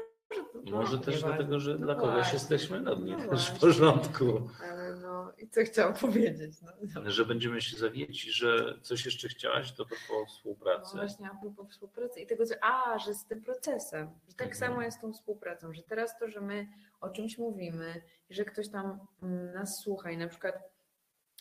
[0.71, 1.27] Może też nieważne.
[1.37, 2.33] dlatego, że No dla kogoś właśnie.
[2.33, 4.49] jesteśmy nudni, No też w porządku.
[4.71, 6.53] Ale no i co chciałam powiedzieć?
[6.95, 7.11] No.
[7.11, 10.97] Że będziemy się zawijać i że coś jeszcze chciałaś, to to po No współpracy.
[10.97, 14.55] właśnie a propos współpracy i tego, że a, że z tym procesem, że tak Mhm.
[14.71, 16.67] samo jest z tą współpracą, że teraz to, że my
[17.01, 20.74] o czymś mówimy i że ktoś tam mm, nas słucha i na przykład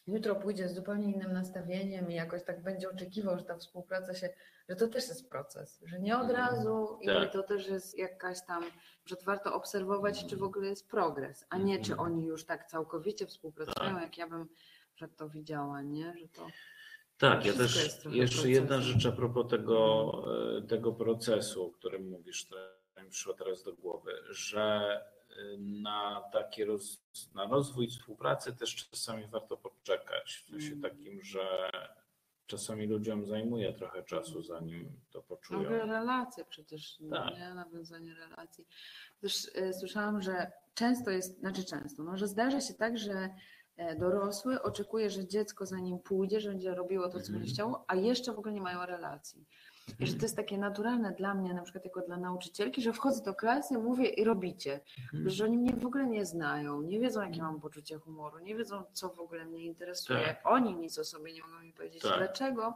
[0.06, 4.28] jutro pójdzie z zupełnie innym nastawieniem i jakoś tak będzie oczekiwał, że ta współpraca się,
[4.68, 6.38] że to też jest proces, że nie od Mhm.
[6.38, 7.32] razu i Tak.
[7.32, 8.64] to też jest jakaś tam,
[9.06, 12.00] że warto obserwować, czy w ogóle jest progres, a nie czy Mhm.
[12.12, 14.48] oni już tak całkowicie współpracują, jak ja bym
[14.96, 16.14] że to widziała, nie?
[16.20, 16.46] Że to
[17.18, 18.50] Tak, ja też jeszcze procesem.
[18.50, 20.12] jedna rzecz a propos tego,
[20.58, 22.56] e, tego procesu, o którym mówisz, to
[23.02, 25.00] mi przyszło teraz do głowy, że
[25.58, 27.02] na takie roz,
[27.34, 30.44] na rozwój współpracy też czasami warto poczekać.
[30.46, 31.70] W sensie takim, że
[32.46, 35.60] czasami ludziom zajmuje trochę czasu, zanim to poczują.
[35.60, 37.34] ogóle relacje przecież, Tak.
[37.34, 37.54] nie?
[37.54, 38.66] Nawiązanie relacji.
[39.20, 43.28] Też e, słyszałam, że często jest, znaczy często, no, że zdarza się tak, że
[43.76, 47.38] e, dorosły oczekuje, że dziecko za nim pójdzie, że będzie robiło to, co Mhm.
[47.38, 49.46] będzie chciało, a jeszcze w ogóle nie mają relacji.
[50.00, 53.22] I że to jest takie naturalne dla mnie, na przykład jako dla nauczycielki, że wchodzę
[53.24, 54.80] do klasy, mówię i robicie.
[55.14, 55.30] Mhm.
[55.30, 58.84] Że oni mnie w ogóle nie znają, nie wiedzą, jakie mam poczucie humoru, nie wiedzą,
[58.92, 60.24] co w ogóle mnie interesuje.
[60.24, 60.40] Tak.
[60.44, 62.02] Oni nic o sobie nie mogą mi powiedzieć.
[62.02, 62.18] Tak.
[62.18, 62.74] Dlaczego?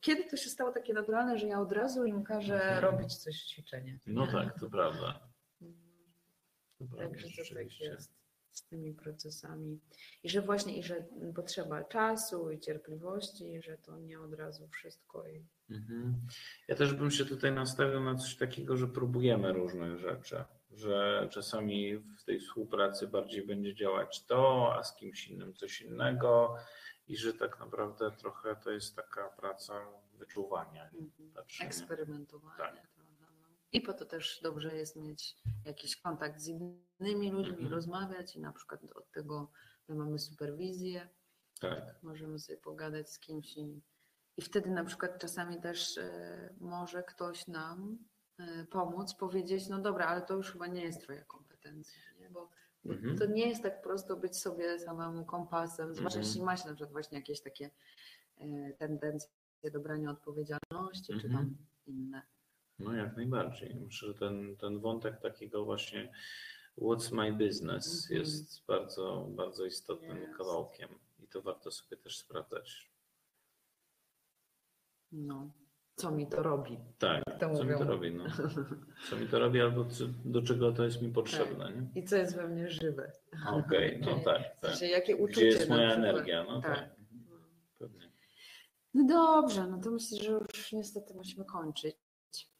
[0.00, 2.84] Kiedy to się stało takie naturalne, że ja od razu im każę Mhm.
[2.84, 3.98] robić coś ćwiczenie?
[4.06, 5.20] No tak, to prawda.
[6.78, 8.12] To prawda Także to tak jest
[8.58, 9.80] z tymi procesami.
[10.22, 14.68] I że właśnie, i że potrzeba czasu i cierpliwości, i że to nie od razu
[14.68, 15.28] wszystko.
[15.28, 15.44] I...
[15.70, 16.14] Mhm.
[16.68, 21.96] Ja też bym się tutaj nastawił na coś takiego, że próbujemy różnych rzeczy, że czasami
[21.98, 26.56] w tej współpracy bardziej będzie działać to, a z kimś innym coś innego
[27.08, 30.84] i że tak naprawdę trochę to jest taka praca wyczuwania.
[30.84, 31.32] Mhm.
[31.34, 31.68] patrzenia.
[31.68, 32.56] Eksperymentowanie.
[32.58, 32.95] Tak.
[33.76, 37.72] I po to też dobrze jest mieć jakiś kontakt z innymi ludźmi, Mhm.
[37.72, 39.50] rozmawiać i na przykład od tego
[39.88, 41.08] my mamy superwizję,
[41.60, 42.02] Tak.
[42.02, 43.82] możemy sobie pogadać z kimś i,
[44.36, 47.98] i wtedy na przykład czasami też e, może ktoś nam
[48.38, 52.30] e, pomóc, powiedzieć, no dobra, ale to już chyba nie jest twoja kompetencja, nie?
[52.30, 52.50] Bo,
[52.86, 53.18] Mhm.
[53.18, 56.24] to nie jest tak prosto być sobie samemu kompasem, zwłaszcza Mhm.
[56.26, 57.70] jeśli ma się na przykład właśnie jakieś takie
[58.38, 59.30] e, tendencje
[59.72, 61.32] do brania odpowiedzialności, czy Mhm.
[61.34, 62.22] tam inne.
[62.78, 63.74] No jak najbardziej.
[63.74, 66.12] Myślę, że ten, ten wątek takiego właśnie
[66.78, 68.20] what's my business Mhm.
[68.20, 70.36] jest bardzo, bardzo istotnym Jest.
[70.38, 70.88] kawałkiem
[71.18, 72.90] i to warto sobie też sprawdzać.
[75.12, 75.50] No,
[75.96, 76.78] co mi to robi?
[76.98, 77.78] Tak, To co mi mówią.
[77.78, 78.24] to robi, no.
[79.10, 82.00] Co mi to robi albo co, do czego to jest mi potrzebne, nie?
[82.00, 83.12] I co jest we mnie żywe?
[83.52, 84.80] Okej, no Czyli- tak, tak.
[84.80, 86.44] jakie uczucie Gdzie jest moja energia?
[86.44, 86.74] No tak.
[86.78, 86.96] Tak.
[87.78, 88.12] Pewnie.
[88.94, 91.96] No dobrze, no to myślę, że już niestety musimy kończyć.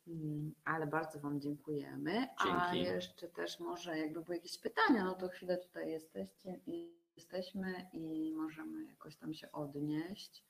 [0.06, 2.26] Mm, Ale bardzo Wam dziękujemy.
[2.38, 2.88] A Dzięki.
[2.90, 8.32] jeszcze też może jakby były jakieś pytania, no to chwilę tutaj jesteście i jesteśmy i
[8.36, 10.44] możemy jakoś tam się odnieść.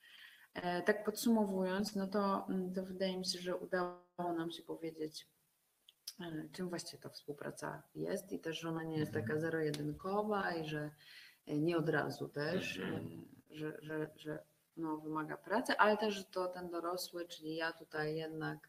[0.55, 5.27] E, Tak podsumowując, no to, mm, to wydaje mi się, że udało nam się powiedzieć,
[6.21, 9.27] e, czym właściwie ta współpraca jest i też, że ona nie jest Mhm.
[9.27, 10.91] taka zero-jedynkowa i że
[11.47, 13.29] e, nie od razu też, Mhm.
[13.51, 14.43] że, że, że
[14.77, 18.69] no, wymaga pracy, ale też, że to ten dorosły, czyli ja tutaj jednak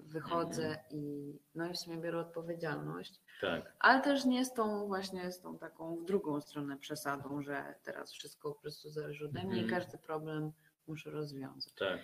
[0.00, 0.84] wychodzę Mhm.
[0.90, 5.40] i no i w sumie biorę odpowiedzialność, Tak, ale też nie z tą właśnie z
[5.40, 9.62] tą taką w drugą stronę przesadą, że teraz wszystko po prostu zależy ode mnie i
[9.64, 9.80] Mhm.
[9.80, 10.52] każdy problem
[10.86, 11.72] muszę rozwiązać.
[11.74, 12.00] tak.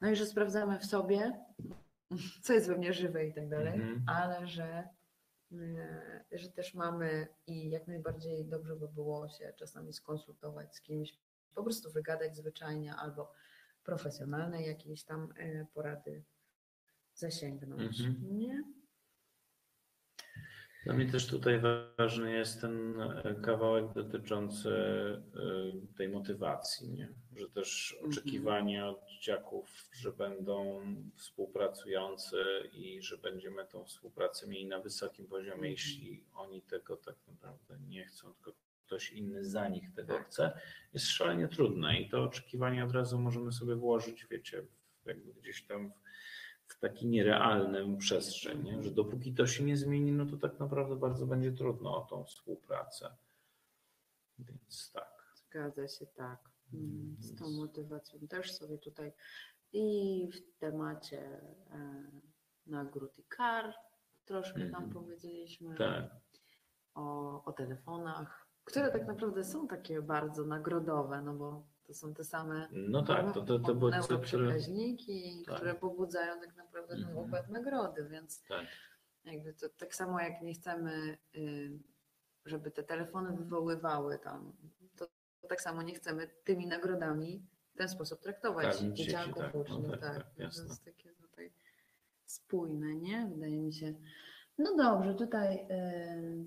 [0.00, 1.44] No i że sprawdzamy w sobie,
[2.42, 4.02] co jest we mnie żywe i tak dalej, Mhm.
[4.06, 4.88] ale że,
[5.52, 11.18] e, że też mamy i jak najbardziej dobrze by było się czasami skonsultować z kimś,
[11.54, 13.32] po prostu wygadać zwyczajnie albo
[13.84, 16.22] profesjonalne jakieś tam e, porady
[17.14, 18.00] zasięgnąć.
[18.00, 18.38] Mhm.
[18.38, 18.62] Nie?
[20.84, 21.60] Dla mnie też tutaj
[21.98, 27.08] ważny jest ten e, kawałek dotyczący e, tej motywacji, nie?
[27.36, 28.10] że też Mhm.
[28.12, 30.82] oczekiwania od dzieciaków, że będą
[31.16, 32.36] współpracujący
[32.72, 35.70] i że będziemy tą współpracę mieli na wysokim poziomie, Mhm.
[35.70, 38.52] jeśli oni tego tak naprawdę nie chcą, tylko
[38.86, 40.60] ktoś inny za nich tego chce,
[40.94, 44.66] jest szalenie trudne i to oczekiwanie od razu możemy sobie włożyć, wiecie,
[45.06, 46.03] jakby gdzieś tam w,
[46.76, 48.82] w taki nierealny przestrzeń, nie?
[48.82, 52.24] że dopóki to się nie zmieni, no to tak naprawdę bardzo będzie trudno o tą
[52.24, 53.16] współpracę.
[54.38, 55.32] Więc tak.
[55.34, 56.50] Zgadza się, tak.
[56.74, 59.12] Mm, Z tą motywacją też sobie tutaj
[59.72, 61.20] i w temacie
[61.70, 62.04] e,
[62.66, 63.74] nagród i kar
[64.24, 64.90] troszkę tam Mhm.
[64.92, 65.74] powiedzieliśmy.
[65.76, 66.04] Tak.
[66.94, 72.24] o, o telefonach, które tak naprawdę są takie bardzo nagrodowe, no bo to są te
[72.24, 74.54] same No tak, to, to, to były te, które.
[75.46, 75.56] Tak.
[75.56, 77.18] które pobudzają tak naprawdę ten Mhm.
[77.26, 78.66] układ nagrody, więc Tak.
[79.24, 81.78] jakby to tak samo jak nie chcemy, y,
[82.44, 84.52] żeby te telefony wywoływały tam,
[84.96, 85.06] to,
[85.40, 89.60] to tak samo nie chcemy tymi nagrodami w ten sposób traktować dzieci, dzieciaków, tak, no
[89.60, 90.16] uczniów, tak, tak.
[90.16, 90.64] tak, to jasne.
[90.64, 91.52] jest takie tutaj
[92.26, 93.26] spójne, nie?
[93.34, 93.94] Wydaje mi się.
[94.58, 96.44] No dobrze, tutaj y, y,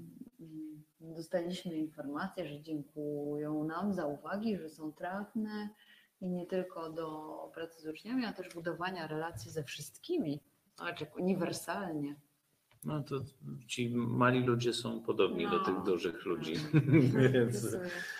[0.99, 5.69] dostaliśmy informację, że dziękują nam za uwagi, że są trafne
[6.21, 10.39] i nie tylko do pracy z uczniami, a też budowania relacji ze wszystkimi,
[10.75, 12.15] znaczy uniwersalnie.
[12.83, 13.15] No to
[13.67, 15.65] ci mali ludzie są podobni do No.
[15.65, 16.53] tych dużych ludzi.
[16.55, 16.79] To
[17.33, 17.75] Więc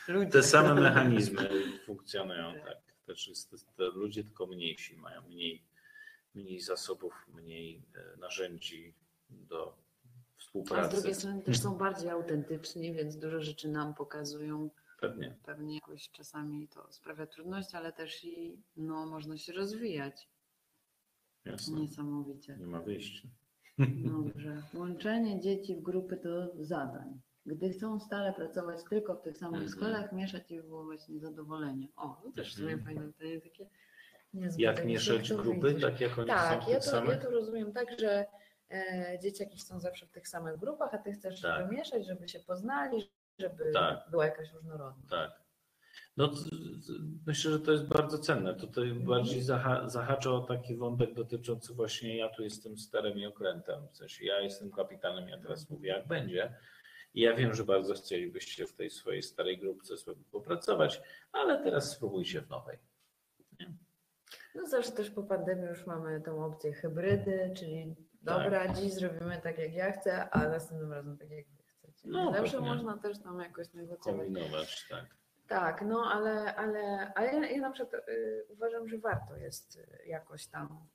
[0.08, 0.32] ludzie.
[0.32, 1.50] te same mechanizmy
[1.86, 2.78] funkcjonują, tak.
[3.06, 5.64] Też jest, te ludzie tylko mniejsi, mają mniej,
[6.36, 8.94] mniej zasobów, mniej e, narzędzi
[9.30, 9.78] do
[10.48, 10.90] A współpracy.
[10.98, 14.70] z drugiej strony też są bardziej autentyczni, więc dużo rzeczy nam pokazują.
[15.02, 15.36] Pewnie.
[15.46, 20.30] Pewnie jakoś czasami to sprawia trudności, ale też i no, można się rozwijać
[21.46, 21.80] Jasne.
[21.80, 22.58] niesamowicie.
[22.60, 23.28] Nie ma wyjścia.
[24.06, 24.64] Dobrze.
[24.74, 27.22] Łączenie dzieci w grupy do zadań.
[27.46, 29.70] Gdy chcą stale pracować tylko w tych samych Mhm.
[29.70, 31.88] składach, mieszać i wywoływać niezadowolenie.
[31.96, 32.86] O, to też w sumie Mhm.
[32.96, 33.70] fajne pytanie takie.
[34.34, 37.74] niezbyt Jak mieszać grupy, tak jak oni Tak, są ja tych to, ja to rozumiem
[37.74, 38.26] tak, że
[39.22, 41.62] dzieciaki są zawsze w tych samych grupach, a ty chcesz Tak.
[41.62, 44.08] żeby mieszać, żeby się poznali, żeby Tak.
[44.12, 45.10] była jakaś różnorodność.
[45.10, 45.48] Tak.
[46.18, 46.32] No,
[47.28, 48.56] myślę, że to jest bardzo cenne.
[48.56, 53.88] Tutaj bardziej zaha zahacza o taki wątek dotyczący właśnie ja tu jestem sterem i okrętem.
[53.92, 56.56] W sensie ja jestem kapitanem, ja teraz mówię jak będzie.
[57.14, 61.92] I ja wiem, że bardzo chcielibyście w tej swojej starej grupce sobie popracować, ale teraz
[61.92, 62.78] spróbujcie w nowej.
[64.56, 67.96] No zawsze też po pandemii już mamy tą opcję hybrydy, czyli
[68.26, 68.44] Tak.
[68.44, 72.08] dobra, dziś zrobimy tak jak ja chcę, a następnym razem tak jak wy chcecie.
[72.10, 74.26] No, zawsze można też tam jakoś negocjować.
[74.26, 75.06] Kombinować, tak.
[75.48, 80.08] Tak, no ale, ale, ale ja, ja na przykład y, uważam, że warto jest y,
[80.08, 80.88] jakoś tam,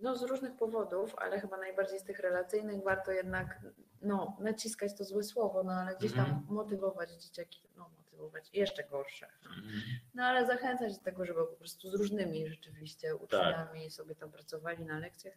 [0.00, 3.60] no z różnych powodów, ale chyba najbardziej z tych relacyjnych warto jednak
[4.02, 6.44] no, naciskać to złe słowo, no ale gdzieś tam Mhm.
[6.48, 9.26] motywować dzieciaki, no motywować, jeszcze gorsze.
[9.46, 9.82] Mhm.
[10.14, 14.84] No ale zachęcać do tego, żeby po prostu z różnymi rzeczywiście uczniami sobie tam pracowali
[14.84, 15.34] na lekcjach.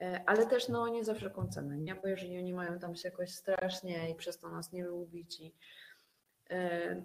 [0.00, 1.94] E, Ale też no nie za wszelką cenę, nie?
[1.94, 5.52] Bo jeżeli oni mają tam się jakoś strasznie i przez to nas nie lubić i
[6.50, 7.02] e,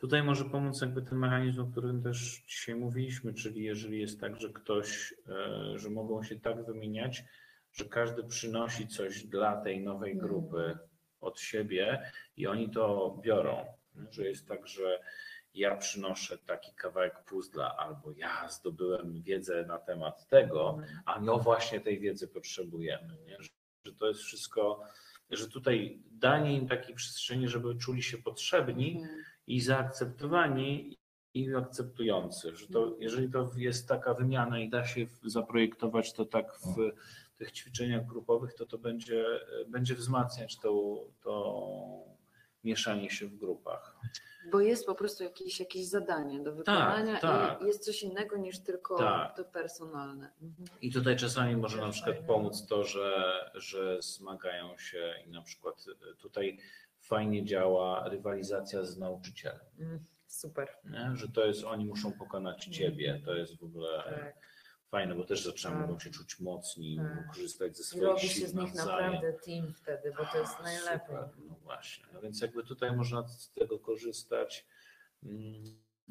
[0.00, 4.40] Tutaj może pomóc jakby ten mechanizm, o którym też dzisiaj mówiliśmy, czyli jeżeli jest tak,
[4.40, 7.24] że ktoś, e, że mogą się tak wymieniać,
[7.72, 10.28] że każdy przynosi coś dla tej nowej Mhm.
[10.28, 10.78] grupy
[11.26, 13.66] od siebie i oni to biorą.
[14.10, 15.00] Że jest tak, że
[15.54, 21.80] ja przynoszę taki kawałek puzzla albo ja zdobyłem wiedzę na temat tego, a no właśnie
[21.80, 23.18] tej wiedzy potrzebujemy.
[23.26, 23.36] Nie?
[23.42, 23.48] Że,
[23.86, 24.82] że to jest wszystko,
[25.30, 29.24] że tutaj danie im takiej przestrzeni, żeby czuli się potrzebni, Mhm.
[29.46, 30.96] i zaakceptowani
[31.34, 36.46] i akceptujący, że to, jeżeli to jest taka wymiana i da się zaprojektować to tak
[36.58, 36.92] w
[37.36, 39.24] tych ćwiczeniach grupowych, to to będzie,
[39.68, 42.06] będzie wzmacniać to, to
[42.64, 43.96] mieszanie się w grupach.
[44.52, 47.62] Bo jest po prostu jakieś, jakieś zadanie do wykonania tak.
[47.62, 49.36] i jest coś innego niż tylko Tak.
[49.36, 50.30] to personalne.
[50.42, 50.68] Mhm.
[50.82, 55.84] I tutaj czasami może na przykład pomóc to, że, że zmagają się i na przykład
[56.18, 56.58] tutaj
[57.00, 59.60] fajnie działa rywalizacja z nauczycielem.
[59.78, 60.68] mm, super.
[60.84, 61.10] Nie?
[61.14, 64.34] Że to jest, oni muszą pokonać ciebie, to jest w ogóle Tak.
[64.96, 65.86] Fajne, bo też zaczynają Tak.
[65.88, 67.26] mogą się czuć mocni, Tak.
[67.28, 69.12] korzystać ze swoich robi sił się z nich nawzajem.
[69.12, 71.16] naprawdę team wtedy, bo to jest najlepiej.
[71.16, 72.04] Super, no właśnie.
[72.12, 74.66] No więc jakby tutaj można z tego korzystać.
[75.22, 75.64] Mm,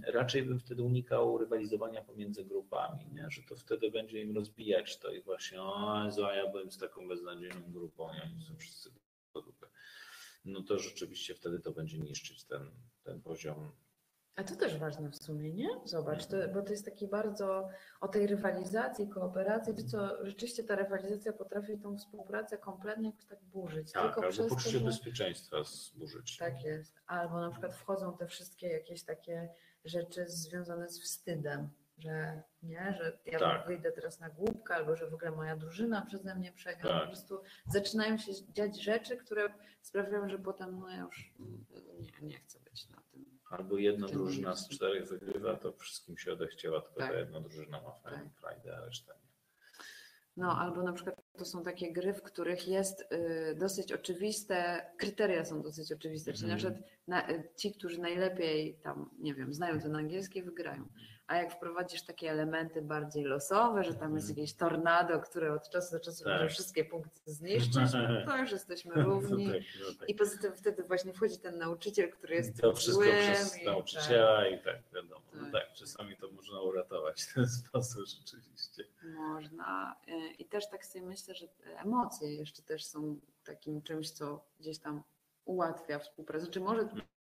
[0.07, 3.28] Raczej bym wtedy unikał rywalizowania pomiędzy grupami, nie?
[3.30, 7.07] że to wtedy będzie im rozbijać to i właśnie, o Jezu, ja byłem z taką
[7.07, 8.90] beznadziejną grupą, oni są wszyscy
[9.34, 9.66] do grupy.
[10.45, 12.72] No to rzeczywiście wtedy to będzie niszczyć ten,
[13.03, 13.72] ten poziom.
[14.36, 15.70] A to też ważne w sumie, nie?
[15.86, 17.70] Zobacz, to, bo to jest taki bardzo
[18.02, 23.40] o tej rywalizacji, kooperacji, to co rzeczywiście ta rywalizacja potrafi tą współpracę kompletnie jakoś tak
[23.44, 23.91] burzyć.
[23.91, 24.86] Tak, tylko albo przez to, poczucie że...
[24.86, 26.38] bezpieczeństwa zburzyć.
[26.38, 26.95] Tak jest.
[27.07, 29.49] Albo na przykład wchodzą te wszystkie jakieś takie
[29.86, 33.68] rzeczy związane z wstydem, że nie, że ja Tak.
[33.68, 36.90] wyjdę teraz na głupkę, albo że w ogóle moja drużyna przeze mnie przegra.
[36.91, 37.02] Tak.
[37.02, 41.34] Po prostu zaczynają się dziać rzeczy, które sprawiają, że potem no ja już
[41.99, 43.05] nie, nie chcę być na.
[43.50, 47.12] Albo jedna drużyna z czterech wygrywa, to wszystkim się odechciała, tylko Tak.
[47.12, 48.34] ta jedna drużyna ma fajną Tak.
[48.40, 49.20] frajdę, a reszta nie.
[50.38, 55.46] No, albo na przykład to są takie gry, w których jest y, dosyć oczywiste, kryteria
[55.46, 56.74] są dosyć oczywiste, czyli na Mhm.
[56.74, 60.88] przykład na, y, ci, którzy najlepiej tam, nie wiem, znają ten angielski, wygrają.
[61.28, 64.38] A jak wprowadzisz takie elementy bardziej losowe, że tam jest Mhm.
[64.38, 66.34] jakieś tornado, które od czasu do czasu Tak.
[66.34, 67.92] może wszystkie punkty zniszczyć,
[68.26, 69.48] to już jesteśmy równi.
[69.48, 70.10] No tak, no tak.
[70.10, 73.66] I poza tym wtedy właśnie wchodzi ten nauczyciel, który jest To wszystko złym przez i-
[73.66, 75.22] nauczyciela i tak wiadomo.
[75.34, 75.52] No Tak.
[75.52, 78.84] tak, czasami to można uratować w ten sposób rzeczywiście.
[79.04, 79.96] Można.
[80.08, 81.48] Y, I też tak sobie myślę, że
[81.78, 85.04] emocje jeszcze też są takim czymś, co gdzieś tam
[85.46, 86.88] ułatwia współpracę, czy może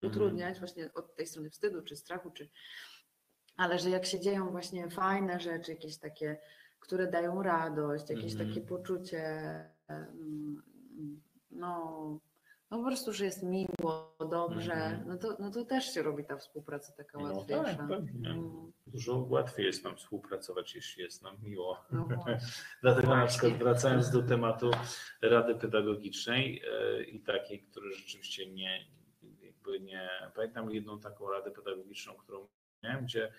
[0.02, 2.48] utrudniać właśnie od tej strony wstydu, czy strachu, czy...
[3.60, 6.36] ale że jak się dzieją właśnie fajne rzeczy, jakieś takie,
[6.80, 8.48] które dają radość, jakieś Mhm.
[8.48, 9.24] takie poczucie,
[9.88, 10.62] mm,
[11.50, 12.20] no,
[12.70, 15.08] no po prostu, że jest miło, dobrze, Mhm.
[15.08, 17.64] no, to, no to też się robi ta współpraca taka No łatwiejsza.
[17.64, 18.30] tak, pewnie.
[18.30, 21.84] Mm, Dużo łatwiej jest nam współpracować, jeśli jest nam miło.
[21.92, 22.38] No właśnie.
[22.82, 23.38] Dlatego na Właśnie.
[23.38, 24.70] przykład wracając do tematu
[25.22, 28.84] Rady Pedagogicznej e, i takiej, które rzeczywiście nie,
[29.42, 32.48] jakby nie, pamiętam jedną taką Radę Pedagogiczną, którą
[32.82, 33.32] miałem, gdzie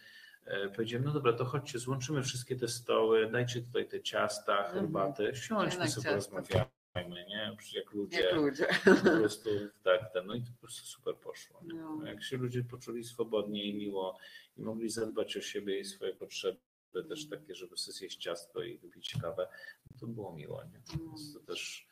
[0.46, 5.32] e, powiedziałem, no dobra, to chodźcie, złączymy wszystkie te stoły, dajcie tutaj te ciasta, herbaty,
[5.36, 7.58] siądźmy sobie, porozmawiajmy, nie?
[7.74, 8.68] Jak ludzie, Jak ludzie.
[8.86, 9.50] po prostu
[9.84, 11.62] tak, ten, no i to po prostu super poszło.
[11.64, 11.74] Nie?
[11.74, 12.06] No.
[12.06, 14.18] Jak się ludzie poczuli swobodnie i miło
[14.58, 16.60] i mogli zadbać o siebie i swoje potrzeby,
[17.10, 19.48] też takie, żeby sobie zjeść ciastko i wypić kawę,
[19.92, 20.82] no to było miło, nie?
[21.00, 21.88] Więc to też,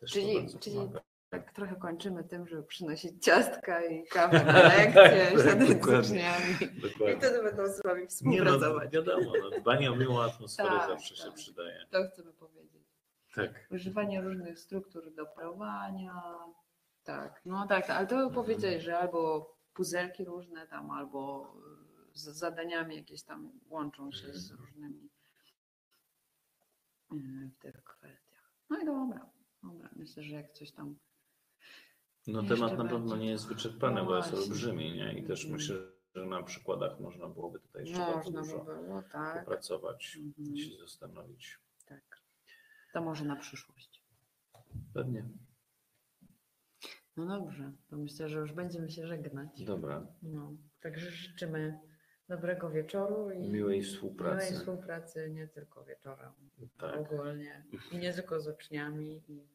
[0.00, 1.00] też to Czyli- bardzo czyli- pomaga.
[1.34, 5.98] Tak trochę kończymy tym, żeby przynosić ciastka i kawę na lekcje, z Dokładnie.
[6.00, 6.54] uczniami.
[7.14, 8.90] I wtedy będą z wami Nie no, współpracować.
[8.92, 11.34] wiadomo, no, dbanie o miłą atmosferę Tak, zawsze się tak.
[11.34, 11.86] przydaje.
[11.90, 12.82] To chcemy powiedzieć.
[13.34, 13.66] Tak.
[13.70, 16.22] Używanie różnych struktur do parowania.
[17.04, 21.52] Tak, no tak, ale to powiedziałeś, że albo puzelki różne tam, albo
[22.12, 25.08] z zadaniami jakieś tam łączą się z różnymi
[27.12, 27.16] e,
[27.48, 28.50] w tych kwestiach.
[28.70, 29.30] No i dobra,
[29.62, 29.88] dobra.
[29.96, 30.96] Myślę, że jak coś tam
[32.26, 33.16] No temat na pewno będzie.
[33.24, 35.18] nie jest wyczerpany, No bo jest olbrzymi, nie?
[35.18, 35.76] I też myślę,
[36.14, 39.38] że na przykładach można byłoby tutaj jeszcze bardzo można by dużo było, tak.
[39.44, 40.54] popracować Mhm.
[40.54, 41.58] i się zastanowić.
[41.86, 42.22] tak.
[42.92, 44.04] To może na przyszłość.
[44.94, 45.28] Pewnie.
[47.16, 49.64] No dobrze, to myślę, że już będziemy się żegnać.
[49.64, 50.06] Dobra.
[50.22, 51.78] No, także życzymy
[52.28, 54.46] dobrego wieczoru i Miłej współpracy.
[54.46, 56.32] miłej współpracy nie tylko wieczorem,
[56.78, 56.96] Tak.
[56.96, 59.22] ogólnie i nie tylko z uczniami.
[59.28, 59.48] I,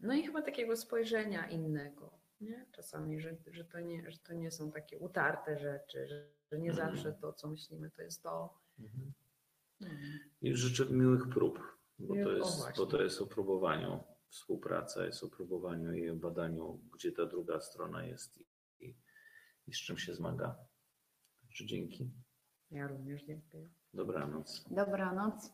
[0.00, 2.66] no i chyba takiego spojrzenia innego, nie?
[2.72, 6.70] Czasami, że, że, to nie, że to nie są takie utarte rzeczy, że, że nie
[6.70, 6.90] Mhm.
[6.90, 8.60] zawsze to, co myślimy, to jest to.
[8.78, 9.12] Mhm.
[9.80, 9.96] Mm.
[10.40, 11.58] I życzę miłych prób,
[11.98, 14.04] bo to jest, bo to jest o próbowaniu.
[14.28, 18.44] Współpraca jest o próbowaniu i o badaniu, gdzie ta druga strona jest
[18.80, 18.96] i,
[19.66, 20.56] i z czym się zmaga.
[21.40, 22.10] Także dzięki.
[22.70, 23.68] Ja również dziękuję.
[23.94, 24.64] Dobranoc.
[24.70, 25.52] Dobranoc.